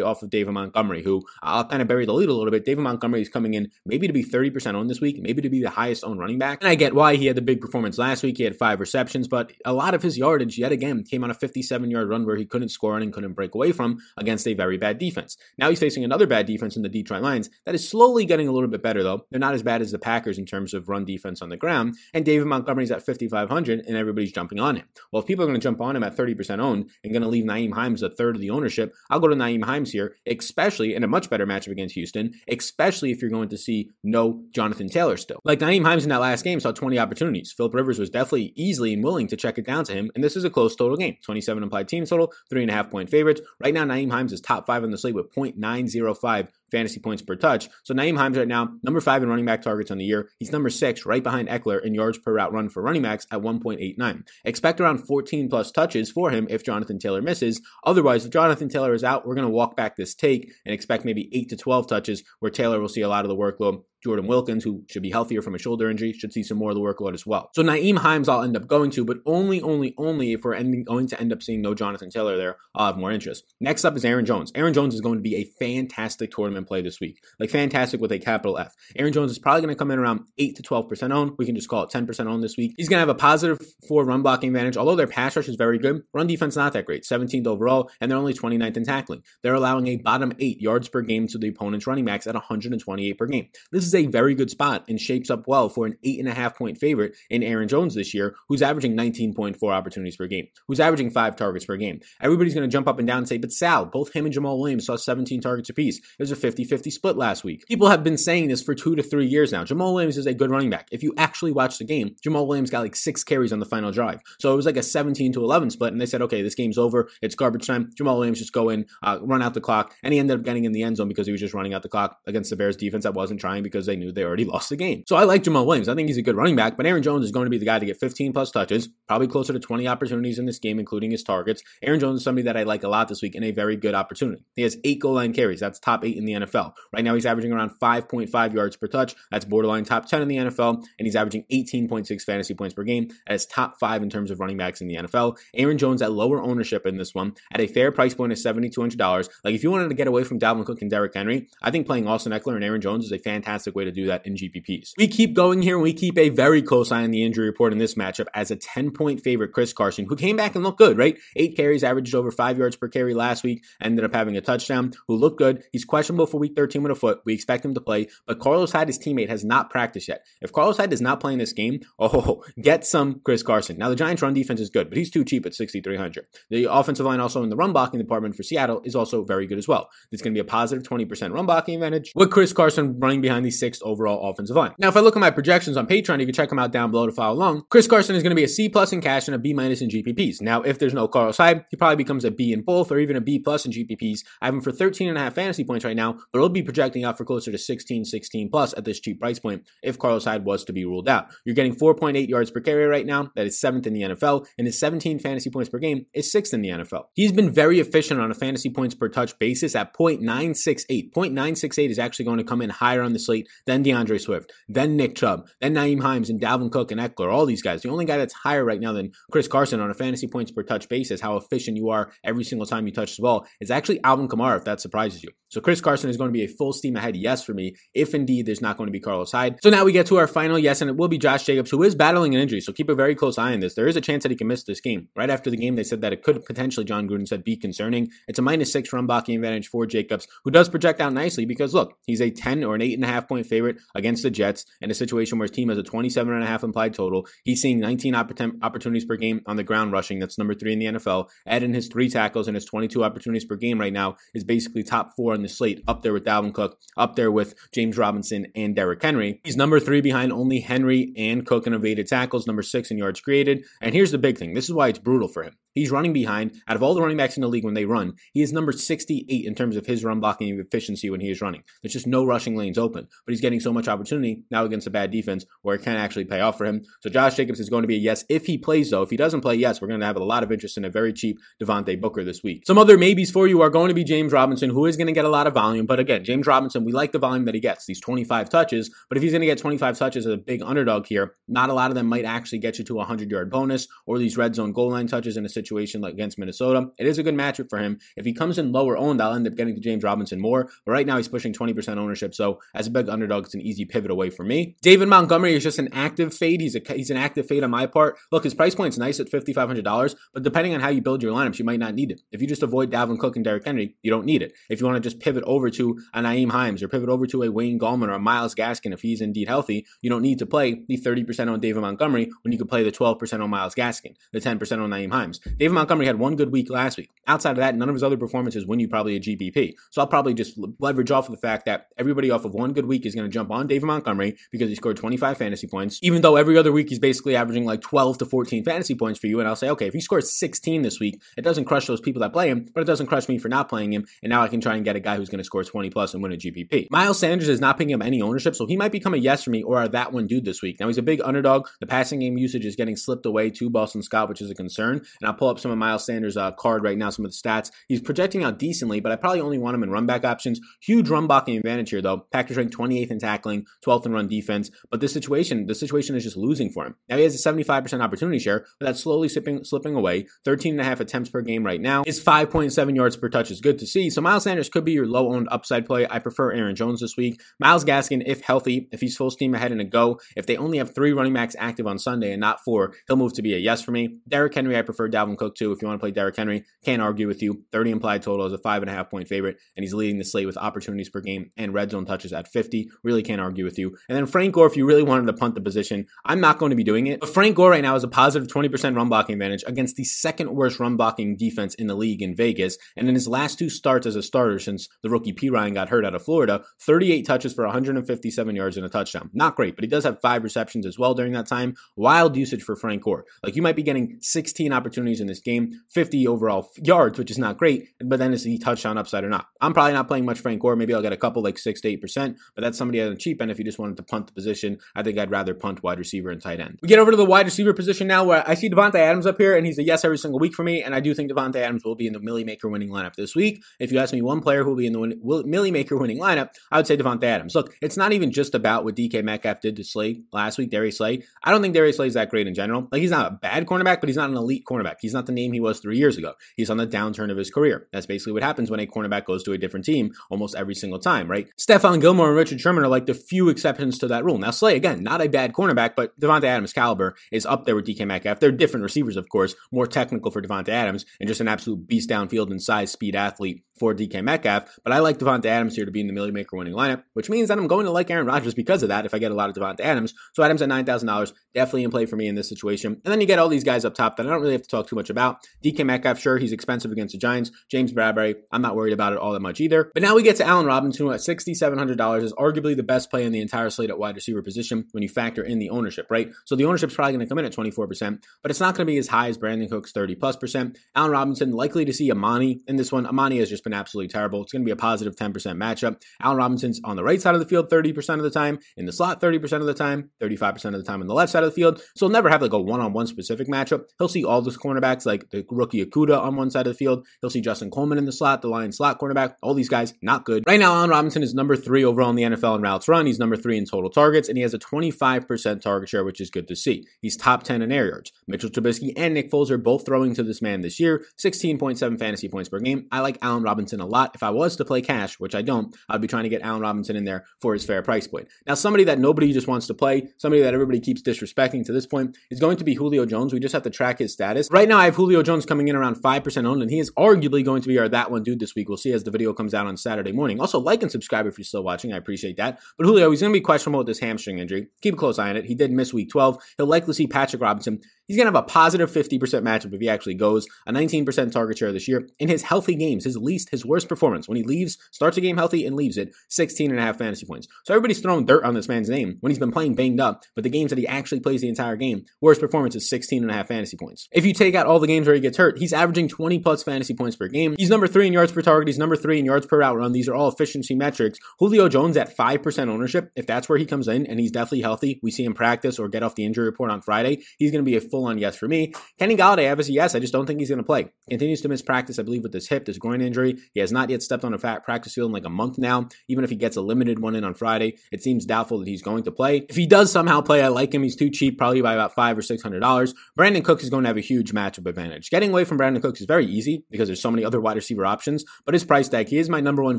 off 0.00 0.22
of 0.22 0.30
David 0.30 0.52
Montgomery, 0.52 1.02
who 1.02 1.22
I'll 1.42 1.64
kind 1.64 1.82
of 1.82 1.88
bury 1.88 2.06
the 2.06 2.12
lead 2.12 2.28
a 2.28 2.34
little 2.34 2.50
bit. 2.50 2.64
David 2.64 2.82
Montgomery 2.82 3.22
is 3.22 3.28
coming 3.28 3.54
in 3.54 3.70
maybe 3.86 4.06
to 4.06 4.12
be 4.12 4.24
30% 4.24 4.74
owned 4.74 4.90
this 4.90 5.00
week, 5.00 5.20
maybe 5.20 5.42
to 5.42 5.50
be 5.50 5.62
the 5.62 5.70
highest 5.70 6.04
owned 6.04 6.20
running 6.20 6.38
back. 6.38 6.60
And 6.60 6.68
I 6.68 6.74
get 6.74 6.94
why 6.94 7.16
he 7.16 7.26
had 7.26 7.36
the 7.36 7.42
big 7.42 7.60
performance 7.60 7.98
last 7.98 8.22
week. 8.22 8.38
He 8.38 8.44
had 8.44 8.56
five 8.56 8.80
receptions, 8.80 9.28
but 9.28 9.52
a 9.64 9.72
lot 9.72 9.94
of 9.94 10.02
his 10.02 10.18
yardage, 10.18 10.58
yet 10.58 10.72
again, 10.72 11.04
came 11.04 11.24
on 11.24 11.30
a 11.30 11.34
57 11.60 11.90
yard 11.90 12.08
run 12.08 12.24
where 12.24 12.36
he 12.36 12.46
couldn't 12.46 12.70
score 12.70 12.94
on 12.94 13.02
and 13.02 13.12
couldn't 13.12 13.34
break 13.34 13.54
away 13.54 13.72
from 13.72 13.98
against 14.16 14.46
a 14.46 14.54
very 14.54 14.78
bad 14.78 14.98
defense. 14.98 15.36
Now 15.58 15.68
he's 15.68 15.78
facing 15.78 16.04
another 16.04 16.26
bad 16.26 16.46
defense 16.46 16.76
in 16.76 16.82
the 16.82 16.88
Detroit 16.88 17.22
Lions 17.22 17.50
that 17.66 17.74
is 17.74 17.86
slowly 17.86 18.24
getting 18.24 18.48
a 18.48 18.52
little 18.52 18.68
bit 18.68 18.82
better, 18.82 19.02
though. 19.02 19.26
They're 19.30 19.40
not 19.40 19.54
as 19.54 19.62
bad 19.62 19.82
as 19.82 19.92
the 19.92 19.98
Packers 19.98 20.38
in 20.38 20.46
terms 20.46 20.72
of 20.72 20.88
run 20.88 21.04
defense 21.04 21.42
on 21.42 21.50
the 21.50 21.56
ground. 21.56 21.96
And 22.14 22.24
David 22.24 22.46
Montgomery's 22.46 22.90
at 22.90 23.04
5,500 23.04 23.80
and 23.80 23.96
everybody's 23.96 24.32
jumping 24.32 24.58
on 24.58 24.76
him. 24.76 24.86
Well, 25.12 25.22
if 25.22 25.28
people 25.28 25.44
are 25.44 25.48
going 25.48 25.60
to 25.60 25.62
jump 25.62 25.80
on 25.80 25.96
him 25.96 26.02
at 26.02 26.16
30% 26.16 26.60
owned 26.60 26.90
and 27.04 27.12
going 27.12 27.22
to 27.22 27.28
leave 27.28 27.44
Nyheim 27.44 27.74
Hines 27.74 28.02
a 28.02 28.10
third 28.10 28.36
of 28.36 28.40
the 28.40 28.50
ownership, 28.50 28.94
I'll 29.10 29.20
go 29.20 29.28
to 29.28 29.36
Nyheim 29.36 29.64
Hines 29.64 29.92
here, 29.92 30.16
especially 30.26 30.94
in 30.94 31.04
a 31.04 31.08
much 31.08 31.28
better 31.28 31.46
matchup 31.46 31.72
against 31.72 31.94
Houston, 31.94 32.32
especially 32.48 33.10
if 33.10 33.20
you're 33.20 33.30
going 33.30 33.50
to 33.50 33.58
see 33.58 33.90
no 34.02 34.44
Jonathan 34.52 34.88
Taylor 34.88 35.16
still. 35.16 35.40
Like 35.44 35.58
Nyheim 35.58 35.84
Hines 35.84 36.04
in 36.04 36.10
that 36.10 36.20
last 36.20 36.42
game 36.42 36.60
saw 36.60 36.72
20 36.72 36.98
opportunities. 36.98 37.52
Philip 37.52 37.74
Rivers 37.74 37.98
was 37.98 38.10
definitely 38.10 38.52
easily 38.56 38.94
and 38.94 39.04
willing 39.04 39.26
to 39.28 39.36
check 39.36 39.58
it 39.58 39.66
down 39.66 39.84
to 39.84 39.92
him, 39.92 40.10
and 40.14 40.24
this 40.24 40.36
is 40.36 40.44
a 40.44 40.50
close 40.50 40.74
total 40.76 40.96
game. 40.96 41.16
27 41.22 41.49
implied 41.58 41.88
team 41.88 42.04
total, 42.04 42.32
three 42.48 42.62
and 42.62 42.70
a 42.70 42.74
half 42.74 42.90
point 42.90 43.10
favorites. 43.10 43.40
Right 43.58 43.74
now, 43.74 43.84
Nyheim 43.84 44.10
Hines 44.10 44.32
is 44.32 44.40
top 44.40 44.66
five 44.66 44.82
on 44.82 44.90
the 44.90 44.98
slate 44.98 45.14
with 45.14 45.32
0.905 45.34 46.48
fantasy 46.70 47.00
points 47.00 47.22
per 47.22 47.36
touch. 47.36 47.68
So 47.82 47.94
Nyheim 47.94 48.16
Hines 48.16 48.36
right 48.36 48.48
now, 48.48 48.70
number 48.82 49.00
five 49.00 49.22
in 49.22 49.28
running 49.28 49.44
back 49.44 49.62
targets 49.62 49.90
on 49.90 49.98
the 49.98 50.04
year. 50.04 50.30
He's 50.38 50.52
number 50.52 50.70
six, 50.70 51.06
right 51.06 51.22
behind 51.22 51.48
Ekeler 51.48 51.82
in 51.82 51.94
yards 51.94 52.18
per 52.18 52.32
route 52.32 52.52
run 52.52 52.68
for 52.68 52.82
running 52.82 53.02
backs 53.02 53.26
at 53.30 53.40
1.89. 53.40 54.22
Expect 54.44 54.80
around 54.80 54.98
14 54.98 55.48
plus 55.48 55.70
touches 55.70 56.10
for 56.10 56.30
him 56.30 56.46
if 56.50 56.64
Jonathan 56.64 56.98
Taylor 56.98 57.22
misses. 57.22 57.60
Otherwise, 57.84 58.24
if 58.24 58.32
Jonathan 58.32 58.68
Taylor 58.68 58.94
is 58.94 59.04
out, 59.04 59.26
we're 59.26 59.34
going 59.34 59.46
to 59.46 59.52
walk 59.52 59.76
back 59.76 59.96
this 59.96 60.14
take 60.14 60.52
and 60.64 60.72
expect 60.72 61.04
maybe 61.04 61.28
8 61.32 61.48
to 61.50 61.56
12 61.56 61.86
touches 61.86 62.22
where 62.40 62.50
Taylor 62.50 62.80
will 62.80 62.88
see 62.88 63.02
a 63.02 63.08
lot 63.08 63.24
of 63.24 63.28
the 63.28 63.36
workload. 63.36 63.82
Jordan 64.02 64.26
Wilkins, 64.26 64.64
who 64.64 64.82
should 64.88 65.02
be 65.02 65.10
healthier 65.10 65.42
from 65.42 65.54
a 65.54 65.58
shoulder 65.58 65.90
injury, 65.90 66.12
should 66.12 66.32
see 66.32 66.42
some 66.42 66.56
more 66.56 66.70
of 66.70 66.74
the 66.74 66.80
workload 66.80 67.12
as 67.12 67.26
well. 67.26 67.50
So 67.54 67.62
Nyheim 67.62 67.98
Hines 67.98 68.28
I'll 68.28 68.42
end 68.42 68.56
up 68.56 68.66
going 68.66 68.90
to, 68.92 69.04
but 69.04 69.18
only, 69.26 69.60
only, 69.60 69.94
only 69.98 70.32
if 70.32 70.42
we're 70.42 70.54
ending, 70.54 70.84
going 70.84 71.06
to 71.08 71.20
end 71.20 71.32
up 71.32 71.42
seeing 71.42 71.60
no 71.60 71.74
Jonathan 71.74 72.10
Taylor 72.10 72.36
there, 72.36 72.56
I'll 72.74 72.86
have 72.86 72.96
more 72.96 73.12
interest. 73.12 73.44
Next 73.60 73.84
up 73.84 73.96
is 73.96 74.04
Aaron 74.04 74.24
Jones. 74.24 74.52
Aaron 74.54 74.72
Jones 74.72 74.94
is 74.94 75.00
going 75.00 75.18
to 75.18 75.22
be 75.22 75.36
a 75.36 75.44
fantastic 75.58 76.32
tournament 76.32 76.59
play 76.64 76.80
this 76.80 77.00
week. 77.00 77.22
Like 77.38 77.50
fantastic 77.50 78.00
with 78.00 78.12
a 78.12 78.18
capital 78.18 78.58
F. 78.58 78.74
Aaron 78.96 79.12
Jones 79.12 79.30
is 79.30 79.38
probably 79.38 79.62
going 79.62 79.74
to 79.74 79.78
come 79.78 79.90
in 79.90 79.98
around 79.98 80.20
8 80.38 80.56
to 80.56 80.62
12% 80.62 81.12
owned. 81.12 81.32
We 81.38 81.46
can 81.46 81.54
just 81.54 81.68
call 81.68 81.82
it 81.82 81.90
10% 81.90 82.26
owned 82.26 82.42
this 82.42 82.56
week. 82.56 82.74
He's 82.76 82.88
going 82.88 82.96
to 82.96 83.06
have 83.06 83.08
a 83.08 83.14
positive 83.14 83.60
four 83.86 84.04
run 84.04 84.22
blocking 84.22 84.48
advantage, 84.48 84.76
although 84.76 84.96
their 84.96 85.06
pass 85.06 85.36
rush 85.36 85.48
is 85.48 85.56
very 85.56 85.78
good. 85.78 86.02
Run 86.14 86.26
defense 86.26 86.56
not 86.56 86.72
that 86.72 86.86
great, 86.86 87.04
17th 87.04 87.46
overall, 87.46 87.90
and 88.00 88.10
they're 88.10 88.18
only 88.18 88.34
29th 88.34 88.76
in 88.76 88.84
tackling. 88.84 89.22
They're 89.42 89.54
allowing 89.54 89.86
a 89.88 89.96
bottom 89.96 90.32
eight 90.38 90.60
yards 90.60 90.88
per 90.88 91.02
game 91.02 91.26
to 91.28 91.38
the 91.38 91.48
opponent's 91.48 91.86
running 91.86 92.04
backs 92.04 92.26
at 92.26 92.34
128 92.34 93.18
per 93.18 93.26
game. 93.26 93.48
This 93.72 93.84
is 93.84 93.94
a 93.94 94.06
very 94.06 94.34
good 94.34 94.50
spot 94.50 94.70
spot 94.70 94.84
and 94.88 95.00
shapes 95.00 95.30
up 95.30 95.46
well 95.46 95.68
for 95.68 95.86
an 95.86 95.96
eight 96.04 96.18
and 96.18 96.28
a 96.28 96.34
half 96.34 96.56
point 96.56 96.78
favorite 96.78 97.16
in 97.28 97.42
Aaron 97.42 97.68
Jones 97.68 97.94
this 97.94 98.14
year, 98.14 98.36
who's 98.48 98.62
averaging 98.62 98.96
19.4 98.96 99.72
opportunities 99.72 100.16
per 100.16 100.26
game, 100.26 100.48
who's 100.68 100.80
averaging 100.80 101.10
five 101.10 101.36
targets 101.36 101.64
per 101.64 101.76
game. 101.76 102.00
Everybody's 102.20 102.54
going 102.54 102.68
to 102.68 102.72
jump 102.72 102.88
up 102.88 102.98
and 102.98 103.08
down 103.08 103.18
and 103.18 103.28
say, 103.28 103.38
but 103.38 103.52
Sal, 103.52 103.86
both 103.86 104.12
him 104.12 104.26
and 104.26 104.34
Jamaal 104.34 104.58
Williams 104.58 104.86
saw 104.86 104.96
17 104.96 105.40
targets 105.40 105.70
apiece. 105.70 105.98
It 105.98 106.22
was 106.22 106.30
a 106.30 106.36
50 106.50 106.64
50 106.64 106.90
split 106.90 107.16
last 107.16 107.44
week. 107.44 107.64
People 107.68 107.88
have 107.88 108.02
been 108.02 108.18
saying 108.18 108.48
this 108.48 108.60
for 108.60 108.74
two 108.74 108.96
to 108.96 109.04
three 109.04 109.26
years 109.26 109.52
now. 109.52 109.62
Jamaal 109.62 109.94
Williams 109.94 110.16
is 110.16 110.26
a 110.26 110.34
good 110.34 110.50
running 110.50 110.68
back. 110.68 110.88
If 110.90 111.00
you 111.00 111.14
actually 111.16 111.52
watch 111.52 111.78
the 111.78 111.84
game, 111.84 112.16
Jamaal 112.26 112.44
Williams 112.44 112.70
got 112.70 112.80
like 112.80 112.96
six 112.96 113.22
carries 113.22 113.52
on 113.52 113.60
the 113.60 113.66
final 113.66 113.92
drive. 113.92 114.20
So 114.40 114.52
it 114.52 114.56
was 114.56 114.66
like 114.66 114.76
a 114.76 114.82
17 114.82 115.32
to 115.34 115.44
11 115.44 115.70
split, 115.70 115.92
and 115.92 116.00
they 116.00 116.06
said, 116.06 116.22
okay, 116.22 116.42
this 116.42 116.56
game's 116.56 116.76
over. 116.76 117.08
It's 117.22 117.36
garbage 117.36 117.68
time. 117.68 117.92
Jamaal 117.94 118.16
Williams 118.16 118.40
just 118.40 118.52
go 118.52 118.68
in, 118.68 118.86
uh, 119.04 119.18
run 119.22 119.42
out 119.42 119.54
the 119.54 119.60
clock, 119.60 119.94
and 120.02 120.12
he 120.12 120.18
ended 120.18 120.40
up 120.40 120.44
getting 120.44 120.64
in 120.64 120.72
the 120.72 120.82
end 120.82 120.96
zone 120.96 121.06
because 121.06 121.28
he 121.28 121.32
was 121.32 121.40
just 121.40 121.54
running 121.54 121.72
out 121.72 121.82
the 121.82 121.88
clock 121.88 122.18
against 122.26 122.50
the 122.50 122.56
Bears 122.56 122.76
defense 122.76 123.04
that 123.04 123.14
wasn't 123.14 123.38
trying 123.38 123.62
because 123.62 123.86
they 123.86 123.94
knew 123.94 124.10
they 124.10 124.24
already 124.24 124.44
lost 124.56 124.70
the 124.70 124.76
game. 124.76 125.04
So 125.06 125.14
I 125.14 125.22
like 125.22 125.44
Jamaal 125.44 125.66
Williams. 125.66 125.88
I 125.88 125.94
think 125.94 126.08
he's 126.08 126.18
a 126.18 126.22
good 126.22 126.34
running 126.34 126.56
back, 126.56 126.76
but 126.76 126.84
Aaron 126.84 127.04
Jones 127.04 127.24
is 127.24 127.30
going 127.30 127.46
to 127.46 127.50
be 127.50 127.58
the 127.58 127.64
guy 127.64 127.78
to 127.78 127.86
get 127.86 128.00
15 128.00 128.32
plus 128.32 128.50
touches, 128.50 128.88
probably 129.06 129.28
closer 129.28 129.52
to 129.52 129.60
20 129.60 129.86
opportunities 129.86 130.40
in 130.40 130.46
this 130.46 130.58
game, 130.58 130.80
including 130.80 131.12
his 131.12 131.22
targets. 131.22 131.62
Aaron 131.80 132.00
Jones 132.00 132.18
is 132.18 132.24
somebody 132.24 132.44
that 132.46 132.56
I 132.56 132.64
like 132.64 132.82
a 132.82 132.88
lot 132.88 133.06
this 133.06 133.22
week 133.22 133.36
and 133.36 133.44
a 133.44 133.52
very 133.52 133.76
good 133.76 133.94
opportunity. 133.94 134.44
He 134.56 134.62
has 134.62 134.76
eight 134.82 135.00
goal 135.00 135.14
line 135.14 135.32
carries. 135.32 135.60
That's 135.60 135.78
top 135.78 136.04
eight 136.04 136.16
in 136.16 136.24
the 136.24 136.32
NFL. 136.40 136.74
Right 136.92 137.02
now, 137.04 137.14
he's 137.14 137.26
averaging 137.26 137.52
around 137.52 137.70
5.5 137.80 138.54
yards 138.54 138.76
per 138.76 138.86
touch. 138.86 139.14
That's 139.30 139.44
borderline 139.44 139.84
top 139.84 140.06
10 140.06 140.22
in 140.22 140.28
the 140.28 140.36
NFL, 140.36 140.84
and 140.98 141.06
he's 141.06 141.16
averaging 141.16 141.44
18.6 141.50 142.22
fantasy 142.22 142.54
points 142.54 142.74
per 142.74 142.84
game. 142.84 143.08
As 143.26 143.46
top 143.46 143.78
five 143.78 144.02
in 144.02 144.10
terms 144.10 144.30
of 144.30 144.40
running 144.40 144.56
backs 144.58 144.80
in 144.80 144.88
the 144.88 144.96
NFL. 144.96 145.38
Aaron 145.54 145.78
Jones 145.78 146.02
at 146.02 146.12
lower 146.12 146.42
ownership 146.42 146.86
in 146.86 146.98
this 146.98 147.14
one 147.14 147.34
at 147.52 147.60
a 147.60 147.66
fair 147.66 147.92
price 147.92 148.14
point 148.14 148.32
of 148.32 148.38
$7,200. 148.38 149.28
Like 149.44 149.54
if 149.54 149.62
you 149.62 149.70
wanted 149.70 149.88
to 149.88 149.94
get 149.94 150.06
away 150.06 150.24
from 150.24 150.38
Dalvin 150.38 150.66
Cook 150.66 150.82
and 150.82 150.90
Derrick 150.90 151.14
Henry, 151.14 151.48
I 151.62 151.70
think 151.70 151.86
playing 151.86 152.06
Austin 152.06 152.32
Ekeler 152.32 152.56
and 152.56 152.64
Aaron 152.64 152.80
Jones 152.80 153.06
is 153.06 153.12
a 153.12 153.18
fantastic 153.18 153.74
way 153.74 153.84
to 153.84 153.92
do 153.92 154.06
that 154.06 154.26
in 154.26 154.34
GPPs. 154.34 154.92
We 154.98 155.08
keep 155.08 155.34
going 155.34 155.62
here 155.62 155.76
and 155.76 155.82
we 155.82 155.92
keep 155.92 156.10
keep 156.10 156.18
a 156.18 156.34
very 156.34 156.60
close 156.60 156.90
eye 156.90 157.04
on 157.04 157.12
the 157.12 157.22
injury 157.22 157.46
report 157.46 157.72
in 157.72 157.78
this 157.78 157.94
matchup 157.94 158.26
as 158.34 158.50
a 158.50 158.56
10 158.56 158.90
point 158.90 159.20
favorite, 159.20 159.52
Chris 159.52 159.72
Carson, 159.72 160.06
who 160.06 160.16
came 160.16 160.36
back 160.36 160.54
and 160.54 160.64
looked 160.64 160.78
good, 160.78 160.98
right? 160.98 161.16
Eight 161.36 161.56
carries, 161.56 161.84
averaged 161.84 162.14
over 162.14 162.30
five 162.30 162.58
yards 162.58 162.76
per 162.76 162.88
carry 162.88 163.14
last 163.14 163.44
week, 163.44 163.64
ended 163.80 164.04
up 164.04 164.14
having 164.14 164.36
a 164.36 164.40
touchdown, 164.40 164.92
who 165.06 165.14
looked 165.14 165.38
good. 165.38 165.62
He's 165.72 165.84
questionable 165.84 166.26
for 166.30 166.38
week 166.38 166.54
13 166.56 166.82
with 166.82 166.92
a 166.92 166.94
foot. 166.94 167.20
We 167.24 167.34
expect 167.34 167.64
him 167.64 167.74
to 167.74 167.80
play, 167.80 168.08
but 168.26 168.40
Carlos 168.40 168.72
Hyde, 168.72 168.88
his 168.88 168.98
teammate, 168.98 169.28
has 169.28 169.44
not 169.44 169.70
practiced 169.70 170.08
yet. 170.08 170.24
If 170.40 170.52
Carlos 170.52 170.76
Hyde 170.76 170.90
does 170.90 171.00
not 171.00 171.20
play 171.20 171.32
in 171.32 171.38
this 171.38 171.52
game, 171.52 171.80
oh, 171.98 172.42
get 172.60 172.84
some 172.84 173.20
Chris 173.24 173.42
Carson. 173.42 173.78
Now, 173.78 173.88
the 173.88 173.96
Giants' 173.96 174.22
run 174.22 174.34
defense 174.34 174.60
is 174.60 174.70
good, 174.70 174.88
but 174.88 174.98
he's 174.98 175.10
too 175.10 175.24
cheap 175.24 175.46
at 175.46 175.54
6,300. 175.54 176.26
The 176.50 176.64
offensive 176.72 177.06
line, 177.06 177.20
also 177.20 177.42
in 177.42 177.50
the 177.50 177.56
run 177.56 177.72
blocking 177.72 178.00
department 178.00 178.34
for 178.34 178.42
Seattle, 178.42 178.82
is 178.84 178.96
also 178.96 179.24
very 179.24 179.46
good 179.46 179.58
as 179.58 179.68
well. 179.68 179.90
It's 180.10 180.22
going 180.22 180.34
to 180.34 180.36
be 180.36 180.46
a 180.46 180.50
positive 180.50 180.84
20% 180.84 181.32
run 181.32 181.46
blocking 181.46 181.74
advantage 181.74 182.12
with 182.14 182.30
Chris 182.30 182.52
Carson 182.52 182.98
running 182.98 183.20
behind 183.20 183.46
the 183.46 183.50
sixth 183.50 183.80
overall 183.84 184.28
offensive 184.28 184.56
line. 184.56 184.72
Now, 184.78 184.88
if 184.88 184.96
I 184.96 185.00
look 185.00 185.16
at 185.16 185.20
my 185.20 185.30
projections 185.30 185.76
on 185.76 185.86
Patreon, 185.86 186.20
you 186.20 186.26
can 186.26 186.34
check 186.34 186.48
them 186.48 186.58
out 186.58 186.72
down 186.72 186.80
down 186.80 186.90
below 186.90 187.06
to 187.06 187.12
follow 187.12 187.34
along. 187.34 187.64
Chris 187.68 187.86
Carson 187.86 188.16
is 188.16 188.22
going 188.22 188.30
to 188.30 188.36
be 188.36 188.44
a 188.44 188.48
C 188.48 188.68
plus 188.68 188.92
in 188.92 189.00
cash 189.00 189.28
and 189.28 189.34
a 189.34 189.38
B 189.38 189.52
minus 189.52 189.82
in 189.82 189.88
GPPs. 189.88 190.40
Now, 190.40 190.62
if 190.62 190.78
there's 190.78 190.94
no 190.94 191.06
Carlos 191.08 191.36
Hyde, 191.36 191.64
he 191.70 191.76
probably 191.76 191.96
becomes 191.96 192.24
a 192.24 192.30
B 192.30 192.52
in 192.52 192.62
both 192.62 192.90
or 192.90 192.98
even 192.98 193.16
a 193.16 193.20
B 193.20 193.38
plus 193.38 193.66
in 193.66 193.72
GPPs. 193.72 194.20
I 194.40 194.46
have 194.46 194.54
him 194.54 194.60
for 194.60 194.72
13 194.72 195.08
and 195.08 195.18
a 195.18 195.20
half 195.20 195.34
fantasy 195.34 195.64
points 195.64 195.84
right 195.84 195.96
now, 195.96 196.18
but 196.32 196.40
he'll 196.40 196.48
be 196.48 196.62
projecting 196.62 197.04
out 197.04 197.18
for 197.18 197.24
closer 197.24 197.50
to 197.50 197.58
16, 197.58 198.04
16 198.04 198.50
plus 198.50 198.74
at 198.76 198.84
this 198.84 199.00
cheap 199.00 199.20
price 199.20 199.38
point 199.38 199.64
if 199.82 199.98
Carlos 199.98 200.24
Hyde 200.24 200.44
was 200.44 200.64
to 200.64 200.72
be 200.72 200.84
ruled 200.84 201.08
out. 201.08 201.26
You're 201.44 201.54
getting 201.54 201.74
4.8 201.74 202.28
yards 202.28 202.50
per 202.50 202.60
carry 202.60 202.86
right 202.86 203.06
now. 203.06 203.30
That 203.36 203.46
is 203.46 203.60
seventh 203.60 203.86
in 203.86 203.92
the 203.92 204.02
NFL, 204.02 204.46
and 204.58 204.66
his 204.66 204.78
17 204.78 205.18
fantasy 205.18 205.50
points 205.50 205.68
per 205.68 205.78
game 205.78 206.06
is 206.14 206.30
sixth 206.30 206.54
in 206.54 206.62
the 206.62 206.70
NFL. 206.70 207.04
He's 207.14 207.32
been 207.32 207.50
very 207.50 207.80
efficient 207.80 208.20
on 208.20 208.30
a 208.30 208.34
fantasy 208.34 208.70
points 208.70 208.94
per 208.94 209.08
touch 209.08 209.38
basis 209.38 209.74
at 209.74 209.94
0.968. 209.94 211.12
0.968 211.12 211.90
is 211.90 211.98
actually 211.98 212.24
going 212.24 212.38
to 212.38 212.44
come 212.44 212.62
in 212.62 212.70
higher 212.70 213.02
on 213.02 213.12
the 213.12 213.18
slate 213.18 213.48
than 213.66 213.82
D'Andre 213.82 214.18
Swift, 214.18 214.52
then 214.68 214.96
Nick 214.96 215.14
Chubb, 215.16 215.48
then 215.60 215.74
Nyheim 215.74 216.02
Hines 216.02 216.30
and 216.30 216.40
Dalvin 216.40 216.70
Cook 216.70 216.90
and 216.90 217.00
Ekeler, 217.00 217.32
all 217.32 217.46
these 217.46 217.62
guys. 217.62 217.82
The 217.82 217.90
only 217.90 218.04
guy 218.04 218.16
that's 218.16 218.34
higher 218.34 218.64
right 218.64 218.80
now 218.80 218.92
than 218.92 219.12
Chris 219.30 219.48
Carson 219.48 219.80
on 219.80 219.90
a 219.90 219.94
fantasy 219.94 220.26
points 220.26 220.50
per 220.50 220.62
touch 220.62 220.88
basis, 220.88 221.20
how 221.20 221.36
efficient 221.36 221.76
you 221.76 221.90
are 221.90 222.12
every 222.24 222.44
single 222.44 222.66
time 222.66 222.86
you 222.86 222.92
touch 222.92 223.16
the 223.16 223.22
ball, 223.22 223.46
is 223.60 223.70
actually 223.70 224.02
Alvin 224.04 224.28
Kamara, 224.28 224.56
if 224.56 224.64
that 224.64 224.80
surprises 224.80 225.22
you. 225.22 225.30
So 225.48 225.60
Chris 225.60 225.80
Carson 225.80 225.99
is 226.08 226.16
going 226.16 226.28
to 226.28 226.32
be 226.32 226.44
a 226.44 226.48
full 226.48 226.72
steam 226.72 226.96
ahead 226.96 227.16
yes 227.16 227.44
for 227.44 227.52
me, 227.52 227.74
if 227.94 228.14
indeed 228.14 228.46
there's 228.46 228.62
not 228.62 228.76
going 228.76 228.86
to 228.86 228.92
be 228.92 229.00
Carlos 229.00 229.32
Hyde. 229.32 229.58
So 229.62 229.68
now 229.68 229.84
we 229.84 229.92
get 229.92 230.06
to 230.06 230.16
our 230.16 230.26
final 230.26 230.58
yes, 230.58 230.80
and 230.80 230.88
it 230.88 230.96
will 230.96 231.08
be 231.08 231.18
Josh 231.18 231.44
Jacobs, 231.44 231.70
who 231.70 231.82
is 231.82 231.94
battling 231.94 232.34
an 232.34 232.40
injury. 232.40 232.60
So 232.60 232.72
keep 232.72 232.88
a 232.88 232.94
very 232.94 233.14
close 233.14 233.36
eye 233.36 233.52
on 233.52 233.60
this. 233.60 233.74
There 233.74 233.88
is 233.88 233.96
a 233.96 234.00
chance 234.00 234.22
that 234.22 234.30
he 234.30 234.36
can 234.36 234.46
miss 234.46 234.64
this 234.64 234.80
game. 234.80 235.08
Right 235.14 235.30
after 235.30 235.50
the 235.50 235.56
game, 235.56 235.76
they 235.76 235.84
said 235.84 236.00
that 236.00 236.12
it 236.12 236.22
could 236.22 236.44
potentially, 236.44 236.84
Jon 236.84 237.08
Gruden 237.08 237.28
said, 237.28 237.44
be 237.44 237.56
concerning. 237.56 238.08
It's 238.28 238.38
a 238.38 238.42
minus 238.42 238.72
six 238.72 238.92
run 238.92 239.06
blocking 239.06 239.34
advantage 239.34 239.68
for 239.68 239.86
Jacobs, 239.86 240.26
who 240.44 240.50
does 240.50 240.68
project 240.68 241.00
out 241.00 241.12
nicely 241.12 241.44
because 241.44 241.74
look, 241.74 241.98
he's 242.06 242.20
a 242.20 242.30
10 242.30 242.64
or 242.64 242.74
an 242.74 242.82
eight 242.82 242.94
and 242.94 243.04
a 243.04 243.08
half 243.08 243.28
point 243.28 243.46
favorite 243.46 243.76
against 243.94 244.22
the 244.22 244.30
Jets 244.30 244.64
in 244.80 244.90
a 244.90 244.94
situation 244.94 245.38
where 245.38 245.44
his 245.44 245.50
team 245.50 245.68
has 245.68 245.78
a 245.78 245.82
27 245.82 246.32
and 246.32 246.42
a 246.42 246.46
half 246.46 246.62
implied 246.62 246.94
total. 246.94 247.26
He's 247.44 247.60
seeing 247.60 247.80
19 247.80 248.14
opportunities 248.14 249.04
per 249.04 249.16
game 249.16 249.40
on 249.46 249.56
the 249.56 249.64
ground 249.64 249.92
rushing. 249.92 250.18
That's 250.18 250.38
number 250.38 250.54
three 250.54 250.72
in 250.72 250.78
the 250.78 250.86
NFL. 250.86 251.28
Add 251.46 251.62
in 251.62 251.74
his 251.74 251.88
three 251.88 252.08
tackles 252.08 252.48
and 252.48 252.54
his 252.54 252.64
22 252.64 253.04
opportunities 253.04 253.44
per 253.44 253.56
game 253.56 253.80
right 253.80 253.92
now 253.92 254.16
is 254.34 254.44
basically 254.44 254.82
top 254.82 255.14
four 255.16 255.32
on 255.32 255.42
the 255.42 255.48
slate, 255.48 255.82
up 255.90 256.02
there 256.02 256.12
with 256.12 256.24
Dalvin 256.24 256.54
Cook, 256.54 256.78
up 256.96 257.16
there 257.16 257.32
with 257.32 257.54
James 257.72 257.98
Robinson 257.98 258.46
and 258.54 258.76
Derrick 258.76 259.02
Henry. 259.02 259.40
He's 259.42 259.56
number 259.56 259.80
three 259.80 260.00
behind 260.00 260.32
only 260.32 260.60
Henry 260.60 261.12
and 261.16 261.44
Cook 261.44 261.66
in 261.66 261.74
evaded 261.74 262.06
tackles, 262.06 262.46
number 262.46 262.62
six 262.62 262.90
in 262.90 262.98
yards 262.98 263.20
created. 263.20 263.64
And 263.80 263.92
here's 263.92 264.12
the 264.12 264.18
big 264.18 264.38
thing 264.38 264.54
this 264.54 264.66
is 264.66 264.72
why 264.72 264.88
it's 264.88 265.00
brutal 265.00 265.28
for 265.28 265.42
him. 265.42 265.56
He's 265.74 265.90
running 265.90 266.12
behind. 266.12 266.52
Out 266.68 266.76
of 266.76 266.82
all 266.82 266.94
the 266.94 267.00
running 267.00 267.16
backs 267.16 267.36
in 267.36 267.42
the 267.42 267.48
league 267.48 267.64
when 267.64 267.74
they 267.74 267.84
run, 267.84 268.14
he 268.32 268.42
is 268.42 268.52
number 268.52 268.72
68 268.72 269.44
in 269.44 269.54
terms 269.54 269.76
of 269.76 269.86
his 269.86 270.02
run 270.02 270.20
blocking 270.20 270.58
efficiency 270.58 271.10
when 271.10 271.20
he 271.20 271.30
is 271.30 271.40
running. 271.40 271.62
There's 271.82 271.92
just 271.92 272.06
no 272.06 272.24
rushing 272.24 272.56
lanes 272.56 272.78
open, 272.78 273.06
but 273.24 273.32
he's 273.32 273.40
getting 273.40 273.60
so 273.60 273.72
much 273.72 273.86
opportunity 273.86 274.42
now 274.50 274.64
against 274.64 274.86
a 274.86 274.90
bad 274.90 275.10
defense 275.10 275.44
where 275.62 275.76
it 275.76 275.82
can 275.82 275.96
actually 275.96 276.24
pay 276.24 276.40
off 276.40 276.58
for 276.58 276.66
him. 276.66 276.82
So 277.00 277.10
Josh 277.10 277.36
Jacobs 277.36 277.60
is 277.60 277.70
going 277.70 277.82
to 277.82 277.88
be 277.88 277.96
a 277.96 278.00
yes 278.00 278.24
if 278.28 278.46
he 278.46 278.58
plays, 278.58 278.90
though. 278.90 279.02
If 279.02 279.10
he 279.10 279.16
doesn't 279.16 279.42
play, 279.42 279.54
yes, 279.54 279.80
we're 279.80 279.88
going 279.88 280.00
to 280.00 280.06
have 280.06 280.16
a 280.16 280.24
lot 280.24 280.42
of 280.42 280.50
interest 280.50 280.76
in 280.76 280.84
a 280.84 280.90
very 280.90 281.12
cheap 281.12 281.38
Devontae 281.62 282.00
Booker 282.00 282.24
this 282.24 282.42
week. 282.42 282.66
Some 282.66 282.78
other 282.78 282.98
maybes 282.98 283.30
for 283.30 283.46
you 283.46 283.62
are 283.62 283.70
going 283.70 283.88
to 283.88 283.94
be 283.94 284.04
James 284.04 284.32
Robinson, 284.32 284.70
who 284.70 284.86
is 284.86 284.96
going 284.96 285.06
to 285.06 285.12
get 285.12 285.24
a 285.24 285.28
lot 285.28 285.46
of 285.46 285.54
volume. 285.54 285.86
But 285.86 286.00
again, 286.00 286.24
James 286.24 286.46
Robinson, 286.46 286.84
we 286.84 286.92
like 286.92 287.12
the 287.12 287.18
volume 287.18 287.44
that 287.44 287.54
he 287.54 287.60
gets, 287.60 287.86
these 287.86 288.00
25 288.00 288.50
touches. 288.50 288.90
But 289.08 289.18
if 289.18 289.22
he's 289.22 289.32
going 289.32 289.42
to 289.42 289.46
get 289.46 289.58
25 289.58 289.98
touches 289.98 290.26
as 290.26 290.32
a 290.32 290.36
big 290.36 290.62
underdog 290.62 291.06
here, 291.06 291.36
not 291.46 291.70
a 291.70 291.74
lot 291.74 291.90
of 291.90 291.94
them 291.94 292.06
might 292.06 292.24
actually 292.24 292.58
get 292.58 292.78
you 292.78 292.84
to 292.86 292.94
a 292.94 292.96
100 292.98 293.30
yard 293.30 293.50
bonus 293.50 293.86
or 294.06 294.18
these 294.18 294.36
red 294.36 294.54
zone 294.54 294.72
goal 294.72 294.90
line 294.90 295.06
touches 295.06 295.36
in 295.36 295.44
a 295.44 295.48
situation 295.60 296.00
like 296.00 296.14
against 296.14 296.38
Minnesota. 296.38 296.90
It 296.98 297.06
is 297.06 297.18
a 297.18 297.22
good 297.22 297.34
matchup 297.34 297.68
for 297.68 297.78
him. 297.78 297.98
If 298.16 298.24
he 298.24 298.32
comes 298.32 298.58
in 298.58 298.72
lower 298.72 298.96
owned, 298.96 299.20
I'll 299.20 299.34
end 299.34 299.46
up 299.46 299.54
getting 299.54 299.74
to 299.74 299.80
James 299.80 300.02
Robinson 300.02 300.40
more. 300.40 300.70
But 300.84 300.92
right 300.92 301.06
now, 301.06 301.16
he's 301.16 301.28
pushing 301.28 301.52
20% 301.52 301.96
ownership. 301.96 302.34
So 302.34 302.60
as 302.74 302.86
a 302.86 302.90
big 302.90 303.08
underdog, 303.08 303.44
it's 303.44 303.54
an 303.54 303.60
easy 303.60 303.84
pivot 303.84 304.10
away 304.10 304.30
for 304.30 304.44
me. 304.44 304.76
David 304.82 305.08
Montgomery 305.08 305.54
is 305.54 305.62
just 305.62 305.78
an 305.78 305.88
active 305.92 306.34
fade. 306.34 306.60
He's 306.60 306.76
a 306.76 306.80
he's 306.94 307.10
an 307.10 307.16
active 307.16 307.46
fade 307.46 307.64
on 307.64 307.70
my 307.70 307.86
part. 307.86 308.18
Look, 308.32 308.44
his 308.44 308.54
price 308.54 308.74
point's 308.74 308.98
nice 308.98 309.20
at 309.20 309.30
$5,500, 309.30 310.14
but 310.32 310.42
depending 310.42 310.74
on 310.74 310.80
how 310.80 310.88
you 310.88 311.02
build 311.02 311.22
your 311.22 311.32
lineups, 311.32 311.58
you 311.58 311.64
might 311.64 311.80
not 311.80 311.94
need 311.94 312.10
it. 312.10 312.20
If 312.32 312.40
you 312.40 312.46
just 312.46 312.62
avoid 312.62 312.90
Dalvin 312.90 313.18
Cook 313.18 313.36
and 313.36 313.44
Derrick 313.44 313.64
Henry, 313.64 313.96
you 314.02 314.10
don't 314.10 314.24
need 314.24 314.42
it. 314.42 314.52
If 314.68 314.80
you 314.80 314.86
want 314.86 314.96
to 314.96 315.08
just 315.08 315.20
pivot 315.20 315.44
over 315.46 315.70
to 315.70 315.98
a 316.14 316.20
Nyheim 316.20 316.50
Hines 316.50 316.82
or 316.82 316.88
pivot 316.88 317.08
over 317.08 317.26
to 317.26 317.42
a 317.42 317.50
Wayne 317.50 317.78
Gallman 317.78 318.08
or 318.08 318.12
a 318.12 318.18
Myles 318.18 318.54
Gaskin, 318.54 318.92
if 318.92 319.02
he's 319.02 319.20
indeed 319.20 319.48
healthy, 319.48 319.86
you 320.00 320.10
don't 320.10 320.22
need 320.22 320.38
to 320.38 320.46
play 320.46 320.82
the 320.88 320.96
30% 320.98 321.52
on 321.52 321.60
David 321.60 321.80
Montgomery 321.80 322.30
when 322.42 322.52
you 322.52 322.58
could 322.58 322.68
play 322.68 322.82
the 322.82 322.92
12% 322.92 323.42
on 323.42 323.50
Myles 323.50 323.74
Gaskin, 323.74 324.14
the 324.32 324.40
10% 324.40 324.82
on 324.82 324.90
Nyheim 324.90 325.10
Hines. 325.10 325.40
David 325.58 325.72
Montgomery 325.72 326.06
had 326.06 326.18
one 326.18 326.36
good 326.36 326.52
week 326.52 326.70
last 326.70 326.96
week. 326.96 327.10
Outside 327.26 327.52
of 327.52 327.56
that, 327.58 327.76
none 327.76 327.88
of 327.88 327.94
his 327.94 328.02
other 328.02 328.16
performances 328.16 328.66
win 328.66 328.80
you 328.80 328.88
probably 328.88 329.16
a 329.16 329.20
GPP. 329.20 329.74
So 329.90 330.00
I'll 330.00 330.06
probably 330.06 330.34
just 330.34 330.58
leverage 330.78 331.10
off 331.10 331.28
of 331.28 331.34
the 331.34 331.40
fact 331.40 331.66
that 331.66 331.88
everybody 331.96 332.30
off 332.30 332.44
of 332.44 332.54
one 332.54 332.72
good 332.72 332.86
week 332.86 333.06
is 333.06 333.14
going 333.14 333.26
to 333.26 333.32
jump 333.32 333.50
on 333.50 333.66
David 333.66 333.86
Montgomery 333.86 334.36
because 334.50 334.68
he 334.68 334.74
scored 334.74 334.96
25 334.96 335.38
fantasy 335.38 335.66
points, 335.66 336.00
even 336.02 336.22
though 336.22 336.36
every 336.36 336.56
other 336.56 336.72
week 336.72 336.88
he's 336.88 336.98
basically 336.98 337.36
averaging 337.36 337.64
like 337.64 337.82
12 337.82 338.18
to 338.18 338.26
14 338.26 338.64
fantasy 338.64 338.94
points 338.94 339.20
for 339.20 339.26
you. 339.26 339.38
And 339.38 339.48
I'll 339.48 339.54
say, 339.54 339.70
okay, 339.70 339.86
if 339.86 339.94
he 339.94 340.00
scores 340.00 340.32
16 340.32 340.82
this 340.82 340.98
week, 340.98 341.20
it 341.36 341.42
doesn't 341.42 341.66
crush 341.66 341.86
those 341.86 342.00
people 342.00 342.20
that 342.22 342.32
play 342.32 342.48
him, 342.48 342.68
but 342.74 342.80
it 342.80 342.86
doesn't 342.86 343.06
crush 343.06 343.28
me 343.28 343.38
for 343.38 343.48
not 343.48 343.68
playing 343.68 343.92
him. 343.92 344.06
And 344.22 344.30
now 344.30 344.42
I 344.42 344.48
can 344.48 344.60
try 344.60 344.74
and 344.74 344.84
get 344.84 344.96
a 344.96 345.00
guy 345.00 345.16
who's 345.16 345.28
going 345.28 345.38
to 345.38 345.44
score 345.44 345.62
20 345.62 345.90
plus 345.90 346.14
and 346.14 346.22
win 346.22 346.32
a 346.32 346.36
GPP. 346.36 346.88
Miles 346.90 347.18
Sanders 347.18 347.48
is 347.48 347.60
not 347.60 347.78
picking 347.78 347.94
up 347.94 348.02
any 348.02 348.20
ownership, 348.20 348.56
so 348.56 348.66
he 348.66 348.76
might 348.76 348.92
become 348.92 349.14
a 349.14 349.18
yes 349.18 349.44
for 349.44 349.50
me 349.50 349.62
or 349.62 349.86
that 349.86 350.12
one 350.12 350.26
dude 350.26 350.44
this 350.44 350.62
week. 350.62 350.80
Now 350.80 350.88
he's 350.88 350.98
a 350.98 351.02
big 351.02 351.20
underdog. 351.22 351.68
The 351.80 351.86
passing 351.86 352.20
game 352.20 352.38
usage 352.38 352.64
is 352.64 352.76
getting 352.76 352.96
slipped 352.96 353.26
away 353.26 353.50
to 353.50 353.70
Boston 353.70 354.02
Scott, 354.02 354.28
which 354.28 354.40
is 354.40 354.50
a 354.50 354.54
concern. 354.54 354.96
And 355.20 355.28
I'll 355.28 355.34
pull 355.40 355.48
up 355.48 355.58
some 355.58 355.72
of 355.72 355.78
Miles 355.78 356.04
Sanders' 356.04 356.36
uh, 356.36 356.52
card 356.52 356.84
right 356.84 356.98
now, 356.98 357.08
some 357.08 357.24
of 357.24 357.32
the 357.32 357.36
stats. 357.36 357.72
He's 357.88 358.00
projecting 358.00 358.44
out 358.44 358.58
decently, 358.58 359.00
but 359.00 359.10
I 359.10 359.16
probably 359.16 359.40
only 359.40 359.56
want 359.56 359.74
him 359.74 359.82
in 359.82 359.90
run 359.90 360.04
back 360.04 360.22
options. 360.22 360.60
Huge 360.82 361.08
run 361.08 361.26
blocking 361.26 361.56
advantage 361.56 361.90
here, 361.90 362.02
though. 362.02 362.26
Packers 362.30 362.58
ranked 362.58 362.76
28th 362.76 363.10
in 363.10 363.18
tackling, 363.18 363.64
12th 363.84 364.06
in 364.06 364.12
run 364.12 364.28
defense. 364.28 364.70
But 364.90 365.00
this 365.00 365.14
situation, 365.14 365.66
the 365.66 365.74
situation 365.74 366.14
is 366.14 366.24
just 366.24 366.36
losing 366.36 366.70
for 366.70 366.84
him. 366.86 366.96
Now 367.08 367.16
he 367.16 367.22
has 367.22 367.34
a 367.34 367.52
75% 367.52 368.02
opportunity 368.02 368.38
share, 368.38 368.66
but 368.78 368.86
that's 368.86 369.02
slowly 369.02 369.28
slipping, 369.30 369.64
slipping 369.64 369.94
away. 369.94 370.26
13 370.44 370.74
and 370.74 370.80
a 370.80 370.84
half 370.84 371.00
attempts 371.00 371.30
per 371.30 371.40
game 371.40 371.64
right 371.64 371.80
now. 371.80 372.04
His 372.04 372.22
5.7 372.22 372.94
yards 372.94 373.16
per 373.16 373.30
touch 373.30 373.50
is 373.50 373.62
good 373.62 373.78
to 373.78 373.86
see. 373.86 374.10
So 374.10 374.20
Miles 374.20 374.44
Sanders 374.44 374.68
could 374.68 374.84
be 374.84 374.92
your 374.92 375.06
low 375.06 375.32
owned 375.32 375.48
upside 375.50 375.86
play. 375.86 376.06
I 376.10 376.18
prefer 376.18 376.52
Aaron 376.52 376.76
Jones 376.76 377.00
this 377.00 377.16
week. 377.16 377.40
Myles 377.58 377.84
Gaskin, 377.84 378.22
if 378.26 378.42
healthy, 378.42 378.88
if 378.92 379.00
he's 379.00 379.16
full 379.16 379.30
steam 379.30 379.54
ahead 379.54 379.72
and 379.72 379.80
a 379.80 379.84
go, 379.84 380.20
if 380.36 380.46
they 380.46 380.58
only 380.58 380.78
have 380.78 380.94
three 380.94 381.12
running 381.12 381.32
backs 381.32 381.56
active 381.58 381.86
on 381.86 381.98
Sunday 381.98 382.32
and 382.32 382.40
not 382.40 382.62
four, 382.62 382.92
he'll 383.06 383.16
move 383.16 383.32
to 383.34 383.42
be 383.42 383.54
a 383.54 383.58
yes 383.58 383.80
for 383.80 383.92
me. 383.92 384.18
Derrick 384.28 384.54
Henry, 384.54 384.76
I 384.76 384.82
prefer 384.82 385.08
Dalvin 385.08 385.29
Cook 385.36 385.56
too. 385.56 385.72
If 385.72 385.82
you 385.82 385.88
want 385.88 385.98
to 385.98 386.02
play 386.02 386.10
Derrick 386.10 386.36
Henry, 386.36 386.64
can't 386.84 387.02
argue 387.02 387.26
with 387.26 387.42
you. 387.42 387.64
30 387.72 387.90
implied 387.90 388.22
total 388.22 388.46
is 388.46 388.52
a 388.52 388.58
five 388.58 388.82
and 388.82 388.90
a 388.90 388.94
half 388.94 389.10
point 389.10 389.28
favorite, 389.28 389.58
and 389.76 389.84
he's 389.84 389.94
leading 389.94 390.18
the 390.18 390.24
slate 390.24 390.46
with 390.46 390.56
opportunities 390.56 391.08
per 391.08 391.20
game 391.20 391.50
and 391.56 391.74
red 391.74 391.90
zone 391.90 392.06
touches 392.06 392.32
at 392.32 392.48
50. 392.48 392.88
Really 393.02 393.22
can't 393.22 393.40
argue 393.40 393.64
with 393.64 393.78
you. 393.78 393.96
And 394.08 394.16
then 394.16 394.26
Frank 394.26 394.54
Gore, 394.54 394.66
if 394.66 394.76
you 394.76 394.86
really 394.86 395.02
wanted 395.02 395.26
to 395.26 395.32
punt 395.32 395.54
the 395.54 395.60
position, 395.60 396.06
I'm 396.24 396.40
not 396.40 396.58
going 396.58 396.70
to 396.70 396.76
be 396.76 396.84
doing 396.84 397.06
it. 397.06 397.20
But 397.20 397.30
Frank 397.30 397.56
Gore 397.56 397.70
right 397.70 397.82
now 397.82 397.96
is 397.96 398.04
a 398.04 398.08
positive 398.08 398.48
20% 398.48 398.96
run 398.96 399.08
blocking 399.08 399.34
advantage 399.34 399.64
against 399.66 399.96
the 399.96 400.04
second 400.04 400.54
worst 400.54 400.80
run 400.80 400.96
blocking 400.96 401.36
defense 401.36 401.74
in 401.74 401.86
the 401.86 401.94
league 401.94 402.22
in 402.22 402.34
Vegas. 402.34 402.76
And 402.96 403.08
in 403.08 403.14
his 403.14 403.28
last 403.28 403.58
two 403.58 403.70
starts 403.70 404.06
as 404.06 404.16
a 404.16 404.22
starter 404.22 404.58
since 404.58 404.88
the 405.02 405.10
rookie 405.10 405.32
Perine 405.32 405.74
got 405.74 405.88
hurt 405.88 406.04
out 406.04 406.14
of 406.14 406.24
Florida, 406.24 406.64
38 406.80 407.26
touches 407.26 407.54
for 407.54 407.64
157 407.64 408.56
yards 408.56 408.76
and 408.76 408.86
a 408.86 408.88
touchdown. 408.88 409.30
Not 409.32 409.56
great, 409.56 409.76
but 409.76 409.84
he 409.84 409.88
does 409.88 410.04
have 410.04 410.20
five 410.20 410.42
receptions 410.42 410.86
as 410.86 410.98
well 410.98 411.14
during 411.14 411.32
that 411.32 411.46
time. 411.46 411.74
Wild 411.96 412.36
usage 412.36 412.62
for 412.62 412.76
Frank 412.76 413.02
Gore. 413.02 413.24
Like 413.42 413.56
you 413.56 413.62
might 413.62 413.76
be 413.76 413.82
getting 413.82 414.18
16 414.20 414.72
opportunities 414.72 415.19
in 415.20 415.26
this 415.26 415.40
game, 415.40 415.80
50 415.88 416.26
overall 416.26 416.70
yards, 416.82 417.18
which 417.18 417.30
is 417.30 417.38
not 417.38 417.58
great, 417.58 417.88
but 418.00 418.18
then 418.18 418.32
is 418.32 418.44
he 418.44 418.58
touchdown 418.58 418.98
upside 418.98 419.24
or 419.24 419.28
not? 419.28 419.46
I'm 419.60 419.72
probably 419.72 419.92
not 419.92 420.08
playing 420.08 420.24
much 420.24 420.40
Frank 420.40 420.60
Gore. 420.60 420.76
Maybe 420.76 420.94
I'll 420.94 421.02
get 421.02 421.12
a 421.12 421.16
couple 421.16 421.42
like 421.42 421.58
six 421.58 421.80
to 421.82 421.88
eight 421.88 422.00
percent, 422.00 422.38
but 422.54 422.62
that's 422.62 422.78
somebody 422.78 423.00
at 423.00 423.12
a 423.12 423.16
cheap 423.16 423.40
end. 423.40 423.50
If 423.50 423.58
you 423.58 423.64
just 423.64 423.78
wanted 423.78 423.96
to 423.98 424.02
punt 424.02 424.26
the 424.26 424.32
position, 424.32 424.78
I 424.94 425.02
think 425.02 425.18
I'd 425.18 425.30
rather 425.30 425.54
punt 425.54 425.82
wide 425.82 425.98
receiver 425.98 426.30
and 426.30 426.40
tight 426.40 426.60
end. 426.60 426.78
We 426.82 426.88
get 426.88 426.98
over 426.98 427.10
to 427.10 427.16
the 427.16 427.24
wide 427.24 427.46
receiver 427.46 427.72
position 427.72 428.06
now, 428.06 428.24
where 428.24 428.48
I 428.48 428.54
see 428.54 428.70
Davante 428.70 428.96
Adams 428.96 429.26
up 429.26 429.38
here, 429.38 429.56
and 429.56 429.66
he's 429.66 429.78
a 429.78 429.82
yes 429.82 430.04
every 430.04 430.18
single 430.18 430.40
week 430.40 430.54
for 430.54 430.62
me, 430.62 430.82
and 430.82 430.94
I 430.94 431.00
do 431.00 431.14
think 431.14 431.30
Davante 431.30 431.56
Adams 431.56 431.84
will 431.84 431.94
be 431.94 432.06
in 432.06 432.12
the 432.12 432.20
Millie 432.20 432.44
Maker 432.44 432.68
winning 432.68 432.90
lineup 432.90 433.14
this 433.14 433.34
week. 433.34 433.62
If 433.78 433.92
you 433.92 433.98
ask 433.98 434.12
me 434.12 434.22
one 434.22 434.40
player 434.40 434.64
who 434.64 434.70
will 434.70 434.76
be 434.76 434.86
in 434.86 434.92
the 434.92 434.98
win- 434.98 435.20
Millie 435.50 435.70
Maker 435.70 435.96
winning 435.96 436.18
lineup, 436.18 436.50
I 436.70 436.76
would 436.76 436.86
say 436.86 436.96
Davante 436.96 437.24
Adams. 437.24 437.54
Look, 437.54 437.74
it's 437.80 437.96
not 437.96 438.12
even 438.12 438.30
just 438.32 438.54
about 438.54 438.84
what 438.84 438.96
DK 438.96 439.22
Metcalf 439.22 439.60
did 439.60 439.76
to 439.76 439.84
Slay 439.84 440.22
last 440.32 440.58
week, 440.58 440.70
Darius 440.70 440.98
Slay. 440.98 441.22
I 441.42 441.50
don't 441.50 441.62
think 441.62 441.74
Darius 441.74 441.96
Slay 441.96 442.06
is 442.06 442.14
that 442.14 442.30
great 442.30 442.46
in 442.46 442.54
general. 442.54 442.88
Like 442.90 443.00
he's 443.00 443.10
not 443.10 443.26
a 443.26 443.34
bad 443.34 443.66
cornerback, 443.66 444.00
but 444.00 444.08
he's 444.08 444.16
not 444.16 444.30
an 444.30 444.36
elite 444.36 444.64
cornerback. 444.64 444.96
He's 445.00 445.09
not 445.14 445.26
the 445.26 445.32
name 445.32 445.52
he 445.52 445.60
was 445.60 445.80
three 445.80 445.98
years 445.98 446.16
ago. 446.16 446.34
He's 446.56 446.70
on 446.70 446.76
the 446.76 446.86
downturn 446.86 447.30
of 447.30 447.36
his 447.36 447.50
career. 447.50 447.88
That's 447.92 448.06
basically 448.06 448.32
what 448.32 448.42
happens 448.42 448.70
when 448.70 448.80
a 448.80 448.86
cornerback 448.86 449.24
goes 449.24 449.42
to 449.44 449.52
a 449.52 449.58
different 449.58 449.84
team 449.84 450.12
almost 450.30 450.54
every 450.54 450.74
single 450.74 450.98
time, 450.98 451.30
right? 451.30 451.48
Stephon 451.58 452.00
Gilmore 452.00 452.28
and 452.28 452.36
Richard 452.36 452.60
Sherman 452.60 452.84
are 452.84 452.88
like 452.88 453.06
the 453.06 453.14
few 453.14 453.48
exceptions 453.48 453.98
to 453.98 454.08
that 454.08 454.24
rule. 454.24 454.38
Now, 454.38 454.50
Slay, 454.50 454.76
again, 454.76 455.02
not 455.02 455.20
a 455.20 455.28
bad 455.28 455.52
cornerback, 455.52 455.94
but 455.96 456.18
Davante 456.20 456.44
Adams' 456.44 456.72
caliber 456.72 457.14
is 457.32 457.46
up 457.46 457.64
there 457.64 457.76
with 457.76 457.86
DK 457.86 458.06
Metcalf. 458.06 458.40
They're 458.40 458.52
different 458.52 458.84
receivers, 458.84 459.16
of 459.16 459.28
course, 459.28 459.54
more 459.72 459.86
technical 459.86 460.30
for 460.30 460.42
Davante 460.42 460.68
Adams 460.68 461.04
and 461.18 461.28
just 461.28 461.40
an 461.40 461.48
absolute 461.48 461.86
beast 461.86 462.08
downfield 462.08 462.50
and 462.50 462.62
size 462.62 462.90
speed 462.90 463.16
athlete 463.16 463.64
for 463.78 463.94
DK 463.94 464.22
Metcalf. 464.22 464.78
But 464.84 464.92
I 464.92 464.98
like 464.98 465.18
Davante 465.18 465.46
Adams 465.46 465.74
here 465.74 465.86
to 465.86 465.90
be 465.90 466.00
in 466.00 466.06
the 466.06 466.12
Millie 466.12 466.30
Maker 466.30 466.56
winning 466.56 466.74
lineup, 466.74 467.04
which 467.14 467.30
means 467.30 467.48
that 467.48 467.58
I'm 467.58 467.66
going 467.66 467.86
to 467.86 467.92
like 467.92 468.10
Aaron 468.10 468.26
Rodgers 468.26 468.54
because 468.54 468.82
of 468.82 468.90
that 468.90 469.06
if 469.06 469.14
I 469.14 469.18
get 469.18 469.32
a 469.32 469.34
lot 469.34 469.48
of 469.48 469.56
Davante 469.56 469.80
Adams. 469.80 470.12
So 470.34 470.42
Adams 470.42 470.60
at 470.60 470.68
$9,000, 470.68 471.32
definitely 471.54 471.84
in 471.84 471.90
play 471.90 472.06
for 472.06 472.16
me 472.16 472.28
in 472.28 472.34
this 472.34 472.48
situation. 472.48 473.00
And 473.04 473.12
then 473.12 473.20
you 473.20 473.26
get 473.26 473.38
all 473.38 473.48
these 473.48 473.64
guys 473.64 473.86
up 473.86 473.94
top 473.94 474.16
that 474.16 474.26
I 474.26 474.30
don't 474.30 474.42
really 474.42 474.52
have 474.52 474.62
to 474.62 474.68
talk 474.68 474.86
too 474.86 474.96
much 474.96 474.99
about. 475.08 475.38
DK 475.64 475.86
Metcalf, 475.86 476.18
sure, 476.18 476.36
he's 476.36 476.52
expensive 476.52 476.92
against 476.92 477.12
the 477.12 477.18
Giants. 477.18 477.50
James 477.70 477.92
Bradberry, 477.92 478.34
I'm 478.52 478.60
not 478.60 478.76
worried 478.76 478.92
about 478.92 479.12
it 479.12 479.18
all 479.18 479.32
that 479.32 479.40
much 479.40 479.60
either. 479.60 479.90
But 479.94 480.02
now 480.02 480.14
we 480.14 480.22
get 480.22 480.36
to 480.36 480.44
Allen 480.44 480.66
Robinson, 480.66 481.06
who 481.06 481.12
at 481.12 481.20
$6,700 481.20 482.22
is 482.22 482.32
arguably 482.34 482.76
the 482.76 482.82
best 482.82 483.10
play 483.10 483.24
in 483.24 483.32
the 483.32 483.40
entire 483.40 483.70
slate 483.70 483.90
at 483.90 483.98
wide 483.98 484.16
receiver 484.16 484.42
position 484.42 484.86
when 484.92 485.02
you 485.02 485.08
factor 485.08 485.42
in 485.42 485.58
the 485.58 485.70
ownership, 485.70 486.06
right? 486.10 486.32
So 486.44 486.56
the 486.56 486.64
ownership's 486.64 486.94
probably 486.94 487.12
going 487.12 487.26
to 487.26 487.28
come 487.28 487.38
in 487.38 487.44
at 487.44 487.52
24%, 487.52 488.22
but 488.42 488.50
it's 488.50 488.60
not 488.60 488.74
going 488.74 488.86
to 488.86 488.92
be 488.92 488.98
as 488.98 489.08
high 489.08 489.28
as 489.28 489.38
Brandin 489.38 489.70
Cooks 489.70 489.92
30 489.92 490.16
plus 490.16 490.36
percent. 490.36 490.76
Allen 490.94 491.12
Robinson 491.12 491.52
likely 491.52 491.84
to 491.84 491.92
see 491.92 492.10
Amani 492.10 492.60
in 492.66 492.76
this 492.76 492.90
one. 492.90 493.06
Amani 493.06 493.38
has 493.38 493.48
just 493.48 493.64
been 493.64 493.72
absolutely 493.72 494.08
terrible. 494.08 494.42
It's 494.42 494.52
going 494.52 494.62
to 494.62 494.66
be 494.66 494.72
a 494.72 494.76
positive 494.76 495.14
10% 495.16 495.32
matchup. 495.32 496.00
Allen 496.20 496.36
Robinson's 496.36 496.80
on 496.84 496.96
the 496.96 497.04
right 497.04 497.20
side 497.20 497.34
of 497.34 497.40
the 497.40 497.46
field 497.46 497.70
30% 497.70 498.14
of 498.14 498.22
the 498.22 498.30
time, 498.30 498.58
in 498.76 498.86
the 498.86 498.92
slot 498.92 499.20
30% 499.20 499.52
of 499.52 499.66
the 499.66 499.74
time, 499.74 500.10
35% 500.20 500.64
of 500.66 500.72
the 500.72 500.82
time 500.82 501.00
on 501.00 501.06
the 501.06 501.14
left 501.14 501.32
side 501.32 501.42
of 501.42 501.50
the 501.50 501.54
field. 501.54 501.78
So 501.96 502.06
he'll 502.06 502.12
never 502.12 502.28
have 502.28 502.42
like 502.42 502.52
a 502.52 502.60
one 502.60 502.80
on 502.80 502.92
one 502.92 503.06
specific 503.06 503.48
matchup. 503.48 503.84
He'll 503.98 504.08
see 504.08 504.24
all 504.24 504.42
the 504.42 504.50
cornerbacks 504.50 504.89
cornerbacks 504.90 505.06
like 505.06 505.30
the 505.30 505.44
rookie 505.50 505.84
Okudah 505.84 506.18
on 506.18 506.36
one 506.36 506.50
side 506.50 506.66
of 506.66 506.72
the 506.72 506.76
field. 506.76 507.06
He'll 507.20 507.30
see 507.30 507.40
Justin 507.40 507.70
Coleman 507.70 507.98
in 507.98 508.06
the 508.06 508.12
slot, 508.12 508.42
the 508.42 508.48
Lions 508.48 508.76
slot 508.76 508.98
cornerback. 508.98 509.34
All 509.42 509.54
these 509.54 509.68
guys, 509.68 509.94
not 510.02 510.24
good. 510.24 510.44
Right 510.46 510.60
now, 510.60 510.74
Allen 510.74 510.90
Robinson 510.90 511.22
is 511.22 511.34
number 511.34 511.56
three 511.56 511.84
overall 511.84 512.10
in 512.10 512.16
the 512.16 512.22
NFL 512.22 512.56
in 512.56 512.62
routes 512.62 512.88
run. 512.88 513.06
He's 513.06 513.18
number 513.18 513.36
three 513.36 513.56
in 513.56 513.64
total 513.66 513.90
targets, 513.90 514.28
and 514.28 514.36
he 514.36 514.42
has 514.42 514.54
a 514.54 514.58
25% 514.58 515.60
target 515.60 515.88
share, 515.88 516.04
which 516.04 516.20
is 516.20 516.30
good 516.30 516.48
to 516.48 516.56
see. 516.56 516.86
He's 517.00 517.16
top 517.16 517.42
10 517.42 517.62
in 517.62 517.72
air 517.72 517.88
yards. 517.88 518.12
Mitchell 518.26 518.50
Trubisky 518.50 518.92
and 518.96 519.14
Nick 519.14 519.30
Foles 519.30 519.50
are 519.50 519.58
both 519.58 519.84
throwing 519.84 520.14
to 520.14 520.22
this 520.22 520.42
man 520.42 520.60
this 520.60 520.80
year, 520.80 521.04
16.7 521.18 521.98
fantasy 521.98 522.28
points 522.28 522.48
per 522.48 522.58
game. 522.58 522.86
I 522.90 523.00
like 523.00 523.18
Allen 523.22 523.42
Robinson 523.42 523.80
a 523.80 523.86
lot. 523.86 524.12
If 524.14 524.22
I 524.22 524.30
was 524.30 524.56
to 524.56 524.64
play 524.64 524.82
cash, 524.82 525.18
which 525.18 525.34
I 525.34 525.42
don't, 525.42 525.74
I'd 525.88 526.00
be 526.00 526.08
trying 526.08 526.24
to 526.24 526.28
get 526.28 526.42
Allen 526.42 526.60
Robinson 526.60 526.96
in 526.96 527.04
there 527.04 527.24
for 527.40 527.52
his 527.52 527.64
fair 527.64 527.82
price 527.82 528.06
point. 528.06 528.28
Now, 528.46 528.54
somebody 528.54 528.84
that 528.84 528.98
nobody 528.98 529.32
just 529.32 529.48
wants 529.48 529.66
to 529.68 529.74
play, 529.74 530.08
somebody 530.18 530.42
that 530.42 530.54
everybody 530.54 530.80
keeps 530.80 531.02
disrespecting 531.02 531.64
to 531.66 531.72
this 531.72 531.86
point, 531.86 532.16
is 532.30 532.40
going 532.40 532.56
to 532.56 532.64
be 532.64 532.74
Julio 532.74 533.06
Jones. 533.06 533.32
We 533.32 533.40
just 533.40 533.52
have 533.52 533.62
to 533.62 533.70
track 533.70 533.98
his 533.98 534.12
status. 534.12 534.48
Right 534.50 534.68
now, 534.70 534.78
I 534.78 534.84
have 534.84 534.94
Julio 534.94 535.20
Jones 535.20 535.44
coming 535.44 535.66
in 535.66 535.74
around 535.74 535.96
5% 535.96 536.46
owned, 536.46 536.62
and 536.62 536.70
he 536.70 536.78
is 536.78 536.92
arguably 536.92 537.44
going 537.44 537.60
to 537.60 537.68
be 537.68 537.76
our 537.80 537.88
that 537.88 538.10
one 538.10 538.22
dude 538.22 538.38
this 538.38 538.54
week. 538.54 538.68
We'll 538.68 538.78
see 538.78 538.92
as 538.92 539.02
the 539.02 539.10
video 539.10 539.34
comes 539.34 539.52
out 539.52 539.66
on 539.66 539.76
Saturday 539.76 540.12
morning. 540.12 540.40
Also, 540.40 540.60
like 540.60 540.80
and 540.82 540.92
subscribe 540.92 541.26
if 541.26 541.36
you're 541.36 541.44
still 541.44 541.64
watching. 541.64 541.92
I 541.92 541.96
appreciate 541.96 542.36
that. 542.36 542.60
But 542.78 542.86
Julio, 542.86 543.10
he's 543.10 543.20
going 543.20 543.32
to 543.32 543.36
be 543.36 543.42
questionable 543.42 543.78
with 543.78 543.88
this 543.88 543.98
hamstring 543.98 544.38
injury. 544.38 544.68
Keep 544.80 544.94
a 544.94 544.96
close 544.96 545.18
eye 545.18 545.30
on 545.30 545.36
it. 545.36 545.46
He 545.46 545.56
did 545.56 545.72
miss 545.72 545.92
week 545.92 546.08
12. 546.10 546.40
He'll 546.56 546.66
likely 546.66 546.94
see 546.94 547.08
Patrick 547.08 547.42
Robinson 547.42 547.80
He's 548.10 548.16
going 548.16 548.26
to 548.26 548.36
have 548.36 548.44
a 548.44 548.48
positive 548.48 548.90
50% 548.90 549.20
matchup 549.20 549.72
if 549.72 549.80
he 549.80 549.88
actually 549.88 550.14
goes, 550.14 550.44
a 550.66 550.72
19% 550.72 551.30
target 551.30 551.56
share 551.56 551.70
this 551.70 551.86
year. 551.86 552.08
In 552.18 552.28
his 552.28 552.42
healthy 552.42 552.74
games, 552.74 553.04
his 553.04 553.16
least, 553.16 553.50
his 553.50 553.64
worst 553.64 553.88
performance, 553.88 554.26
when 554.26 554.34
he 554.34 554.42
leaves, 554.42 554.78
starts 554.90 555.16
a 555.16 555.20
game 555.20 555.36
healthy 555.36 555.64
and 555.64 555.76
leaves 555.76 555.96
it, 555.96 556.12
16 556.28 556.72
and 556.72 556.80
a 556.80 556.82
half 556.82 556.98
fantasy 556.98 557.24
points. 557.24 557.46
So 557.64 557.72
everybody's 557.72 558.00
throwing 558.00 558.26
dirt 558.26 558.42
on 558.42 558.54
this 558.54 558.66
man's 558.66 558.88
name 558.88 559.18
when 559.20 559.30
he's 559.30 559.38
been 559.38 559.52
playing 559.52 559.76
banged 559.76 560.00
up, 560.00 560.24
but 560.34 560.42
the 560.42 560.50
games 560.50 560.70
that 560.70 560.78
he 560.80 560.88
actually 560.88 561.20
plays 561.20 561.40
the 561.42 561.48
entire 561.48 561.76
game, 561.76 562.04
worst 562.20 562.40
performance 562.40 562.74
is 562.74 562.90
16 562.90 563.22
and 563.22 563.30
a 563.30 563.34
half 563.34 563.46
fantasy 563.46 563.76
points. 563.76 564.08
If 564.10 564.26
you 564.26 564.34
take 564.34 564.56
out 564.56 564.66
all 564.66 564.80
the 564.80 564.88
games 564.88 565.06
where 565.06 565.14
he 565.14 565.20
gets 565.20 565.38
hurt, 565.38 565.58
he's 565.58 565.72
averaging 565.72 566.08
20 566.08 566.40
plus 566.40 566.64
fantasy 566.64 566.94
points 566.94 567.14
per 567.14 567.28
game. 567.28 567.54
He's 567.58 567.70
number 567.70 567.86
three 567.86 568.08
in 568.08 568.12
yards 568.12 568.32
per 568.32 568.42
target. 568.42 568.66
He's 568.66 568.76
number 568.76 568.96
three 568.96 569.20
in 569.20 569.24
yards 569.24 569.46
per 569.46 569.60
route 569.60 569.76
run. 569.76 569.92
These 569.92 570.08
are 570.08 570.16
all 570.16 570.28
efficiency 570.28 570.74
metrics. 570.74 571.20
Julio 571.38 571.68
Jones 571.68 571.96
at 571.96 572.16
5% 572.16 572.68
ownership, 572.68 573.12
if 573.14 573.28
that's 573.28 573.48
where 573.48 573.58
he 573.58 573.66
comes 573.66 573.86
in 573.86 574.04
and 574.04 574.18
he's 574.18 574.32
definitely 574.32 574.62
healthy, 574.62 574.98
we 575.00 575.12
see 575.12 575.24
him 575.24 575.32
practice 575.32 575.78
or 575.78 575.88
get 575.88 576.02
off 576.02 576.16
the 576.16 576.24
injury 576.24 576.46
report 576.46 576.72
on 576.72 576.82
Friday, 576.82 577.22
he's 577.38 577.52
going 577.52 577.64
to 577.64 577.70
be 577.70 577.76
a 577.76 577.80
full 577.80 577.99
on 578.04 578.18
yes 578.18 578.36
for 578.36 578.48
me. 578.48 578.72
Kenny 578.98 579.16
Golladay, 579.16 579.50
obviously, 579.50 579.74
yes, 579.74 579.94
I 579.94 579.98
just 579.98 580.12
don't 580.12 580.26
think 580.26 580.40
he's 580.40 580.48
going 580.48 580.58
to 580.58 580.64
play. 580.64 580.90
Continues 581.08 581.40
to 581.42 581.48
miss 581.48 581.62
practice, 581.62 581.98
I 581.98 582.02
believe, 582.02 582.22
with 582.22 582.32
this 582.32 582.48
hip, 582.48 582.64
this 582.64 582.78
groin 582.78 583.00
injury. 583.00 583.38
He 583.52 583.60
has 583.60 583.72
not 583.72 583.90
yet 583.90 584.02
stepped 584.02 584.24
on 584.24 584.34
a 584.34 584.38
fat 584.38 584.64
practice 584.64 584.94
field 584.94 585.08
in 585.08 585.12
like 585.12 585.24
a 585.24 585.30
month 585.30 585.58
now. 585.58 585.88
Even 586.08 586.24
if 586.24 586.30
he 586.30 586.36
gets 586.36 586.56
a 586.56 586.60
limited 586.60 586.98
one 586.98 587.14
in 587.14 587.24
on 587.24 587.34
Friday, 587.34 587.78
it 587.92 588.02
seems 588.02 588.24
doubtful 588.24 588.58
that 588.58 588.68
he's 588.68 588.82
going 588.82 589.04
to 589.04 589.12
play. 589.12 589.46
If 589.48 589.56
he 589.56 589.66
does 589.66 589.90
somehow 589.90 590.20
play, 590.20 590.42
I 590.42 590.48
like 590.48 590.74
him. 590.74 590.82
He's 590.82 590.96
too 590.96 591.10
cheap, 591.10 591.38
probably 591.38 591.62
by 591.62 591.74
about 591.74 591.94
five 591.94 592.16
or 592.16 592.22
six 592.22 592.42
hundred 592.42 592.60
dollars. 592.60 592.94
Brandin 593.18 593.44
Cooks 593.44 593.64
is 593.64 593.70
going 593.70 593.84
to 593.84 593.88
have 593.88 593.96
a 593.96 594.02
huge 594.02 594.32
matchup 594.32 594.66
advantage. 594.66 595.10
Getting 595.10 595.30
away 595.30 595.44
from 595.44 595.58
Brandin 595.58 595.82
Cooks 595.82 596.00
is 596.00 596.06
very 596.06 596.26
easy 596.26 596.64
because 596.70 596.88
there's 596.88 597.02
so 597.02 597.10
many 597.10 597.24
other 597.24 597.40
wide 597.40 597.56
receiver 597.56 597.86
options, 597.86 598.24
but 598.44 598.54
his 598.54 598.64
price 598.64 598.88
tag, 598.88 599.08
he 599.08 599.18
is 599.18 599.28
my 599.28 599.40
number 599.40 599.62
one 599.62 599.78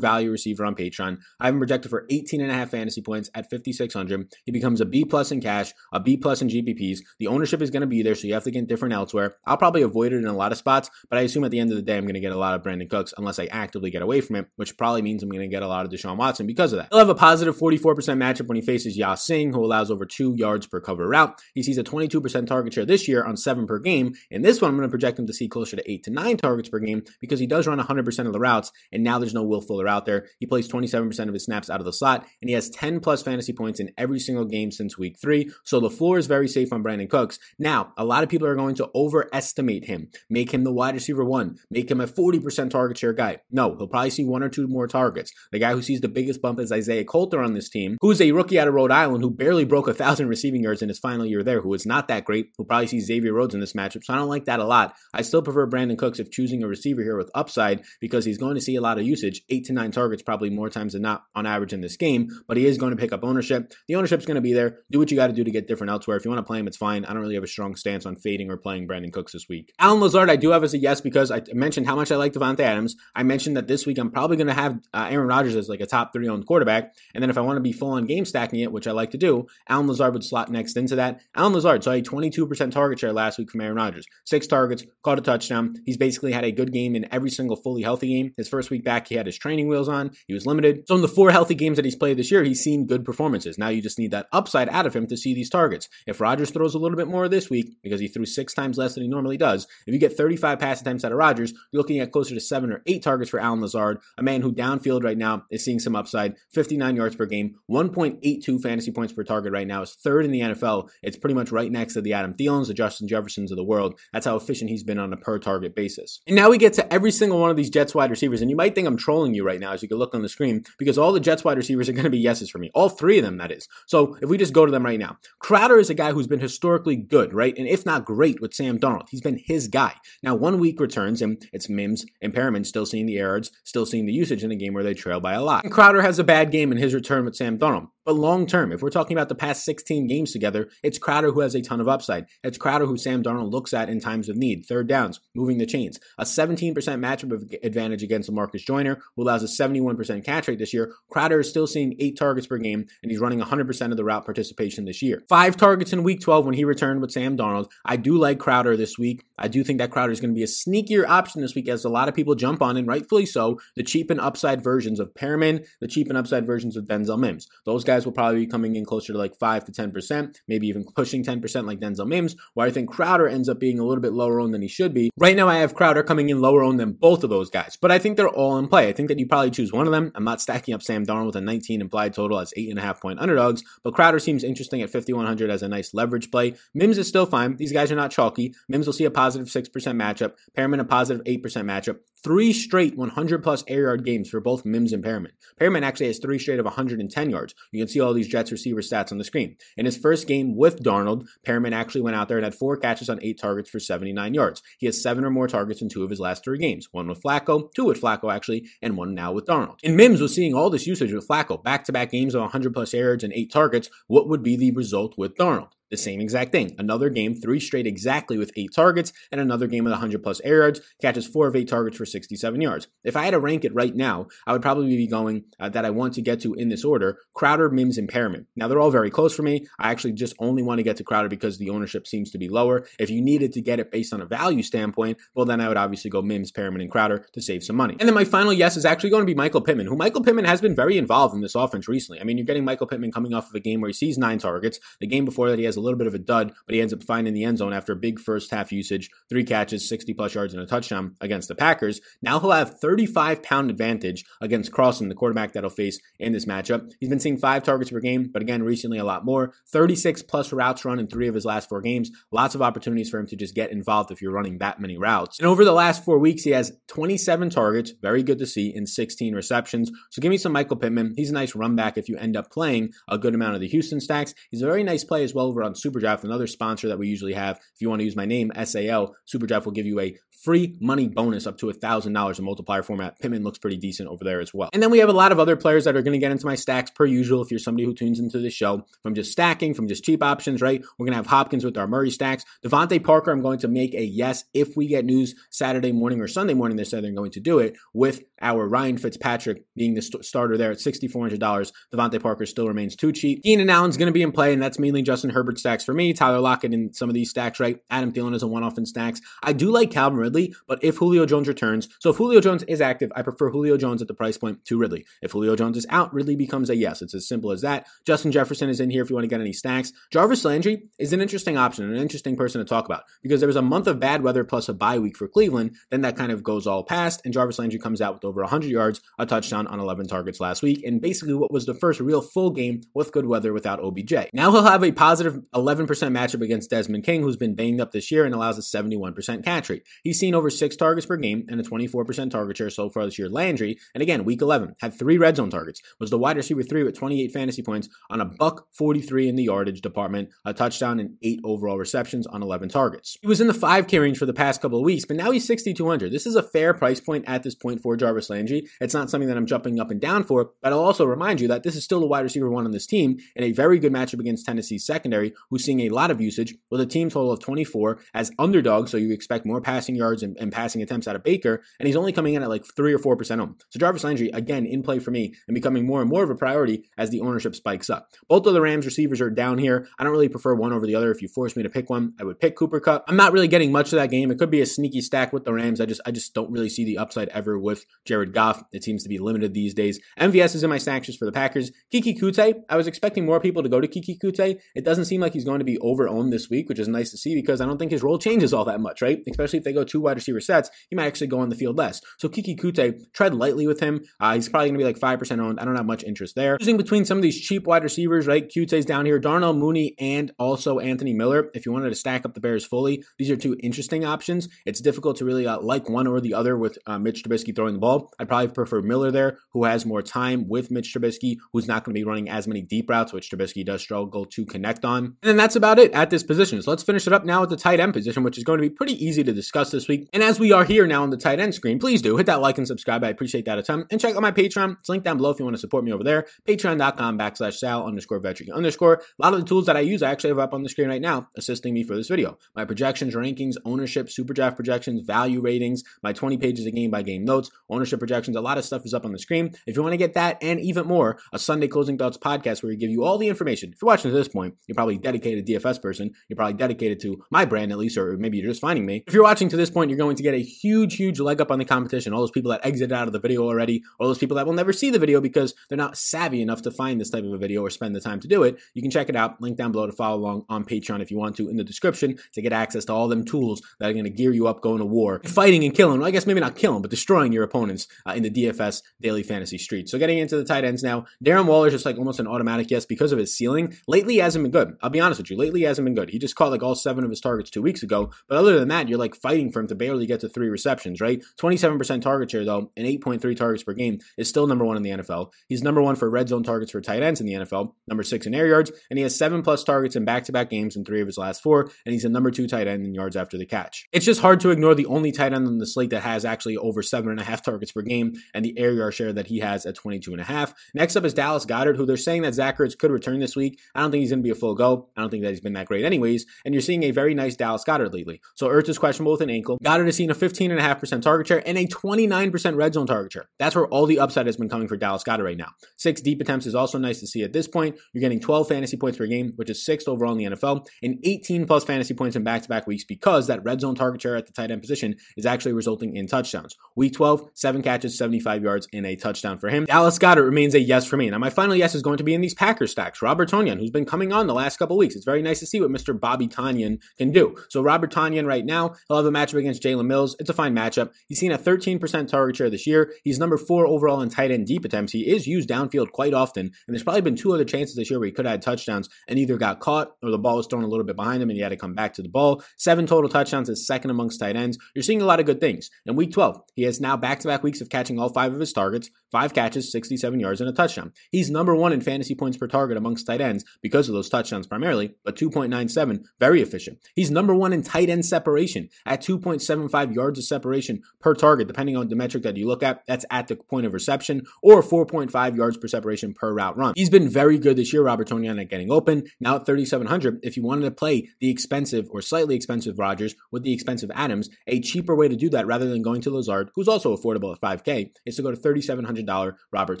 value 0.00 0.30
receiver 0.30 0.64
on 0.64 0.74
Patreon. 0.74 1.18
I 1.40 1.46
have 1.46 1.54
him 1.54 1.60
projected 1.60 1.90
for 1.90 2.06
18 2.10 2.40
and 2.40 2.50
a 2.50 2.54
half 2.54 2.70
fantasy 2.70 3.02
points 3.02 3.30
at 3.34 3.50
5,600. 3.50 4.32
He 4.44 4.52
becomes 4.52 4.80
a 4.80 4.86
B 4.86 5.04
plus 5.04 5.30
in 5.30 5.40
cash, 5.40 5.72
a 5.92 6.00
B 6.00 6.16
plus 6.16 6.42
in 6.42 6.48
GPPs. 6.48 6.98
The 7.18 7.26
ownership 7.26 7.62
is 7.62 7.70
going 7.70 7.82
to 7.82 7.86
be 7.86 8.02
there, 8.02 8.11
so 8.14 8.26
you 8.26 8.34
have 8.34 8.44
to 8.44 8.50
get 8.50 8.66
different 8.66 8.94
elsewhere. 8.94 9.36
I'll 9.44 9.56
probably 9.56 9.82
avoid 9.82 10.12
it 10.12 10.18
in 10.18 10.26
a 10.26 10.32
lot 10.32 10.52
of 10.52 10.58
spots, 10.58 10.90
but 11.08 11.18
I 11.18 11.22
assume 11.22 11.44
at 11.44 11.50
the 11.50 11.60
end 11.60 11.70
of 11.70 11.76
the 11.76 11.82
day, 11.82 11.96
I'm 11.96 12.04
going 12.04 12.14
to 12.14 12.20
get 12.20 12.32
a 12.32 12.38
lot 12.38 12.54
of 12.54 12.62
Brandin 12.62 12.88
Cooks 12.88 13.14
unless 13.16 13.38
I 13.38 13.46
actively 13.46 13.90
get 13.90 14.02
away 14.02 14.20
from 14.20 14.36
it, 14.36 14.46
which 14.56 14.76
probably 14.76 15.02
means 15.02 15.22
I'm 15.22 15.28
going 15.28 15.40
to 15.40 15.48
get 15.48 15.62
a 15.62 15.68
lot 15.68 15.84
of 15.84 15.90
Deshaun 15.90 16.16
Watson 16.16 16.46
because 16.46 16.72
of 16.72 16.78
that. 16.78 16.88
He'll 16.90 16.98
have 16.98 17.08
a 17.08 17.14
positive 17.14 17.56
44% 17.56 17.94
matchup 18.18 18.46
when 18.46 18.56
he 18.56 18.62
faces 18.62 18.96
Ya-Sin, 18.96 19.52
who 19.52 19.64
allows 19.64 19.90
over 19.90 20.06
two 20.06 20.34
yards 20.36 20.66
per 20.66 20.80
cover 20.80 21.08
route. 21.08 21.40
He 21.54 21.62
sees 21.62 21.78
a 21.78 21.84
22% 21.84 22.46
target 22.46 22.74
share 22.74 22.84
this 22.84 23.08
year 23.08 23.24
on 23.24 23.36
seven 23.36 23.66
per 23.66 23.78
game. 23.78 24.14
In 24.30 24.42
this 24.42 24.60
one, 24.60 24.70
I'm 24.70 24.76
going 24.76 24.88
to 24.88 24.92
project 24.92 25.18
him 25.18 25.26
to 25.26 25.32
see 25.32 25.48
closer 25.48 25.76
to 25.76 25.90
eight 25.90 26.04
to 26.04 26.10
nine 26.10 26.36
targets 26.36 26.68
per 26.68 26.78
game 26.78 27.04
because 27.20 27.40
he 27.40 27.46
does 27.46 27.66
run 27.66 27.78
100% 27.78 28.26
of 28.26 28.32
the 28.32 28.40
routes, 28.40 28.72
and 28.90 29.02
now 29.02 29.18
there's 29.18 29.34
no 29.34 29.42
Will 29.42 29.60
Fuller 29.60 29.88
out 29.88 30.06
there. 30.06 30.26
He 30.38 30.46
plays 30.46 30.68
27% 30.68 31.28
of 31.28 31.34
his 31.34 31.44
snaps 31.44 31.70
out 31.70 31.80
of 31.80 31.86
the 31.86 31.92
slot, 31.92 32.26
and 32.40 32.48
he 32.48 32.54
has 32.54 32.70
10 32.70 33.00
plus 33.00 33.22
fantasy 33.22 33.52
points 33.52 33.80
in 33.80 33.92
every 33.96 34.18
single 34.18 34.44
game 34.44 34.70
since 34.70 34.98
week 34.98 35.18
three. 35.20 35.50
So 35.64 35.80
the 35.80 35.90
floor 35.90 36.18
is 36.18 36.26
very 36.26 36.48
safe 36.48 36.72
on 36.72 36.82
Brandin 36.82 37.10
Cooks. 37.10 37.38
Now, 37.58 37.92
a 38.02 38.04
lot 38.04 38.22
of 38.22 38.28
people 38.28 38.46
are 38.46 38.56
going 38.56 38.74
to 38.74 38.90
overestimate 38.94 39.84
him, 39.84 40.08
make 40.28 40.52
him 40.52 40.64
the 40.64 40.72
wide 40.72 40.94
receiver 40.94 41.24
one, 41.24 41.56
make 41.70 41.90
him 41.90 42.00
a 42.00 42.06
40% 42.06 42.70
target 42.70 42.98
share 42.98 43.12
guy. 43.12 43.38
No, 43.50 43.76
he'll 43.76 43.86
probably 43.86 44.10
see 44.10 44.24
one 44.24 44.42
or 44.42 44.48
two 44.48 44.66
more 44.66 44.88
targets. 44.88 45.32
The 45.52 45.58
guy 45.58 45.72
who 45.72 45.82
sees 45.82 46.00
the 46.00 46.08
biggest 46.08 46.42
bump 46.42 46.58
is 46.58 46.72
Isaiah 46.72 47.04
Coulter 47.04 47.40
on 47.40 47.54
this 47.54 47.68
team, 47.68 47.96
who's 48.00 48.20
a 48.20 48.32
rookie 48.32 48.58
out 48.58 48.68
of 48.68 48.74
Rhode 48.74 48.90
Island 48.90 49.22
who 49.22 49.30
barely 49.30 49.64
broke 49.64 49.88
a 49.88 49.94
thousand 49.94 50.28
receiving 50.28 50.64
yards 50.64 50.82
in 50.82 50.88
his 50.88 50.98
final 50.98 51.24
year 51.24 51.42
there, 51.42 51.60
who 51.60 51.72
is 51.74 51.86
not 51.86 52.08
that 52.08 52.24
great, 52.24 52.48
who 52.58 52.64
probably 52.64 52.88
sees 52.88 53.06
Xavier 53.06 53.32
Rhodes 53.32 53.54
in 53.54 53.60
this 53.60 53.72
matchup. 53.72 54.04
So 54.04 54.12
I 54.12 54.16
don't 54.16 54.28
like 54.28 54.46
that 54.46 54.60
a 54.60 54.64
lot. 54.64 54.94
I 55.14 55.22
still 55.22 55.42
prefer 55.42 55.66
Brandin 55.68 55.98
Cooks 55.98 56.18
if 56.18 56.30
choosing 56.30 56.62
a 56.62 56.68
receiver 56.68 57.02
here 57.02 57.16
with 57.16 57.30
upside 57.34 57.84
because 58.00 58.24
he's 58.24 58.38
going 58.38 58.56
to 58.56 58.60
see 58.60 58.76
a 58.76 58.80
lot 58.80 58.98
of 58.98 59.06
usage, 59.06 59.42
eight 59.48 59.64
to 59.66 59.72
nine 59.72 59.92
targets 59.92 60.22
probably 60.22 60.50
more 60.50 60.68
times 60.68 60.94
than 60.94 61.02
not 61.02 61.24
on 61.34 61.46
average 61.46 61.72
in 61.72 61.80
this 61.80 61.96
game, 61.96 62.28
but 62.48 62.56
he 62.56 62.66
is 62.66 62.78
going 62.78 62.90
to 62.90 63.00
pick 63.00 63.12
up 63.12 63.22
ownership. 63.22 63.72
The 63.88 63.96
ownership's 63.96 64.26
going 64.26 64.34
to 64.36 64.40
be 64.40 64.52
there. 64.52 64.80
Do 64.90 64.98
what 64.98 65.10
you 65.10 65.16
got 65.16 65.28
to 65.28 65.32
do 65.32 65.44
to 65.44 65.50
get 65.50 65.68
different 65.68 65.90
elsewhere. 65.90 66.16
If 66.16 66.24
you 66.24 66.30
want 66.30 66.40
to 66.40 66.48
play 66.48 66.58
him, 66.58 66.66
it's 66.66 66.76
fine. 66.76 67.04
I 67.04 67.12
don't 67.12 67.22
really 67.22 67.34
have 67.34 67.44
a 67.44 67.48
strong 67.48 67.76
stance 67.82 68.06
on 68.06 68.16
fading 68.16 68.50
or 68.50 68.56
playing 68.56 68.88
Brandin 68.88 69.12
Cooks 69.12 69.32
this 69.32 69.48
week. 69.48 69.72
Allen 69.78 70.00
Lazard, 70.00 70.30
I 70.30 70.36
do 70.36 70.50
have 70.50 70.64
as 70.64 70.72
a 70.72 70.78
yes 70.78 71.00
because 71.00 71.30
I 71.30 71.42
mentioned 71.52 71.86
how 71.86 71.96
much 71.96 72.10
I 72.10 72.16
like 72.16 72.32
Davante 72.32 72.60
Adams. 72.60 72.96
I 73.14 73.22
mentioned 73.22 73.56
that 73.56 73.66
this 73.66 73.84
week 73.86 73.98
I'm 73.98 74.10
probably 74.10 74.36
going 74.36 74.46
to 74.46 74.54
have 74.54 74.78
uh, 74.94 75.08
Aaron 75.10 75.28
Rodgers 75.28 75.56
as 75.56 75.68
like 75.68 75.80
a 75.80 75.86
top 75.86 76.12
three 76.12 76.28
owned 76.28 76.46
quarterback. 76.46 76.94
And 77.14 77.22
then 77.22 77.28
if 77.28 77.36
I 77.36 77.42
want 77.42 77.56
to 77.56 77.60
be 77.60 77.72
full 77.72 77.90
on 77.90 78.06
game 78.06 78.24
stacking 78.24 78.60
it, 78.60 78.72
which 78.72 78.86
I 78.86 78.92
like 78.92 79.10
to 79.10 79.18
do, 79.18 79.46
Allen 79.68 79.88
Lazard 79.88 80.14
would 80.14 80.24
slot 80.24 80.50
next 80.50 80.76
into 80.76 80.96
that. 80.96 81.20
Allen 81.36 81.52
Lazard 81.52 81.84
saw 81.84 81.92
a 81.92 82.00
22% 82.00 82.70
target 82.70 82.98
share 82.98 83.12
last 83.12 83.38
week 83.38 83.50
from 83.50 83.60
Aaron 83.60 83.76
Rodgers. 83.76 84.06
Six 84.24 84.46
targets, 84.46 84.84
caught 85.02 85.18
a 85.18 85.22
touchdown. 85.22 85.74
He's 85.84 85.96
basically 85.96 86.32
had 86.32 86.44
a 86.44 86.52
good 86.52 86.72
game 86.72 86.94
in 86.94 87.12
every 87.12 87.30
single 87.30 87.56
fully 87.56 87.82
healthy 87.82 88.08
game. 88.08 88.32
His 88.36 88.48
first 88.48 88.70
week 88.70 88.84
back, 88.84 89.08
he 89.08 89.16
had 89.16 89.26
his 89.26 89.38
training 89.38 89.68
wheels 89.68 89.88
on. 89.88 90.12
He 90.26 90.34
was 90.34 90.46
limited. 90.46 90.84
So 90.86 90.94
in 90.94 91.02
the 91.02 91.08
four 91.08 91.30
healthy 91.30 91.54
games 91.54 91.76
that 91.76 91.84
he's 91.84 91.96
played 91.96 92.16
this 92.16 92.30
year, 92.30 92.44
he's 92.44 92.60
seen 92.60 92.86
good 92.86 93.04
performances. 93.04 93.58
Now 93.58 93.68
you 93.68 93.82
just 93.82 93.98
need 93.98 94.12
that 94.12 94.28
upside 94.32 94.68
out 94.68 94.86
of 94.86 94.94
him 94.94 95.06
to 95.08 95.16
see 95.16 95.34
these 95.34 95.50
targets. 95.50 95.88
If 96.06 96.20
Rodgers 96.20 96.50
throws 96.50 96.74
a 96.74 96.78
little 96.78 96.96
bit 96.96 97.08
more 97.08 97.28
this 97.28 97.50
week, 97.50 97.71
because 97.82 98.00
he 98.00 98.08
threw 98.08 98.26
six 98.26 98.54
times 98.54 98.78
less 98.78 98.94
than 98.94 99.02
he 99.02 99.08
normally 99.08 99.36
does, 99.36 99.66
if 99.86 99.92
you 99.92 100.00
get 100.00 100.16
35 100.16 100.58
pass 100.58 100.80
attempts 100.80 101.04
out 101.04 101.12
of 101.12 101.18
Rodgers, 101.18 101.52
you're 101.70 101.80
looking 101.80 102.00
at 102.00 102.12
closer 102.12 102.34
to 102.34 102.40
seven 102.40 102.72
or 102.72 102.82
eight 102.86 103.02
targets 103.02 103.30
for 103.30 103.40
Allen 103.40 103.60
Lazard, 103.60 103.98
a 104.18 104.22
man 104.22 104.42
who 104.42 104.52
downfield 104.52 105.04
right 105.04 105.18
now 105.18 105.44
is 105.50 105.64
seeing 105.64 105.78
some 105.78 105.96
upside, 105.96 106.34
59 106.50 106.96
yards 106.96 107.16
per 107.16 107.26
game, 107.26 107.56
1.82 107.70 108.60
fantasy 108.60 108.90
points 108.90 109.12
per 109.12 109.24
target 109.24 109.52
right 109.52 109.66
now, 109.66 109.82
is 109.82 109.94
third 109.94 110.24
in 110.24 110.30
the 110.30 110.40
NFL. 110.40 110.88
It's 111.02 111.16
pretty 111.16 111.34
much 111.34 111.52
right 111.52 111.70
next 111.70 111.94
to 111.94 112.00
the 112.00 112.12
Adam 112.12 112.34
Thielens, 112.34 112.68
the 112.68 112.74
Justin 112.74 113.08
Jeffersons 113.08 113.50
of 113.50 113.56
the 113.56 113.64
world. 113.64 113.98
That's 114.12 114.26
how 114.26 114.36
efficient 114.36 114.70
he's 114.70 114.84
been 114.84 114.98
on 114.98 115.12
a 115.12 115.16
per 115.16 115.38
target 115.38 115.74
basis. 115.74 116.20
And 116.26 116.36
now 116.36 116.50
we 116.50 116.58
get 116.58 116.72
to 116.74 116.92
every 116.92 117.10
single 117.10 117.40
one 117.40 117.50
of 117.50 117.56
these 117.56 117.70
Jets 117.70 117.94
wide 117.94 118.10
receivers, 118.10 118.40
and 118.40 118.50
you 118.50 118.56
might 118.56 118.74
think 118.74 118.86
I'm 118.86 118.96
trolling 118.96 119.34
you 119.34 119.44
right 119.44 119.60
now 119.60 119.72
as 119.72 119.82
you 119.82 119.88
can 119.88 119.98
look 119.98 120.14
on 120.14 120.22
the 120.22 120.28
screen 120.28 120.64
because 120.78 120.98
all 120.98 121.12
the 121.12 121.20
Jets 121.20 121.44
wide 121.44 121.56
receivers 121.56 121.88
are 121.88 121.92
going 121.92 122.04
to 122.04 122.10
be 122.10 122.18
yeses 122.18 122.50
for 122.50 122.58
me. 122.58 122.70
All 122.74 122.88
three 122.88 123.18
of 123.18 123.24
them, 123.24 123.38
that 123.38 123.52
is. 123.52 123.68
So 123.86 124.16
if 124.20 124.28
we 124.28 124.38
just 124.38 124.52
go 124.52 124.66
to 124.66 124.72
them 124.72 124.84
right 124.84 124.98
now, 124.98 125.18
Crowder 125.38 125.78
is 125.78 125.90
a 125.90 125.94
guy 125.94 126.12
who's 126.12 126.26
been 126.26 126.40
historically 126.40 126.96
good, 126.96 127.32
right? 127.34 127.56
And 127.62 127.70
if 127.70 127.86
not 127.86 128.04
great 128.04 128.40
with 128.40 128.54
Sam 128.54 128.76
Darnold. 128.76 129.06
he's 129.08 129.20
been 129.20 129.38
his 129.38 129.68
guy. 129.68 129.94
Now, 130.20 130.34
one 130.34 130.58
week 130.58 130.80
returns, 130.80 131.22
and 131.22 131.40
it's 131.52 131.68
Mims 131.68 132.04
and 132.20 132.34
Perriman, 132.34 132.66
still 132.66 132.84
seeing 132.84 133.06
the 133.06 133.18
errors, 133.18 133.52
still 133.62 133.86
seeing 133.86 134.04
the 134.04 134.12
usage 134.12 134.42
in 134.42 134.50
a 134.50 134.56
game 134.56 134.74
where 134.74 134.82
they 134.82 134.94
trail 134.94 135.20
by 135.20 135.34
a 135.34 135.42
lot. 135.44 135.62
And 135.62 135.72
Crowder 135.72 136.02
has 136.02 136.18
a 136.18 136.24
bad 136.24 136.50
game 136.50 136.72
in 136.72 136.78
his 136.78 136.92
return 136.92 137.24
with 137.24 137.36
Sam 137.36 137.56
Darnold. 137.56 137.86
But 138.04 138.16
long 138.16 138.46
term, 138.46 138.72
if 138.72 138.82
we're 138.82 138.90
talking 138.90 139.16
about 139.16 139.28
the 139.28 139.36
past 139.36 139.64
16 139.64 140.08
games 140.08 140.32
together, 140.32 140.68
it's 140.82 140.98
Crowder 140.98 141.30
who 141.30 141.40
has 141.40 141.54
a 141.54 141.62
ton 141.62 141.80
of 141.80 141.86
upside. 141.86 142.26
It's 142.42 142.58
Crowder 142.58 142.86
who 142.86 142.96
Sam 142.96 143.22
Darnold 143.22 143.52
looks 143.52 143.72
at 143.72 143.88
in 143.88 144.00
times 144.00 144.28
of 144.28 144.36
need, 144.36 144.66
third 144.66 144.88
downs, 144.88 145.20
moving 145.36 145.58
the 145.58 145.66
chains. 145.66 146.00
A 146.18 146.24
17% 146.24 146.74
matchup 146.74 147.64
advantage 147.64 148.02
against 148.02 148.32
Marcus 148.32 148.64
Joyner, 148.64 149.00
who 149.14 149.22
allows 149.22 149.44
a 149.44 149.46
71% 149.46 150.24
catch 150.24 150.48
rate 150.48 150.58
this 150.58 150.74
year. 150.74 150.92
Crowder 151.10 151.40
is 151.40 151.48
still 151.48 151.68
seeing 151.68 151.94
eight 152.00 152.18
targets 152.18 152.48
per 152.48 152.58
game, 152.58 152.86
and 153.02 153.12
he's 153.12 153.20
running 153.20 153.38
100% 153.40 153.90
of 153.92 153.96
the 153.96 154.04
route 154.04 154.24
participation 154.24 154.84
this 154.84 155.00
year. 155.00 155.22
Five 155.28 155.56
targets 155.56 155.92
in 155.92 156.02
week 156.02 156.20
12 156.20 156.44
when 156.44 156.54
he 156.54 156.64
returned 156.64 157.02
with 157.02 157.12
Sam 157.12 157.36
Darnold. 157.36 157.70
I 157.84 157.96
do 157.96 158.18
like 158.18 158.40
Crowder 158.40 158.76
this 158.76 158.98
week. 158.98 159.24
I 159.38 159.46
do 159.46 159.62
think 159.62 159.78
that 159.78 159.92
Crowder 159.92 160.12
is 160.12 160.20
going 160.20 160.34
to 160.34 160.38
be 160.38 160.42
a 160.42 160.46
sneakier 160.46 161.06
option 161.06 161.40
this 161.40 161.54
week 161.54 161.68
as 161.68 161.84
a 161.84 161.88
lot 161.88 162.08
of 162.08 162.16
people 162.16 162.34
jump 162.34 162.62
on, 162.62 162.76
and 162.76 162.88
rightfully 162.88 163.26
so, 163.26 163.60
the 163.76 163.84
cheap 163.84 164.10
and 164.10 164.20
upside 164.20 164.62
versions 164.62 164.98
of 164.98 165.14
Perriman, 165.14 165.64
the 165.80 165.88
cheap 165.88 166.08
and 166.08 166.18
upside 166.18 166.46
versions 166.46 166.76
of 166.76 166.86
Denzel 166.86 167.18
Mims. 167.18 167.46
Those 167.64 167.84
guys 167.84 167.91
will 168.00 168.12
probably 168.12 168.40
be 168.40 168.50
coming 168.50 168.76
in 168.76 168.84
closer 168.84 169.12
to 169.12 169.18
like 169.18 169.36
5 169.38 169.66
to 169.66 169.72
10%, 169.72 170.36
maybe 170.48 170.66
even 170.66 170.84
pushing 170.96 171.24
10% 171.24 171.66
like 171.66 171.80
Denzel 171.80 172.06
Mims, 172.06 172.36
where 172.54 172.66
I 172.66 172.70
think 172.70 172.90
Crowder 172.90 173.28
ends 173.28 173.48
up 173.48 173.58
being 173.58 173.78
a 173.78 173.84
little 173.84 174.02
bit 174.02 174.12
lower 174.12 174.40
owned 174.40 174.54
than 174.54 174.62
he 174.62 174.68
should 174.68 174.94
be. 174.94 175.10
Right 175.18 175.36
now, 175.36 175.48
I 175.48 175.56
have 175.56 175.74
Crowder 175.74 176.02
coming 176.02 176.28
in 176.28 176.40
lower 176.40 176.62
owned 176.62 176.80
than 176.80 176.92
both 176.92 177.24
of 177.24 177.30
those 177.30 177.50
guys, 177.50 177.76
but 177.80 177.90
I 177.90 177.98
think 177.98 178.16
they're 178.16 178.28
all 178.28 178.58
in 178.58 178.68
play. 178.68 178.88
I 178.88 178.92
think 178.92 179.08
that 179.08 179.18
you 179.18 179.26
probably 179.26 179.50
choose 179.50 179.72
one 179.72 179.86
of 179.86 179.92
them. 179.92 180.12
I'm 180.14 180.24
not 180.24 180.40
stacking 180.40 180.74
up 180.74 180.82
Sam 180.82 181.06
Darnold 181.06 181.26
with 181.26 181.36
a 181.36 181.40
19 181.40 181.80
implied 181.80 182.14
total 182.14 182.38
as 182.38 182.52
8.5 182.56 183.00
point 183.00 183.20
underdogs, 183.20 183.62
but 183.82 183.94
Crowder 183.94 184.18
seems 184.18 184.44
interesting 184.44 184.82
at 184.82 184.90
5,100 184.90 185.50
as 185.50 185.62
a 185.62 185.68
nice 185.68 185.94
leverage 185.94 186.30
play. 186.30 186.54
Mims 186.74 186.98
is 186.98 187.08
still 187.08 187.26
fine. 187.26 187.56
These 187.56 187.72
guys 187.72 187.92
are 187.92 187.96
not 187.96 188.10
chalky. 188.10 188.54
Mims 188.68 188.86
will 188.86 188.92
see 188.92 189.04
a 189.04 189.10
positive 189.10 189.48
6% 189.48 189.70
matchup, 189.70 190.34
Perriman 190.56 190.80
a 190.80 190.84
positive 190.84 191.24
8% 191.24 191.42
matchup. 191.42 191.98
Three 192.22 192.52
straight 192.52 192.96
100 192.96 193.42
plus 193.42 193.64
air 193.66 193.82
yard 193.82 194.04
games 194.04 194.28
for 194.28 194.40
both 194.40 194.64
Mims 194.64 194.92
and 194.92 195.02
Perriman. 195.02 195.32
Perriman 195.60 195.82
actually 195.82 196.06
has 196.06 196.20
three 196.20 196.38
straight 196.38 196.60
of 196.60 196.64
110 196.64 197.30
yards. 197.30 197.54
You 197.72 197.81
can 197.82 197.88
see 197.88 198.00
all 198.00 198.14
these 198.14 198.28
Jets 198.28 198.52
receiver 198.52 198.80
stats 198.80 199.12
on 199.12 199.18
the 199.18 199.24
screen. 199.24 199.56
In 199.76 199.86
his 199.86 199.96
first 199.96 200.26
game 200.26 200.56
with 200.56 200.82
Darnold, 200.82 201.26
Perriman 201.46 201.72
actually 201.72 202.00
went 202.00 202.16
out 202.16 202.28
there 202.28 202.38
and 202.38 202.44
had 202.44 202.54
four 202.54 202.76
catches 202.76 203.10
on 203.10 203.18
eight 203.22 203.38
targets 203.40 203.68
for 203.68 203.80
79 203.80 204.34
yards. 204.34 204.62
He 204.78 204.86
has 204.86 205.02
seven 205.02 205.24
or 205.24 205.30
more 205.30 205.48
targets 205.48 205.82
in 205.82 205.88
two 205.88 206.04
of 206.04 206.10
his 206.10 206.20
last 206.20 206.44
three 206.44 206.58
games. 206.58 206.88
One 206.92 207.08
with 207.08 207.22
Flacco, 207.22 207.72
two 207.74 207.84
with 207.84 208.00
Flacco 208.00 208.32
actually, 208.32 208.68
and 208.80 208.96
one 208.96 209.14
now 209.14 209.32
with 209.32 209.46
Darnold. 209.46 209.78
And 209.82 209.96
Mims 209.96 210.20
was 210.20 210.34
seeing 210.34 210.54
all 210.54 210.70
this 210.70 210.86
usage 210.86 211.12
with 211.12 211.26
Flacco, 211.26 211.62
back-to-back 211.62 212.10
games 212.10 212.34
of 212.34 212.40
100 212.42 212.72
plus 212.72 212.92
yards 212.92 213.24
and 213.24 213.32
eight 213.32 213.52
targets. 213.52 213.90
What 214.06 214.28
would 214.28 214.42
be 214.42 214.56
the 214.56 214.70
result 214.70 215.18
with 215.18 215.36
Darnold? 215.36 215.72
The 215.92 215.96
same 215.98 216.20
exact 216.20 216.50
thing. 216.50 216.74
Another 216.78 217.10
game, 217.10 217.34
three 217.34 217.60
straight 217.60 217.86
exactly 217.86 218.38
with 218.38 218.50
eight 218.56 218.74
targets, 218.74 219.12
and 219.30 219.40
another 219.40 219.68
game 219.68 219.84
with 219.84 219.92
100 219.92 220.22
plus 220.22 220.40
air 220.40 220.62
yards, 220.62 220.80
catches 221.00 221.26
four 221.26 221.46
of 221.46 221.54
eight 221.54 221.68
targets 221.68 221.98
for 221.98 222.06
67 222.06 222.60
yards. 222.60 222.88
If 223.04 223.14
I 223.14 223.24
had 223.24 223.32
to 223.32 223.38
rank 223.38 223.64
it 223.64 223.74
right 223.74 223.94
now, 223.94 224.26
I 224.46 224.52
would 224.52 224.62
probably 224.62 224.96
be 224.96 225.06
going 225.06 225.44
uh, 225.60 225.68
that 225.68 225.84
I 225.84 225.90
want 225.90 226.14
to 226.14 226.22
get 226.22 226.40
to 226.40 226.54
in 226.54 226.70
this 226.70 226.84
order 226.84 227.18
Crowder, 227.34 227.70
Mims, 227.70 227.98
and 227.98 228.08
Perriman. 228.08 228.46
Now, 228.56 228.68
they're 228.68 228.80
all 228.80 228.90
very 228.90 229.10
close 229.10 229.36
for 229.36 229.42
me. 229.42 229.66
I 229.78 229.90
actually 229.90 230.14
just 230.14 230.34
only 230.38 230.62
want 230.62 230.78
to 230.78 230.82
get 230.82 230.96
to 230.96 231.04
Crowder 231.04 231.28
because 231.28 231.58
the 231.58 231.70
ownership 231.70 232.06
seems 232.06 232.30
to 232.30 232.38
be 232.38 232.48
lower. 232.48 232.86
If 232.98 233.10
you 233.10 233.20
needed 233.20 233.52
to 233.52 233.60
get 233.60 233.78
it 233.78 233.92
based 233.92 234.14
on 234.14 234.22
a 234.22 234.26
value 234.26 234.62
standpoint, 234.62 235.18
well, 235.34 235.44
then 235.44 235.60
I 235.60 235.68
would 235.68 235.76
obviously 235.76 236.10
go 236.10 236.22
Mims, 236.22 236.50
Perriman, 236.50 236.80
and 236.80 236.90
Crowder 236.90 237.26
to 237.34 237.42
save 237.42 237.62
some 237.62 237.76
money. 237.76 237.96
And 238.00 238.08
then 238.08 238.14
my 238.14 238.24
final 238.24 238.52
yes 238.54 238.78
is 238.78 238.86
actually 238.86 239.10
going 239.10 239.22
to 239.22 239.26
be 239.26 239.34
Michael 239.34 239.60
Pittman, 239.60 239.86
who 239.86 239.96
Michael 239.96 240.22
Pittman 240.22 240.46
has 240.46 240.62
been 240.62 240.74
very 240.74 240.96
involved 240.96 241.34
in 241.34 241.42
this 241.42 241.54
offense 241.54 241.86
recently. 241.86 242.18
I 242.18 242.24
mean, 242.24 242.38
you're 242.38 242.46
getting 242.46 242.64
Michael 242.64 242.86
Pittman 242.86 243.12
coming 243.12 243.34
off 243.34 243.50
of 243.50 243.54
a 243.54 243.60
game 243.60 243.82
where 243.82 243.90
he 243.90 243.94
sees 243.94 244.16
nine 244.16 244.38
targets. 244.38 244.80
The 245.00 245.06
game 245.06 245.26
before 245.26 245.50
that, 245.50 245.58
he 245.58 245.66
has 245.66 245.76
little 245.82 245.98
bit 245.98 246.06
of 246.06 246.14
a 246.14 246.18
dud 246.18 246.52
but 246.66 246.74
he 246.74 246.80
ends 246.80 246.92
up 246.92 247.02
finding 247.02 247.34
the 247.34 247.44
end 247.44 247.58
zone 247.58 247.72
after 247.72 247.92
a 247.92 247.96
big 247.96 248.18
first 248.18 248.50
half 248.50 248.72
usage, 248.72 249.10
three 249.28 249.44
catches, 249.44 249.88
60 249.88 250.14
plus 250.14 250.34
yards, 250.34 250.54
and 250.54 250.62
a 250.62 250.66
touchdown 250.66 251.14
against 251.20 251.48
the 251.48 251.54
Packers. 251.54 252.00
Now 252.20 252.40
he'll 252.40 252.50
have 252.50 252.78
35 252.80 253.42
pound 253.42 253.70
advantage 253.70 254.24
against 254.40 254.72
Carlson, 254.72 255.08
the 255.08 255.14
quarterback 255.14 255.52
that'll 255.52 255.70
face 255.70 255.98
in 256.18 256.32
this 256.32 256.46
matchup. 256.46 256.90
He's 257.00 257.08
been 257.08 257.20
seeing 257.20 257.38
five 257.38 257.62
targets 257.62 257.90
per 257.90 258.00
game, 258.00 258.30
but 258.32 258.42
again, 258.42 258.62
recently 258.62 258.98
a 258.98 259.04
lot 259.04 259.24
more. 259.24 259.52
36 259.70 260.22
plus 260.22 260.52
routes 260.52 260.84
run 260.84 260.98
in 260.98 261.06
three 261.06 261.28
of 261.28 261.34
his 261.34 261.44
last 261.44 261.68
four 261.68 261.80
games. 261.80 262.10
Lots 262.30 262.54
of 262.54 262.62
opportunities 262.62 263.10
for 263.10 263.18
him 263.18 263.26
to 263.26 263.36
just 263.36 263.54
get 263.54 263.70
involved 263.70 264.10
if 264.10 264.22
you're 264.22 264.32
running 264.32 264.58
that 264.58 264.80
many 264.80 264.96
routes. 264.96 265.38
And 265.38 265.46
over 265.46 265.64
the 265.64 265.72
last 265.72 266.04
four 266.04 266.18
weeks, 266.18 266.42
he 266.42 266.50
has 266.50 266.72
27 266.88 267.50
targets, 267.50 267.92
very 268.00 268.22
good 268.22 268.38
to 268.38 268.46
see, 268.46 268.72
in 268.74 268.86
16 268.86 269.34
receptions. 269.34 269.90
So 270.10 270.20
give 270.20 270.30
me 270.30 270.38
some 270.38 270.52
Michael 270.52 270.76
Pittman. 270.76 271.14
He's 271.16 271.30
a 271.30 271.34
nice 271.34 271.54
run 271.54 271.76
back 271.76 271.96
if 271.96 272.08
you 272.08 272.16
end 272.16 272.36
up 272.36 272.50
playing 272.50 272.92
a 273.08 273.18
good 273.18 273.34
amount 273.34 273.54
of 273.54 273.60
the 273.60 273.68
Houston 273.68 274.00
stacks. 274.00 274.34
He's 274.50 274.62
a 274.62 274.66
very 274.66 274.84
nice 274.84 275.04
play 275.04 275.24
as 275.24 275.34
well 275.34 275.46
over 275.46 275.61
on 275.64 275.74
Superdraft, 275.74 276.24
another 276.24 276.46
sponsor 276.46 276.88
that 276.88 276.98
we 276.98 277.08
usually 277.08 277.34
have. 277.34 277.58
If 277.74 277.80
you 277.80 277.88
want 277.88 278.00
to 278.00 278.04
use 278.04 278.16
my 278.16 278.26
name, 278.26 278.52
SAL, 278.64 279.14
Superdraft 279.26 279.64
will 279.64 279.72
give 279.72 279.86
you 279.86 280.00
a 280.00 280.16
free 280.42 280.76
money 280.80 281.08
bonus 281.08 281.46
up 281.46 281.56
to 281.56 281.66
$1,000 281.66 282.38
in 282.38 282.44
multiplier 282.44 282.82
format. 282.82 283.18
Pittman 283.20 283.44
looks 283.44 283.58
pretty 283.58 283.76
decent 283.76 284.08
over 284.08 284.24
there 284.24 284.40
as 284.40 284.52
well. 284.52 284.70
And 284.72 284.82
then 284.82 284.90
we 284.90 284.98
have 284.98 285.08
a 285.08 285.12
lot 285.12 285.30
of 285.30 285.38
other 285.38 285.56
players 285.56 285.84
that 285.84 285.94
are 285.94 286.02
going 286.02 286.14
to 286.14 286.18
get 286.18 286.32
into 286.32 286.46
my 286.46 286.56
stacks 286.56 286.90
per 286.90 287.06
usual. 287.06 287.42
If 287.42 287.50
you're 287.50 287.60
somebody 287.60 287.84
who 287.84 287.94
tunes 287.94 288.18
into 288.18 288.38
the 288.38 288.50
show 288.50 288.84
from 289.02 289.14
just 289.14 289.30
stacking, 289.30 289.72
from 289.72 289.86
just 289.86 290.02
cheap 290.04 290.22
options, 290.22 290.60
right? 290.60 290.82
We're 290.98 291.06
going 291.06 291.12
to 291.12 291.18
have 291.18 291.26
Hopkins 291.26 291.64
with 291.64 291.78
our 291.78 291.86
Murray 291.86 292.10
stacks. 292.10 292.44
DeVante 292.64 293.02
Parker, 293.02 293.30
I'm 293.30 293.42
going 293.42 293.60
to 293.60 293.68
make 293.68 293.94
a 293.94 294.02
yes 294.02 294.44
if 294.52 294.76
we 294.76 294.88
get 294.88 295.04
news 295.04 295.34
Saturday 295.50 295.92
morning 295.92 296.20
or 296.20 296.26
Sunday 296.26 296.54
morning. 296.54 296.76
They 296.76 296.84
said 296.84 297.04
they're 297.04 297.12
going 297.12 297.30
to 297.32 297.40
do 297.40 297.60
it 297.60 297.76
with 297.94 298.24
our 298.42 298.68
Ryan 298.68 298.98
Fitzpatrick 298.98 299.64
being 299.76 299.94
the 299.94 300.02
st- 300.02 300.24
starter 300.24 300.56
there 300.58 300.70
at 300.70 300.78
$6,400. 300.78 301.72
DeVante 301.94 302.22
Parker 302.22 302.44
still 302.44 302.68
remains 302.68 302.96
too 302.96 303.12
cheap. 303.12 303.42
Keenan 303.42 303.70
Allen's 303.70 303.96
going 303.96 304.06
to 304.06 304.12
be 304.12 304.22
in 304.22 304.32
play, 304.32 304.52
and 304.52 304.62
that's 304.62 304.78
mainly 304.78 305.02
Justin 305.02 305.30
Herbert 305.30 305.58
stacks 305.58 305.84
for 305.84 305.94
me. 305.94 306.12
Tyler 306.12 306.40
Lockett 306.40 306.74
in 306.74 306.92
some 306.92 307.08
of 307.08 307.14
these 307.14 307.30
stacks, 307.30 307.60
right? 307.60 307.78
Adam 307.90 308.12
Thielen 308.12 308.34
is 308.34 308.42
a 308.42 308.46
one 308.46 308.64
off 308.64 308.76
in 308.76 308.84
stacks. 308.84 309.20
I 309.42 309.52
do 309.52 309.70
like 309.70 309.90
Calvin 309.90 310.18
Ridley, 310.18 310.54
but 310.66 310.82
if 310.82 310.96
Julio 310.96 311.24
Jones 311.24 311.48
returns, 311.48 311.88
so 312.00 312.10
if 312.10 312.16
Julio 312.16 312.40
Jones 312.40 312.64
is 312.64 312.80
active, 312.80 313.12
I 313.14 313.22
prefer 313.22 313.50
Julio 313.50 313.76
Jones 313.76 314.02
at 314.02 314.08
the 314.08 314.14
price 314.14 314.36
point 314.36 314.64
to 314.66 314.78
Ridley. 314.78 315.06
If 315.22 315.32
Julio 315.32 315.56
Jones 315.56 315.76
is 315.76 315.86
out, 315.88 316.12
Ridley 316.12 316.36
becomes 316.36 316.68
a 316.68 316.76
yes. 316.76 317.02
It's 317.02 317.14
as 317.14 317.28
simple 317.28 317.52
as 317.52 317.60
that. 317.62 317.86
Justin 318.04 318.32
Jefferson 318.32 318.68
is 318.68 318.80
in 318.80 318.90
here 318.90 319.02
if 319.02 319.10
you 319.10 319.16
want 319.16 319.24
to 319.24 319.28
get 319.28 319.40
any 319.40 319.52
stacks. 319.52 319.92
Jarvis 320.10 320.44
Landry 320.44 320.88
is 320.98 321.12
an 321.12 321.20
interesting 321.20 321.56
option, 321.56 321.88
an 321.88 322.00
interesting 322.00 322.36
person 322.36 322.60
to 322.60 322.64
talk 322.64 322.86
about 322.86 323.04
because 323.22 323.40
there 323.40 323.46
was 323.46 323.56
a 323.56 323.62
month 323.62 323.86
of 323.86 324.00
bad 324.00 324.22
weather 324.22 324.44
plus 324.44 324.68
a 324.68 324.74
bye 324.74 324.98
week 324.98 325.16
for 325.16 325.28
Cleveland. 325.28 325.76
Then 325.90 326.00
that 326.02 326.16
kind 326.16 326.32
of 326.32 326.42
goes 326.42 326.66
all 326.66 326.82
past, 326.82 327.22
and 327.24 327.32
Jarvis 327.32 327.58
Landry 327.58 327.78
comes 327.78 328.00
out 328.00 328.14
with 328.14 328.31
over 328.32 328.40
100 328.42 328.70
yards, 328.70 329.00
a 329.18 329.26
touchdown 329.26 329.66
on 329.66 329.78
11 329.78 330.06
targets 330.06 330.40
last 330.40 330.62
week, 330.62 330.82
and 330.84 331.00
basically 331.00 331.34
what 331.34 331.52
was 331.52 331.66
the 331.66 331.74
first 331.74 332.00
real 332.00 332.22
full 332.22 332.50
game 332.50 332.80
with 332.94 333.12
good 333.12 333.26
weather 333.26 333.52
without 333.52 333.80
OBJ. 333.80 334.14
Now 334.32 334.50
he'll 334.50 334.62
have 334.62 334.82
a 334.82 334.92
positive 334.92 335.40
11% 335.54 335.86
matchup 335.86 336.42
against 336.42 336.70
Desmond 336.70 337.04
King, 337.04 337.22
who's 337.22 337.36
been 337.36 337.54
banged 337.54 337.80
up 337.80 337.92
this 337.92 338.10
year 338.10 338.24
and 338.24 338.34
allows 338.34 338.58
a 338.58 338.62
71% 338.62 339.44
catch 339.44 339.68
rate. 339.68 339.86
He's 340.02 340.18
seen 340.18 340.34
over 340.34 340.50
six 340.50 340.76
targets 340.76 341.06
per 341.06 341.16
game 341.16 341.44
and 341.48 341.60
a 341.60 341.64
24% 341.64 342.30
target 342.30 342.56
share 342.56 342.70
so 342.70 342.88
far 342.88 343.04
this 343.04 343.18
year. 343.18 343.28
Landry, 343.28 343.78
and 343.94 344.02
again, 344.02 344.24
week 344.24 344.40
11, 344.40 344.76
had 344.80 344.98
three 344.98 345.18
red 345.18 345.36
zone 345.36 345.50
targets, 345.50 345.82
was 346.00 346.10
the 346.10 346.18
wide 346.18 346.36
receiver 346.36 346.62
three 346.62 346.82
with 346.82 346.96
28 346.96 347.32
fantasy 347.32 347.62
points 347.62 347.88
on 348.10 348.20
a 348.20 348.24
buck 348.24 348.66
43 348.72 349.28
in 349.28 349.36
the 349.36 349.44
yardage 349.44 349.82
department, 349.82 350.30
a 350.44 350.54
touchdown, 350.54 350.98
and 350.98 351.16
eight 351.22 351.40
overall 351.44 351.78
receptions 351.78 352.26
on 352.26 352.42
11 352.42 352.70
targets. 352.70 353.18
He 353.20 353.26
was 353.26 353.40
in 353.40 353.46
the 353.46 353.52
5K 353.52 354.00
range 354.00 354.18
for 354.18 354.26
the 354.26 354.32
past 354.32 354.62
couple 354.62 354.78
of 354.78 354.84
weeks, 354.84 355.04
but 355.04 355.16
now 355.16 355.30
he's 355.30 355.46
6,200. 355.46 356.10
This 356.10 356.26
is 356.26 356.36
a 356.36 356.42
fair 356.42 356.72
price 356.74 357.00
point 357.00 357.24
at 357.26 357.42
this 357.42 357.54
point 357.54 357.82
for 357.82 357.96
Jarvis 357.96 358.21
Landry. 358.30 358.66
It's 358.80 358.94
not 358.94 359.10
something 359.10 359.28
that 359.28 359.36
I'm 359.36 359.46
jumping 359.46 359.80
up 359.80 359.90
and 359.90 360.00
down 360.00 360.24
for, 360.24 360.50
but 360.60 360.72
I'll 360.72 360.80
also 360.80 361.04
remind 361.04 361.40
you 361.40 361.48
that 361.48 361.62
this 361.62 361.76
is 361.76 361.84
still 361.84 362.00
the 362.00 362.06
wide 362.06 362.20
receiver 362.20 362.50
one 362.50 362.64
on 362.64 362.72
this 362.72 362.86
team 362.86 363.18
in 363.36 363.44
a 363.44 363.52
very 363.52 363.78
good 363.78 363.92
matchup 363.92 364.20
against 364.20 364.46
Tennessee's 364.46 364.86
secondary, 364.86 365.32
who's 365.50 365.64
seeing 365.64 365.80
a 365.80 365.90
lot 365.90 366.10
of 366.10 366.20
usage 366.20 366.54
with 366.70 366.80
a 366.80 366.86
team 366.86 367.10
total 367.10 367.32
of 367.32 367.40
24 367.40 368.00
as 368.14 368.30
underdog, 368.38 368.88
so 368.88 368.96
you 368.96 369.12
expect 369.12 369.46
more 369.46 369.60
passing 369.60 369.94
yards 369.94 370.22
and, 370.22 370.36
and 370.38 370.52
passing 370.52 370.82
attempts 370.82 371.08
out 371.08 371.16
of 371.16 371.22
Baker, 371.22 371.62
and 371.78 371.86
he's 371.86 371.96
only 371.96 372.12
coming 372.12 372.34
in 372.34 372.42
at 372.42 372.48
like 372.48 372.64
3 372.76 372.92
or 372.92 372.98
4% 372.98 373.38
home. 373.38 373.56
So 373.70 373.78
Jarvis 373.78 374.04
Landry, 374.04 374.28
again, 374.30 374.66
in 374.66 374.82
play 374.82 374.98
for 374.98 375.10
me 375.10 375.34
and 375.46 375.54
becoming 375.54 375.86
more 375.86 376.00
and 376.00 376.10
more 376.10 376.22
of 376.22 376.30
a 376.30 376.34
priority 376.34 376.88
as 376.96 377.10
the 377.10 377.20
ownership 377.20 377.54
spikes 377.54 377.90
up. 377.90 378.08
Both 378.28 378.46
of 378.46 378.54
the 378.54 378.60
Rams 378.60 378.86
receivers 378.86 379.20
are 379.20 379.30
down 379.30 379.58
here. 379.58 379.88
I 379.98 380.04
don't 380.04 380.12
really 380.12 380.28
prefer 380.28 380.54
one 380.54 380.72
over 380.72 380.86
the 380.86 380.94
other. 380.94 381.10
If 381.10 381.22
you 381.22 381.28
force 381.28 381.56
me 381.56 381.62
to 381.62 381.70
pick 381.70 381.90
one, 381.90 382.14
I 382.20 382.24
would 382.24 382.40
pick 382.40 382.56
Cooper 382.56 382.80
Kupp. 382.80 383.04
I'm 383.08 383.16
not 383.16 383.32
really 383.32 383.48
getting 383.48 383.72
much 383.72 383.92
of 383.92 383.98
that 383.98 384.10
game. 384.10 384.30
It 384.30 384.38
could 384.38 384.50
be 384.50 384.60
a 384.60 384.66
sneaky 384.66 385.00
stack 385.00 385.32
with 385.32 385.44
the 385.44 385.52
Rams. 385.52 385.80
I 385.80 385.86
just 385.86 386.00
I 386.06 386.10
just 386.10 386.34
don't 386.34 386.50
really 386.50 386.68
see 386.68 386.84
the 386.84 386.98
upside 386.98 387.28
ever 387.28 387.58
with 387.58 387.86
Jared 388.12 388.34
Goff. 388.34 388.62
It 388.72 388.84
seems 388.84 389.02
to 389.04 389.08
be 389.08 389.18
limited 389.18 389.54
these 389.54 389.72
days. 389.72 389.98
MVS 390.20 390.54
is 390.54 390.62
in 390.62 390.68
my 390.68 390.76
stacks 390.76 391.06
just 391.06 391.18
for 391.18 391.24
the 391.24 391.32
Packers. 391.32 391.70
Keke 391.94 392.20
Coutee, 392.20 392.56
I 392.68 392.76
was 392.76 392.86
expecting 392.86 393.24
more 393.24 393.40
people 393.40 393.62
to 393.62 393.70
go 393.70 393.80
to 393.80 393.88
Keke 393.88 394.18
Coutee. 394.22 394.60
It 394.74 394.84
doesn't 394.84 395.06
seem 395.06 395.22
like 395.22 395.32
he's 395.32 395.46
going 395.46 395.60
to 395.60 395.64
be 395.64 395.78
over 395.78 396.06
owned 396.06 396.30
this 396.30 396.50
week, 396.50 396.68
which 396.68 396.78
is 396.78 396.88
nice 396.88 397.10
to 397.12 397.16
see 397.16 397.34
because 397.34 397.62
I 397.62 397.64
don't 397.64 397.78
think 397.78 397.90
his 397.90 398.02
role 398.02 398.18
changes 398.18 398.52
all 398.52 398.66
that 398.66 398.82
much, 398.82 399.00
right? 399.00 399.20
Especially 399.26 399.60
if 399.60 399.64
they 399.64 399.72
go 399.72 399.82
two 399.82 400.02
wide 400.02 400.16
receiver 400.16 400.40
sets, 400.40 400.68
he 400.90 400.96
might 400.96 401.06
actually 401.06 401.28
go 401.28 401.40
on 401.40 401.48
the 401.48 401.56
field 401.56 401.78
less. 401.78 402.02
So 402.18 402.28
Keke 402.28 402.60
Coutee, 402.60 402.98
tread 403.14 403.32
lightly 403.32 403.66
with 403.66 403.80
him. 403.80 404.02
Uh, 404.20 404.34
he's 404.34 404.50
probably 404.50 404.68
going 404.68 404.78
to 404.78 404.84
be 404.84 405.08
like 405.08 405.18
5% 405.18 405.40
owned. 405.40 405.58
I 405.58 405.64
don't 405.64 405.76
have 405.76 405.86
much 405.86 406.04
interest 406.04 406.34
there. 406.34 406.58
Choosing 406.58 406.76
between 406.76 407.06
some 407.06 407.16
of 407.16 407.22
these 407.22 407.40
cheap 407.40 407.66
wide 407.66 407.82
receivers, 407.82 408.26
right? 408.26 408.46
Coutee's 408.46 408.84
down 408.84 409.06
here, 409.06 409.18
Darnell 409.18 409.54
Mooney, 409.54 409.94
and 409.98 410.32
also 410.38 410.80
Anthony 410.80 411.14
Miller. 411.14 411.50
If 411.54 411.64
you 411.64 411.72
wanted 411.72 411.88
to 411.88 411.94
stack 411.94 412.26
up 412.26 412.34
the 412.34 412.40
Bears 412.40 412.66
fully, 412.66 413.02
these 413.18 413.30
are 413.30 413.36
two 413.36 413.56
interesting 413.62 414.04
options. 414.04 414.50
It's 414.66 414.82
difficult 414.82 415.16
to 415.16 415.24
really 415.24 415.46
uh, 415.46 415.62
like 415.62 415.88
one 415.88 416.06
or 416.06 416.20
the 416.20 416.34
other 416.34 416.58
with 416.58 416.76
uh, 416.86 416.98
Mitch 416.98 417.22
Trubisky 417.24 417.56
throwing 417.56 417.72
the 417.72 417.80
ball. 417.80 418.01
I'd 418.18 418.28
probably 418.28 418.48
prefer 418.48 418.82
Miller 418.82 419.10
there, 419.10 419.38
who 419.52 419.64
has 419.64 419.86
more 419.86 420.02
time 420.02 420.48
with 420.48 420.70
Mitch 420.70 420.94
Trubisky, 420.94 421.38
who's 421.52 421.66
not 421.66 421.84
going 421.84 421.94
to 421.94 421.98
be 421.98 422.04
running 422.04 422.28
as 422.28 422.46
many 422.46 422.62
deep 422.62 422.88
routes, 422.88 423.12
which 423.12 423.30
Trubisky 423.30 423.64
does 423.64 423.82
struggle 423.82 424.24
to 424.26 424.44
connect 424.44 424.84
on. 424.84 425.04
And 425.04 425.16
then 425.22 425.36
that's 425.36 425.56
about 425.56 425.78
it 425.78 425.92
at 425.92 426.10
this 426.10 426.22
position. 426.22 426.60
So 426.62 426.70
let's 426.70 426.82
finish 426.82 427.06
it 427.06 427.12
up 427.12 427.24
now 427.24 427.40
with 427.40 427.50
the 427.50 427.56
tight 427.56 427.80
end 427.80 427.92
position, 427.92 428.22
which 428.22 428.38
is 428.38 428.44
going 428.44 428.58
to 428.58 428.68
be 428.68 428.70
pretty 428.70 429.04
easy 429.04 429.22
to 429.24 429.32
discuss 429.32 429.70
this 429.70 429.88
week. 429.88 430.08
And 430.12 430.22
as 430.22 430.40
we 430.40 430.52
are 430.52 430.64
here 430.64 430.86
now 430.86 431.02
on 431.02 431.10
the 431.10 431.16
tight 431.16 431.40
end 431.40 431.54
screen, 431.54 431.78
please 431.78 432.02
do 432.02 432.16
hit 432.16 432.26
that 432.26 432.40
like 432.40 432.58
and 432.58 432.66
subscribe. 432.66 433.04
I 433.04 433.08
appreciate 433.08 433.44
that 433.46 433.58
a 433.58 433.62
ton. 433.62 433.86
And 433.90 434.00
check 434.00 434.14
out 434.14 434.22
my 434.22 434.32
Patreon. 434.32 434.78
It's 434.80 434.88
linked 434.88 435.04
down 435.04 435.16
below 435.16 435.30
if 435.30 435.38
you 435.38 435.44
want 435.44 435.56
to 435.56 435.60
support 435.60 435.84
me 435.84 435.92
over 435.92 436.04
there. 436.04 436.26
Patreon.com 436.46 437.18
backslash 437.18 437.54
Sal 437.54 437.86
underscore 437.86 438.20
Vetri 438.20 438.52
underscore. 438.52 438.94
A 438.94 439.22
lot 439.22 439.34
of 439.34 439.40
the 439.40 439.46
tools 439.46 439.66
that 439.66 439.76
I 439.76 439.80
use 439.80 440.02
I 440.02 440.10
actually 440.10 440.30
have 440.30 440.38
up 440.38 440.54
on 440.54 440.62
the 440.62 440.68
screen 440.68 440.88
right 440.88 441.00
now 441.00 441.28
assisting 441.36 441.74
me 441.74 441.84
for 441.84 441.96
this 441.96 442.08
video. 442.08 442.38
My 442.54 442.64
projections, 442.64 443.14
rankings, 443.14 443.56
ownership, 443.64 444.10
super 444.10 444.32
draft 444.32 444.56
projections, 444.56 445.02
value 445.02 445.40
ratings, 445.40 445.82
my 446.02 446.12
20 446.12 446.38
pages 446.38 446.66
of 446.66 446.74
game 446.74 446.90
by 446.90 447.02
game 447.02 447.24
notes, 447.24 447.50
projections. 447.90 448.36
A 448.36 448.40
lot 448.40 448.58
of 448.58 448.64
stuff 448.64 448.84
is 448.84 448.94
up 448.94 449.04
on 449.04 449.12
the 449.12 449.18
screen. 449.18 449.54
If 449.66 449.76
you 449.76 449.82
want 449.82 449.92
to 449.92 449.98
get 449.98 450.14
that 450.14 450.38
and 450.42 450.60
even 450.60 450.86
more, 450.86 451.18
a 451.32 451.38
Sunday 451.38 451.68
Closing 451.68 451.98
Thoughts 451.98 452.18
podcast 452.18 452.62
where 452.62 452.70
we 452.70 452.76
give 452.76 452.90
you 452.90 453.04
all 453.04 453.18
the 453.18 453.28
information. 453.28 453.72
If 453.72 453.82
you're 453.82 453.88
watching 453.88 454.10
to 454.10 454.16
this 454.16 454.28
point, 454.28 454.54
you're 454.66 454.74
probably 454.74 454.98
dedicated 454.98 455.46
DFS 455.46 455.80
person. 455.80 456.12
You're 456.28 456.36
probably 456.36 456.54
dedicated 456.54 457.00
to 457.00 457.22
my 457.30 457.44
brand 457.44 457.72
at 457.72 457.78
least, 457.78 457.96
or 457.96 458.16
maybe 458.16 458.38
you're 458.38 458.50
just 458.50 458.60
finding 458.60 458.86
me. 458.86 459.04
If 459.06 459.14
you're 459.14 459.22
watching 459.22 459.48
to 459.48 459.56
this 459.56 459.70
point, 459.70 459.90
you're 459.90 459.98
going 459.98 460.16
to 460.16 460.22
get 460.22 460.34
a 460.34 460.42
huge, 460.42 460.96
huge 460.96 461.20
leg 461.20 461.40
up 461.40 461.50
on 461.50 461.58
the 461.58 461.64
competition. 461.64 462.12
All 462.12 462.20
those 462.20 462.30
people 462.30 462.50
that 462.50 462.64
exited 462.64 462.92
out 462.92 463.06
of 463.06 463.12
the 463.12 463.20
video 463.20 463.42
already, 463.42 463.82
all 463.98 464.06
those 464.06 464.18
people 464.18 464.36
that 464.36 464.46
will 464.46 464.52
never 464.52 464.72
see 464.72 464.90
the 464.90 464.98
video 464.98 465.20
because 465.20 465.54
they're 465.68 465.78
not 465.78 465.96
savvy 465.96 466.42
enough 466.42 466.62
to 466.62 466.70
find 466.70 467.00
this 467.00 467.10
type 467.10 467.24
of 467.24 467.32
a 467.32 467.38
video 467.38 467.62
or 467.62 467.70
spend 467.70 467.94
the 467.96 468.00
time 468.00 468.20
to 468.20 468.28
do 468.28 468.42
it. 468.42 468.58
You 468.74 468.82
can 468.82 468.90
check 468.90 469.08
it 469.08 469.16
out. 469.16 469.40
Link 469.40 469.56
down 469.56 469.72
below 469.72 469.86
to 469.86 469.92
follow 469.92 470.16
along 470.16 470.44
on 470.48 470.64
Patreon 470.64 471.00
if 471.00 471.10
you 471.10 471.18
want 471.18 471.36
to 471.36 471.48
in 471.48 471.56
the 471.56 471.64
description 471.64 472.18
to 472.34 472.42
get 472.42 472.52
access 472.52 472.84
to 472.86 472.92
all 472.92 473.08
them 473.08 473.24
tools 473.24 473.62
that 473.78 473.88
are 473.88 473.92
going 473.92 474.04
to 474.04 474.10
gear 474.10 474.32
you 474.32 474.46
up 474.46 474.60
going 474.60 474.78
to 474.78 474.84
war, 474.84 475.20
fighting 475.24 475.64
and 475.64 475.74
killing. 475.74 475.98
Well, 475.98 476.08
I 476.08 476.10
guess 476.10 476.26
maybe 476.26 476.40
not 476.40 476.56
killing, 476.56 476.82
but 476.82 476.90
destroying 476.90 477.32
your 477.32 477.44
opponents 477.44 477.71
opponents 477.72 477.88
uh, 478.06 478.12
in 478.12 478.22
the 478.22 478.30
DFS 478.30 478.82
daily 479.00 479.22
fantasy 479.22 479.58
street. 479.58 479.88
So 479.88 479.98
getting 479.98 480.18
into 480.18 480.36
the 480.36 480.44
tight 480.44 480.64
ends 480.64 480.82
now, 480.82 481.06
Darren 481.24 481.46
Waller 481.46 481.68
is 481.68 481.74
just 481.74 481.86
like 481.86 481.98
almost 481.98 482.20
an 482.20 482.26
automatic 482.26 482.70
yes 482.70 482.86
because 482.86 483.12
of 483.12 483.18
his 483.18 483.34
ceiling. 483.36 483.76
Lately, 483.88 484.18
hasn't 484.18 484.44
been 484.44 484.52
good. 484.52 484.76
I'll 484.82 484.90
be 484.90 485.00
honest 485.00 485.20
with 485.20 485.30
you. 485.30 485.36
Lately, 485.36 485.62
hasn't 485.62 485.84
been 485.84 485.94
good. 485.94 486.10
He 486.10 486.18
just 486.18 486.36
caught 486.36 486.50
like 486.50 486.62
all 486.62 486.74
seven 486.74 487.04
of 487.04 487.10
his 487.10 487.20
targets 487.20 487.50
two 487.50 487.62
weeks 487.62 487.82
ago. 487.82 488.10
But 488.28 488.38
other 488.38 488.58
than 488.58 488.68
that, 488.68 488.88
you're 488.88 488.98
like 488.98 489.14
fighting 489.14 489.50
for 489.50 489.60
him 489.60 489.68
to 489.68 489.74
barely 489.74 490.06
get 490.06 490.20
to 490.20 490.28
three 490.28 490.48
receptions, 490.48 491.00
right? 491.00 491.22
27% 491.40 492.02
target 492.02 492.30
share, 492.30 492.44
though, 492.44 492.70
and 492.76 492.86
8.3 492.86 493.36
targets 493.36 493.62
per 493.62 493.72
game 493.72 493.98
is 494.16 494.28
still 494.28 494.46
number 494.46 494.64
one 494.64 494.76
in 494.76 494.82
the 494.82 494.90
NFL. 494.90 495.32
He's 495.48 495.62
number 495.62 495.82
one 495.82 495.96
for 495.96 496.10
red 496.10 496.28
zone 496.28 496.42
targets 496.42 496.72
for 496.72 496.80
tight 496.80 497.02
ends 497.02 497.20
in 497.20 497.26
the 497.26 497.34
NFL, 497.34 497.74
number 497.88 498.02
six 498.02 498.26
in 498.26 498.34
air 498.34 498.46
yards, 498.46 498.70
and 498.90 498.98
he 498.98 499.02
has 499.02 499.16
seven 499.16 499.42
plus 499.42 499.64
targets 499.64 499.96
in 499.96 500.04
back 500.04 500.24
to 500.24 500.32
back 500.32 500.50
games 500.50 500.76
in 500.76 500.84
three 500.84 501.00
of 501.00 501.06
his 501.06 501.18
last 501.18 501.42
four, 501.42 501.70
and 501.84 501.92
he's 501.92 502.04
a 502.04 502.08
number 502.08 502.30
two 502.30 502.46
tight 502.46 502.66
end 502.66 502.84
in 502.84 502.94
yards 502.94 503.16
after 503.16 503.38
the 503.38 503.46
catch. 503.46 503.86
It's 503.92 504.04
just 504.04 504.20
hard 504.20 504.40
to 504.40 504.50
ignore 504.50 504.74
the 504.74 504.86
only 504.86 505.12
tight 505.12 505.32
end 505.32 505.46
on 505.46 505.58
the 505.58 505.66
slate 505.66 505.90
that 505.90 506.02
has 506.02 506.24
actually 506.24 506.56
over 506.56 506.82
seven 506.82 507.10
and 507.10 507.20
a 507.20 507.24
half 507.24 507.42
targets 507.42 507.61
per 507.70 507.82
game 507.82 508.14
and 508.34 508.44
the 508.44 508.58
air 508.58 508.72
yard 508.72 508.94
share 508.94 509.12
that 509.12 509.28
he 509.28 509.38
has 509.38 509.64
at 509.66 509.76
22 509.76 510.10
and 510.12 510.20
a 510.20 510.24
half. 510.24 510.54
Next 510.74 510.96
up 510.96 511.04
is 511.04 511.14
Dallas 511.14 511.46
Goedert, 511.46 511.76
who 511.76 511.86
they're 511.86 511.96
saying 511.96 512.22
that 512.22 512.34
Zach 512.34 512.58
Ertz 512.58 512.76
could 512.76 512.90
return 512.90 513.20
this 513.20 513.36
week. 513.36 513.60
I 513.74 513.82
don't 513.82 513.90
think 513.90 514.00
he's 514.00 514.10
going 514.10 514.20
to 514.20 514.24
be 514.24 514.30
a 514.30 514.34
full 514.34 514.54
go. 514.54 514.88
I 514.96 515.02
don't 515.02 515.10
think 515.10 515.22
that 515.22 515.30
he's 515.30 515.40
been 515.40 515.52
that 515.52 515.66
great 515.66 515.84
anyways. 515.84 516.26
And 516.44 516.54
you're 516.54 516.62
seeing 516.62 516.82
a 516.82 516.90
very 516.90 517.14
nice 517.14 517.36
Dallas 517.36 517.62
Goedert 517.64 517.92
lately. 517.92 518.20
So 518.34 518.48
Ertz 518.48 518.68
is 518.68 518.78
questionable 518.78 519.12
with 519.12 519.20
an 519.20 519.30
ankle. 519.30 519.58
Goedert 519.62 519.86
has 519.86 519.96
seen 519.96 520.10
a 520.10 520.14
15.5% 520.14 521.02
target 521.02 521.26
share 521.28 521.42
and 521.46 521.58
a 521.58 521.66
29% 521.66 522.56
red 522.56 522.74
zone 522.74 522.86
target 522.86 523.12
share. 523.12 523.28
That's 523.38 523.54
where 523.54 523.66
all 523.66 523.86
the 523.86 524.00
upside 524.00 524.26
has 524.26 524.36
been 524.36 524.48
coming 524.48 524.68
for 524.68 524.76
Dallas 524.76 525.04
Goedert 525.04 525.24
right 525.24 525.36
now. 525.36 525.50
Six 525.76 526.00
deep 526.00 526.20
attempts 526.20 526.46
is 526.46 526.54
also 526.54 526.78
nice 526.78 527.00
to 527.00 527.06
see 527.06 527.22
at 527.22 527.32
this 527.32 527.46
point. 527.46 527.76
You're 527.92 528.00
getting 528.00 528.20
12 528.20 528.48
fantasy 528.48 528.76
points 528.76 528.98
per 528.98 529.06
game, 529.06 529.32
which 529.36 529.50
is 529.50 529.64
sixth 529.64 529.88
overall 529.88 530.12
in 530.12 530.18
the 530.18 530.36
NFL, 530.36 530.66
and 530.82 530.98
18 531.04 531.46
plus 531.46 531.64
fantasy 531.64 531.94
points 531.94 532.16
in 532.16 532.24
back 532.24 532.42
to 532.42 532.48
back 532.48 532.66
weeks 532.66 532.84
because 532.84 533.26
that 533.26 533.44
red 533.44 533.60
zone 533.60 533.74
target 533.74 534.00
share 534.00 534.16
at 534.16 534.26
the 534.26 534.32
tight 534.32 534.50
end 534.50 534.60
position 534.60 534.96
is 535.16 535.26
actually 535.26 535.52
resulting 535.52 535.96
in 535.96 536.06
touchdowns. 536.06 536.56
Week 536.76 536.92
12, 536.92 537.30
seven 537.52 537.62
catches, 537.62 537.98
75 537.98 538.42
yards, 538.42 538.66
and 538.72 538.86
a 538.86 538.96
touchdown 538.96 539.36
for 539.36 539.50
him. 539.50 539.66
Dallas 539.66 539.98
Goedert 539.98 540.24
remains 540.24 540.54
a 540.54 540.60
yes 540.60 540.86
for 540.86 540.96
me. 540.96 541.10
Now, 541.10 541.18
my 541.18 541.28
final 541.28 541.54
yes 541.54 541.74
is 541.74 541.82
going 541.82 541.98
to 541.98 542.04
be 542.04 542.14
in 542.14 542.22
these 542.22 542.32
Packer 542.32 542.66
stacks. 542.66 543.02
Robert 543.02 543.28
Tonyan, 543.28 543.58
who's 543.58 543.70
been 543.70 543.84
coming 543.84 544.10
on 544.10 544.26
the 544.26 544.32
last 544.32 544.56
couple 544.56 544.78
weeks. 544.78 544.96
It's 544.96 545.04
very 545.04 545.20
nice 545.20 545.38
to 545.40 545.46
see 545.46 545.60
what 545.60 545.68
Mr. 545.68 545.98
Bobby 545.98 546.28
Tonyan 546.28 546.80
can 546.96 547.12
do. 547.12 547.36
So, 547.50 547.60
Robert 547.60 547.92
Tonyan 547.92 548.26
right 548.26 548.46
now, 548.46 548.74
he'll 548.88 548.96
have 548.96 549.04
a 549.04 549.10
matchup 549.10 549.38
against 549.38 549.62
Jalen 549.62 549.84
Mills. 549.84 550.16
It's 550.18 550.30
a 550.30 550.32
fine 550.32 550.54
matchup. 550.54 550.92
He's 551.08 551.18
seen 551.18 551.30
a 551.30 551.36
13% 551.36 552.08
target 552.08 552.36
share 552.36 552.48
this 552.48 552.66
year. 552.66 552.94
He's 553.04 553.18
number 553.18 553.36
four 553.36 553.66
overall 553.66 554.00
in 554.00 554.08
tight 554.08 554.30
end 554.30 554.46
deep 554.46 554.64
attempts. 554.64 554.92
He 554.92 555.10
is 555.10 555.26
used 555.26 555.50
downfield 555.50 555.90
quite 555.90 556.14
often, 556.14 556.46
and 556.46 556.74
there's 556.74 556.84
probably 556.84 557.02
been 557.02 557.16
two 557.16 557.34
other 557.34 557.44
chances 557.44 557.76
this 557.76 557.90
year 557.90 557.98
where 557.98 558.06
he 558.06 558.12
could 558.12 558.24
have 558.24 558.32
had 558.32 558.42
touchdowns 558.42 558.88
and 559.08 559.18
either 559.18 559.36
got 559.36 559.60
caught 559.60 559.92
or 560.02 560.10
the 560.10 560.16
ball 560.18 560.38
was 560.38 560.46
thrown 560.46 560.64
a 560.64 560.68
little 560.68 560.86
bit 560.86 560.96
behind 560.96 561.22
him 561.22 561.28
and 561.28 561.36
he 561.36 561.42
had 561.42 561.50
to 561.50 561.56
come 561.56 561.74
back 561.74 561.92
to 561.94 562.02
the 562.02 562.08
ball. 562.08 562.42
Seven 562.56 562.86
total 562.86 563.10
touchdowns 563.10 563.50
is 563.50 563.66
second 563.66 563.90
amongst 563.90 564.20
tight 564.20 564.36
ends. 564.36 564.56
You're 564.74 564.82
seeing 564.82 565.02
a 565.02 565.06
lot 565.06 565.20
of 565.20 565.26
good 565.26 565.40
things. 565.40 565.70
In 565.84 565.96
week 565.96 566.12
12, 566.12 566.40
he 566.54 566.62
has 566.62 566.80
now 566.80 566.96
back 566.96 567.20
to 567.20 567.28
back 567.28 567.41
weeks 567.42 567.60
of 567.60 567.68
catching 567.68 567.98
all 567.98 568.08
five 568.08 568.32
of 568.32 568.40
his 568.40 568.52
targets, 568.52 568.90
five 569.10 569.34
catches, 569.34 569.70
67 569.70 570.18
yards, 570.18 570.40
and 570.40 570.48
a 570.48 570.52
touchdown. 570.52 570.92
He's 571.10 571.30
number 571.30 571.54
one 571.54 571.72
in 571.72 571.80
fantasy 571.80 572.14
points 572.14 572.36
per 572.36 572.46
target 572.46 572.76
amongst 572.76 573.06
tight 573.06 573.20
ends 573.20 573.44
because 573.60 573.88
of 573.88 573.94
those 573.94 574.08
touchdowns 574.08 574.46
primarily, 574.46 574.94
but 575.04 575.16
2.97, 575.16 576.04
very 576.18 576.40
efficient. 576.40 576.78
He's 576.94 577.10
number 577.10 577.34
one 577.34 577.52
in 577.52 577.62
tight 577.62 577.88
end 577.88 578.04
separation 578.04 578.68
at 578.86 579.02
2.75 579.02 579.94
yards 579.94 580.18
of 580.18 580.24
separation 580.24 580.82
per 581.00 581.14
target, 581.14 581.48
depending 581.48 581.76
on 581.76 581.88
the 581.88 581.96
metric 581.96 582.22
that 582.22 582.36
you 582.36 582.46
look 582.46 582.62
at. 582.62 582.84
That's 582.86 583.04
at 583.10 583.28
the 583.28 583.36
point 583.36 583.66
of 583.66 583.72
reception, 583.72 584.22
or 584.42 584.62
4.5 584.62 585.36
yards 585.36 585.56
per 585.56 585.68
separation 585.68 586.14
per 586.14 586.32
route 586.32 586.56
run. 586.56 586.74
He's 586.76 586.90
been 586.90 587.08
very 587.08 587.38
good 587.38 587.56
this 587.56 587.72
year, 587.72 587.82
Robert 587.82 588.08
Tonyan, 588.08 588.40
at 588.40 588.48
getting 588.48 588.70
open. 588.70 589.04
Now 589.20 589.36
at 589.36 589.46
3,700, 589.46 590.20
if 590.22 590.36
you 590.36 590.42
wanted 590.42 590.64
to 590.64 590.70
play 590.70 591.08
the 591.20 591.30
expensive 591.30 591.88
or 591.90 592.00
slightly 592.02 592.34
expensive 592.34 592.78
Rodgers 592.78 593.14
with 593.30 593.42
the 593.42 593.52
expensive 593.52 593.90
Adams, 593.94 594.30
a 594.46 594.60
cheaper 594.60 594.94
way 594.94 595.08
to 595.08 595.16
do 595.16 595.28
that 595.30 595.46
rather 595.46 595.68
than 595.68 595.82
going 595.82 596.00
to 596.02 596.10
Lazard, 596.10 596.50
who's 596.54 596.68
also 596.68 596.96
affordable 596.96 597.31
at 597.32 597.40
5K, 597.40 597.92
is 598.06 598.16
to 598.16 598.22
go 598.22 598.30
to 598.30 598.36
$3,700 598.36 599.34
Robert 599.52 599.80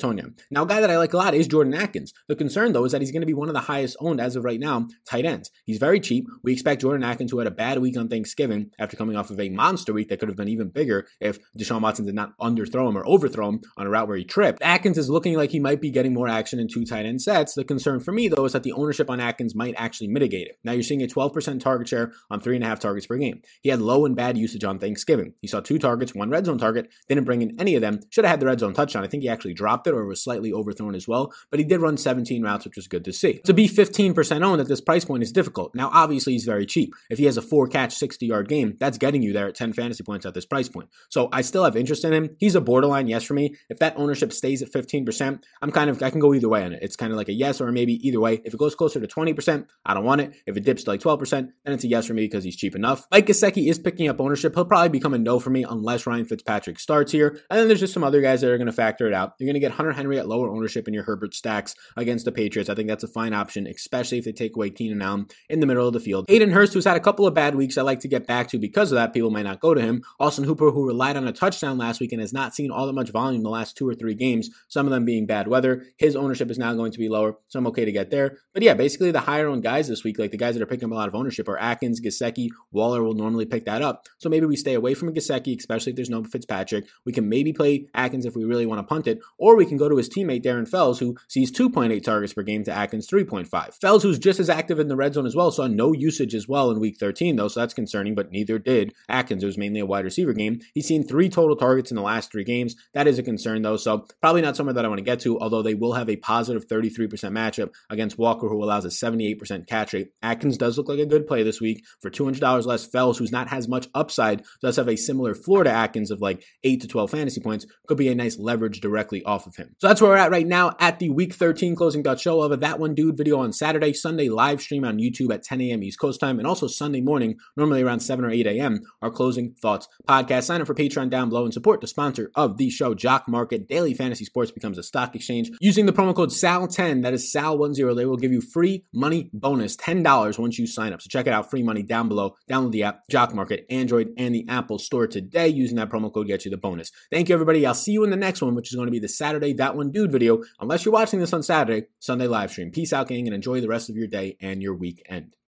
Tonyan. 0.00 0.38
Now, 0.50 0.62
a 0.62 0.66
guy 0.66 0.80
that 0.80 0.90
I 0.90 0.98
like 0.98 1.12
a 1.12 1.16
lot 1.16 1.34
is 1.34 1.46
Jordan 1.46 1.74
Akins. 1.74 2.12
The 2.28 2.36
concern, 2.36 2.72
though, 2.72 2.84
is 2.84 2.92
that 2.92 3.00
he's 3.00 3.12
going 3.12 3.22
to 3.22 3.26
be 3.26 3.34
one 3.34 3.48
of 3.48 3.54
the 3.54 3.60
highest 3.60 3.96
owned 4.00 4.20
as 4.20 4.36
of 4.36 4.44
right 4.44 4.60
now 4.60 4.88
tight 5.06 5.24
ends. 5.24 5.50
He's 5.64 5.78
very 5.78 6.00
cheap. 6.00 6.26
We 6.42 6.52
expect 6.52 6.82
Jordan 6.82 7.04
Akins, 7.04 7.30
who 7.30 7.38
had 7.38 7.46
a 7.46 7.52
bad 7.52 7.78
week 7.78 7.96
on 7.96 8.08
Thanksgiving 8.08 8.70
after 8.78 8.96
coming 8.96 9.16
off 9.16 9.30
of 9.30 9.40
a 9.40 9.48
monster 9.48 9.92
week 9.92 10.08
that 10.08 10.18
could 10.18 10.28
have 10.28 10.36
been 10.36 10.48
even 10.48 10.68
bigger 10.68 11.06
if 11.20 11.38
Deshaun 11.58 11.80
Watson 11.80 12.06
did 12.06 12.14
not 12.14 12.36
underthrow 12.38 12.88
him 12.88 12.96
or 12.96 13.06
overthrow 13.06 13.48
him 13.48 13.60
on 13.76 13.86
a 13.86 13.90
route 13.90 14.08
where 14.08 14.16
he 14.16 14.24
tripped. 14.24 14.62
Akins 14.62 14.98
is 14.98 15.10
looking 15.10 15.36
like 15.36 15.50
he 15.50 15.60
might 15.60 15.80
be 15.80 15.90
getting 15.90 16.14
more 16.14 16.28
action 16.28 16.58
in 16.58 16.68
two 16.68 16.84
tight 16.84 17.06
end 17.06 17.22
sets. 17.22 17.54
The 17.54 17.64
concern 17.64 18.00
for 18.00 18.12
me, 18.12 18.28
though, 18.28 18.44
is 18.44 18.52
that 18.52 18.62
the 18.62 18.72
ownership 18.72 19.10
on 19.10 19.20
Akins 19.20 19.54
might 19.54 19.74
actually 19.76 20.08
mitigate 20.08 20.48
it. 20.48 20.58
Now 20.64 20.72
you're 20.72 20.82
seeing 20.82 21.02
a 21.02 21.06
12% 21.06 21.60
target 21.60 21.88
share 21.88 22.12
on 22.30 22.40
three 22.40 22.56
and 22.56 22.64
a 22.64 22.68
half 22.68 22.80
targets 22.80 23.06
per 23.06 23.16
game. 23.16 23.42
He 23.60 23.70
had 23.70 23.80
low 23.80 24.06
and 24.06 24.16
bad 24.16 24.38
usage 24.38 24.64
on 24.64 24.78
Thanksgiving. 24.78 25.34
He 25.40 25.48
saw 25.48 25.60
two 25.60 25.78
targets, 25.78 26.14
one 26.14 26.30
red 26.30 26.46
zone 26.46 26.58
target, 26.58 26.88
didn't 27.08 27.24
bring 27.24 27.41
in 27.42 27.60
any 27.60 27.74
of 27.74 27.80
them. 27.80 28.00
Should 28.10 28.24
have 28.24 28.32
had 28.32 28.40
the 28.40 28.46
red 28.46 28.60
zone 28.60 28.74
touchdown. 28.74 29.04
I 29.04 29.06
think 29.08 29.22
he 29.22 29.28
actually 29.28 29.54
dropped 29.54 29.86
it 29.86 29.94
or 29.94 30.06
was 30.06 30.22
slightly 30.22 30.52
overthrown 30.52 30.94
as 30.94 31.08
well, 31.08 31.32
but 31.50 31.60
he 31.60 31.64
did 31.64 31.80
run 31.80 31.96
17 31.96 32.42
routes, 32.42 32.64
which 32.64 32.76
was 32.76 32.88
good 32.88 33.04
to 33.04 33.12
see. 33.12 33.40
To 33.44 33.54
be 33.54 33.68
15% 33.68 34.42
owned 34.42 34.60
at 34.60 34.68
this 34.68 34.80
price 34.80 35.04
point 35.04 35.22
is 35.22 35.32
difficult. 35.32 35.74
Now, 35.74 35.90
obviously, 35.92 36.32
he's 36.32 36.44
very 36.44 36.66
cheap. 36.66 36.94
If 37.10 37.18
he 37.18 37.24
has 37.24 37.36
a 37.36 37.42
four 37.42 37.66
catch, 37.68 37.94
60 37.94 38.26
yard 38.26 38.48
game, 38.48 38.76
that's 38.78 38.98
getting 38.98 39.22
you 39.22 39.32
there 39.32 39.48
at 39.48 39.54
10 39.54 39.72
fantasy 39.72 40.02
points 40.02 40.26
at 40.26 40.34
this 40.34 40.46
price 40.46 40.68
point. 40.68 40.88
So 41.10 41.28
I 41.32 41.42
still 41.42 41.64
have 41.64 41.76
interest 41.76 42.04
in 42.04 42.12
him. 42.12 42.36
He's 42.38 42.54
a 42.54 42.60
borderline 42.60 43.08
yes 43.08 43.24
for 43.24 43.34
me. 43.34 43.54
If 43.68 43.78
that 43.78 43.96
ownership 43.96 44.32
stays 44.32 44.62
at 44.62 44.72
15%, 44.72 45.42
I'm 45.60 45.72
kind 45.72 45.90
of, 45.90 46.02
I 46.02 46.10
can 46.10 46.20
go 46.20 46.34
either 46.34 46.48
way 46.48 46.64
on 46.64 46.72
it. 46.72 46.80
It's 46.82 46.96
kind 46.96 47.12
of 47.12 47.16
like 47.16 47.28
a 47.28 47.32
yes 47.32 47.60
or 47.60 47.70
maybe 47.72 47.94
either 48.06 48.20
way. 48.20 48.40
If 48.44 48.54
it 48.54 48.58
goes 48.58 48.74
closer 48.74 49.00
to 49.00 49.06
20%, 49.06 49.66
I 49.84 49.94
don't 49.94 50.04
want 50.04 50.20
it. 50.20 50.34
If 50.46 50.56
it 50.56 50.64
dips 50.64 50.84
to 50.84 50.90
like 50.90 51.00
12%, 51.00 51.30
then 51.30 51.74
it's 51.74 51.84
a 51.84 51.88
yes 51.88 52.06
for 52.06 52.14
me 52.14 52.22
because 52.22 52.44
he's 52.44 52.56
cheap 52.56 52.74
enough. 52.74 53.06
Mike 53.10 53.26
Gesicki 53.26 53.68
is 53.68 53.78
picking 53.78 54.08
up 54.08 54.20
ownership. 54.20 54.54
He'll 54.54 54.64
probably 54.64 54.88
become 54.88 55.14
a 55.14 55.18
no 55.18 55.38
for 55.38 55.50
me 55.50 55.64
unless 55.68 56.06
Ryan 56.06 56.24
Fitzpatrick 56.24 56.78
starts 56.78 57.12
here. 57.12 57.31
And 57.50 57.58
then 57.58 57.68
there's 57.68 57.80
just 57.80 57.94
some 57.94 58.04
other 58.04 58.20
guys 58.20 58.40
that 58.40 58.50
are 58.50 58.58
going 58.58 58.66
to 58.66 58.72
factor 58.72 59.06
it 59.06 59.14
out. 59.14 59.34
You're 59.38 59.46
going 59.46 59.54
to 59.54 59.60
get 59.60 59.72
Hunter 59.72 59.92
Henry 59.92 60.18
at 60.18 60.28
lower 60.28 60.48
ownership 60.48 60.88
in 60.88 60.94
your 60.94 61.04
Herbert 61.04 61.34
stacks 61.34 61.74
against 61.96 62.24
the 62.24 62.32
Patriots. 62.32 62.70
I 62.70 62.74
think 62.74 62.88
that's 62.88 63.04
a 63.04 63.08
fine 63.08 63.32
option, 63.32 63.66
especially 63.66 64.18
if 64.18 64.24
they 64.24 64.32
take 64.32 64.56
away 64.56 64.70
Keenan 64.70 65.02
Allen 65.02 65.26
in 65.48 65.60
the 65.60 65.66
middle 65.66 65.86
of 65.86 65.92
the 65.92 66.00
field. 66.00 66.26
Hayden 66.28 66.50
Hurst, 66.50 66.74
who's 66.74 66.84
had 66.84 66.96
a 66.96 67.00
couple 67.00 67.26
of 67.26 67.34
bad 67.34 67.54
weeks, 67.54 67.78
I 67.78 67.82
like 67.82 68.00
to 68.00 68.08
get 68.08 68.26
back 68.26 68.48
to 68.48 68.58
because 68.58 68.92
of 68.92 68.96
that. 68.96 69.12
People 69.12 69.30
might 69.30 69.42
not 69.42 69.60
go 69.60 69.74
to 69.74 69.80
him. 69.80 70.02
Austin 70.18 70.44
Hooper, 70.44 70.70
who 70.70 70.86
relied 70.86 71.16
on 71.16 71.26
a 71.26 71.32
touchdown 71.32 71.78
last 71.78 72.00
week 72.00 72.12
and 72.12 72.20
has 72.20 72.32
not 72.32 72.54
seen 72.54 72.70
all 72.70 72.86
that 72.86 72.92
much 72.92 73.10
volume 73.10 73.42
the 73.42 73.50
last 73.50 73.76
two 73.76 73.88
or 73.88 73.94
three 73.94 74.14
games, 74.14 74.50
some 74.68 74.86
of 74.86 74.92
them 74.92 75.04
being 75.04 75.26
bad 75.26 75.48
weather. 75.48 75.84
His 75.96 76.16
ownership 76.16 76.50
is 76.50 76.58
now 76.58 76.74
going 76.74 76.92
to 76.92 76.98
be 76.98 77.08
lower, 77.08 77.36
so 77.48 77.58
I'm 77.58 77.66
okay 77.68 77.84
to 77.84 77.92
get 77.92 78.10
there. 78.10 78.38
But 78.52 78.62
yeah, 78.62 78.74
basically 78.74 79.10
the 79.10 79.20
higher 79.20 79.48
owned 79.48 79.62
guys 79.62 79.88
this 79.88 80.04
week, 80.04 80.18
like 80.18 80.30
the 80.30 80.36
guys 80.36 80.54
that 80.54 80.62
are 80.62 80.66
picking 80.66 80.86
up 80.86 80.92
a 80.92 80.94
lot 80.94 81.08
of 81.08 81.14
ownership, 81.14 81.48
are 81.48 81.58
Akins, 81.58 82.00
Gesicki, 82.00 82.48
Waller 82.70 83.02
will 83.02 83.14
normally 83.14 83.46
pick 83.46 83.64
that 83.64 83.82
up. 83.82 84.06
So 84.18 84.28
maybe 84.28 84.46
we 84.46 84.56
stay 84.56 84.74
away 84.74 84.94
from 84.94 85.14
Gesicki, 85.14 85.56
especially 85.58 85.90
if 85.90 85.96
there's 85.96 86.10
no 86.10 86.24
Fitzpatrick. 86.24 86.86
We 87.04 87.11
can 87.12 87.28
maybe 87.28 87.52
play 87.52 87.88
Akins 87.94 88.26
if 88.26 88.34
we 88.34 88.44
really 88.44 88.66
want 88.66 88.78
to 88.80 88.82
punt 88.82 89.06
it, 89.06 89.20
or 89.38 89.56
we 89.56 89.66
can 89.66 89.76
go 89.76 89.88
to 89.88 89.96
his 89.96 90.08
teammate 90.08 90.42
Darren 90.42 90.68
Fells, 90.68 90.98
who 90.98 91.16
sees 91.28 91.52
2.8 91.52 92.02
targets 92.02 92.32
per 92.32 92.42
game 92.42 92.64
to 92.64 92.72
Akins 92.72 93.08
3.5. 93.08 93.74
Fells, 93.74 94.02
who's 94.02 94.18
just 94.18 94.40
as 94.40 94.50
active 94.50 94.78
in 94.78 94.88
the 94.88 94.96
red 94.96 95.14
zone 95.14 95.26
as 95.26 95.36
well, 95.36 95.50
saw 95.50 95.66
no 95.66 95.92
usage 95.92 96.34
as 96.34 96.48
well 96.48 96.70
in 96.70 96.80
week 96.80 96.98
13, 96.98 97.36
though, 97.36 97.48
so 97.48 97.60
that's 97.60 97.74
concerning, 97.74 98.14
but 98.14 98.30
neither 98.30 98.58
did 98.58 98.94
Akins. 99.08 99.42
It 99.42 99.46
was 99.46 99.58
mainly 99.58 99.80
a 99.80 99.86
wide 99.86 100.04
receiver 100.04 100.32
game. 100.32 100.60
He's 100.74 100.86
seen 100.86 101.06
three 101.06 101.28
total 101.28 101.56
targets 101.56 101.90
in 101.90 101.96
the 101.96 102.02
last 102.02 102.32
three 102.32 102.44
games. 102.44 102.76
That 102.94 103.06
is 103.06 103.18
a 103.18 103.22
concern, 103.22 103.62
though, 103.62 103.76
so 103.76 104.06
probably 104.20 104.42
not 104.42 104.56
somewhere 104.56 104.74
that 104.74 104.84
I 104.84 104.88
want 104.88 104.98
to 104.98 105.04
get 105.04 105.20
to, 105.20 105.38
although 105.40 105.62
they 105.62 105.74
will 105.74 105.94
have 105.94 106.08
a 106.08 106.16
positive 106.16 106.66
33% 106.66 107.08
matchup 107.32 107.70
against 107.90 108.18
Walker, 108.18 108.48
who 108.48 108.62
allows 108.62 108.84
a 108.84 108.88
78% 108.88 109.66
catch 109.66 109.92
rate. 109.92 110.12
Akins 110.22 110.58
does 110.58 110.78
look 110.78 110.88
like 110.88 110.98
a 110.98 111.06
good 111.06 111.26
play 111.26 111.42
this 111.42 111.60
week 111.60 111.84
for 112.00 112.10
$200 112.10 112.66
less. 112.66 112.86
Fells, 112.86 113.18
who's 113.18 113.32
not 113.32 113.48
has 113.48 113.68
much 113.68 113.88
upside, 113.94 114.42
does 114.60 114.76
have 114.76 114.88
a 114.88 114.96
similar 114.96 115.34
floor 115.34 115.64
to 115.64 115.70
Akins 115.70 116.10
of 116.10 116.20
like 116.20 116.44
8 116.64 116.80
to 116.80 116.88
12 116.88 117.01
fantasy 117.06 117.40
points, 117.40 117.66
could 117.86 117.98
be 117.98 118.08
a 118.08 118.14
nice 118.14 118.38
leverage 118.38 118.80
directly 118.80 119.22
off 119.24 119.46
of 119.46 119.56
him. 119.56 119.74
So 119.78 119.88
that's 119.88 120.00
where 120.00 120.10
we're 120.10 120.16
at 120.16 120.30
right 120.30 120.46
now 120.46 120.74
at 120.78 120.98
the 120.98 121.10
week 121.10 121.34
13 121.34 121.74
closing 121.76 122.02
dot 122.02 122.20
show 122.20 122.40
of 122.42 122.58
That 122.60 122.78
One 122.78 122.94
Dude 122.94 123.16
video 123.16 123.38
on 123.40 123.52
Saturday, 123.52 123.92
Sunday 123.92 124.28
live 124.28 124.60
stream 124.60 124.84
on 124.84 124.98
YouTube 124.98 125.32
at 125.32 125.42
10 125.42 125.60
a.m. 125.60 125.82
East 125.82 125.98
Coast 125.98 126.20
time, 126.20 126.38
and 126.38 126.46
also 126.46 126.66
Sunday 126.66 127.00
morning, 127.00 127.36
normally 127.56 127.82
around 127.82 128.00
7 128.00 128.24
or 128.24 128.30
8 128.30 128.46
a.m., 128.46 128.80
our 129.00 129.10
closing 129.10 129.54
thoughts 129.54 129.88
podcast. 130.08 130.44
Sign 130.44 130.60
up 130.60 130.66
for 130.66 130.74
Patreon 130.74 131.10
down 131.10 131.28
below 131.28 131.44
and 131.44 131.52
support 131.54 131.80
the 131.80 131.86
sponsor 131.86 132.30
of 132.34 132.56
the 132.58 132.70
show, 132.70 132.94
Jock 132.94 133.28
Market. 133.28 133.68
Daily 133.68 133.94
Fantasy 133.94 134.24
Sports 134.24 134.50
becomes 134.50 134.78
a 134.78 134.82
stock 134.82 135.14
exchange. 135.16 135.50
Using 135.60 135.86
the 135.86 135.92
promo 135.92 136.14
code 136.14 136.30
SAL10, 136.30 137.02
that 137.02 137.12
is 137.12 137.32
SAL10, 137.34 137.96
they 137.96 138.06
will 138.06 138.16
give 138.16 138.32
you 138.32 138.40
free 138.40 138.84
money 138.92 139.30
bonus, 139.32 139.76
$10 139.76 140.38
once 140.38 140.58
you 140.58 140.66
sign 140.66 140.92
up. 140.92 141.02
So 141.02 141.08
check 141.08 141.26
it 141.26 141.32
out, 141.32 141.50
free 141.50 141.62
money 141.62 141.82
down 141.82 142.08
below. 142.08 142.36
Download 142.48 142.72
the 142.72 142.84
app, 142.84 143.08
Jock 143.10 143.34
Market, 143.34 143.66
Android, 143.70 144.10
and 144.16 144.34
the 144.34 144.46
Apple 144.48 144.78
Store 144.78 145.06
today. 145.06 145.48
Using 145.48 145.76
that 145.76 145.90
promo 145.90 146.12
code 146.12 146.28
gets 146.28 146.44
you 146.44 146.50
the 146.50 146.56
bonus. 146.56 146.91
Thank 147.10 147.28
you, 147.28 147.34
everybody. 147.34 147.66
I'll 147.66 147.74
see 147.74 147.92
you 147.92 148.04
in 148.04 148.10
the 148.10 148.16
next 148.16 148.42
one, 148.42 148.54
which 148.54 148.70
is 148.70 148.74
going 148.76 148.86
to 148.86 148.92
be 148.92 148.98
the 148.98 149.08
Saturday 149.08 149.52
That 149.54 149.76
One 149.76 149.90
Dude 149.90 150.12
video. 150.12 150.42
Unless 150.60 150.84
you're 150.84 150.92
watching 150.92 151.20
this 151.20 151.32
on 151.32 151.42
Saturday, 151.42 151.86
Sunday 151.98 152.26
live 152.26 152.50
stream. 152.50 152.70
Peace 152.70 152.92
out, 152.92 153.08
gang, 153.08 153.26
and 153.26 153.34
enjoy 153.34 153.60
the 153.60 153.68
rest 153.68 153.90
of 153.90 153.96
your 153.96 154.06
day 154.06 154.36
and 154.40 154.62
your 154.62 154.74
weekend. 154.74 155.32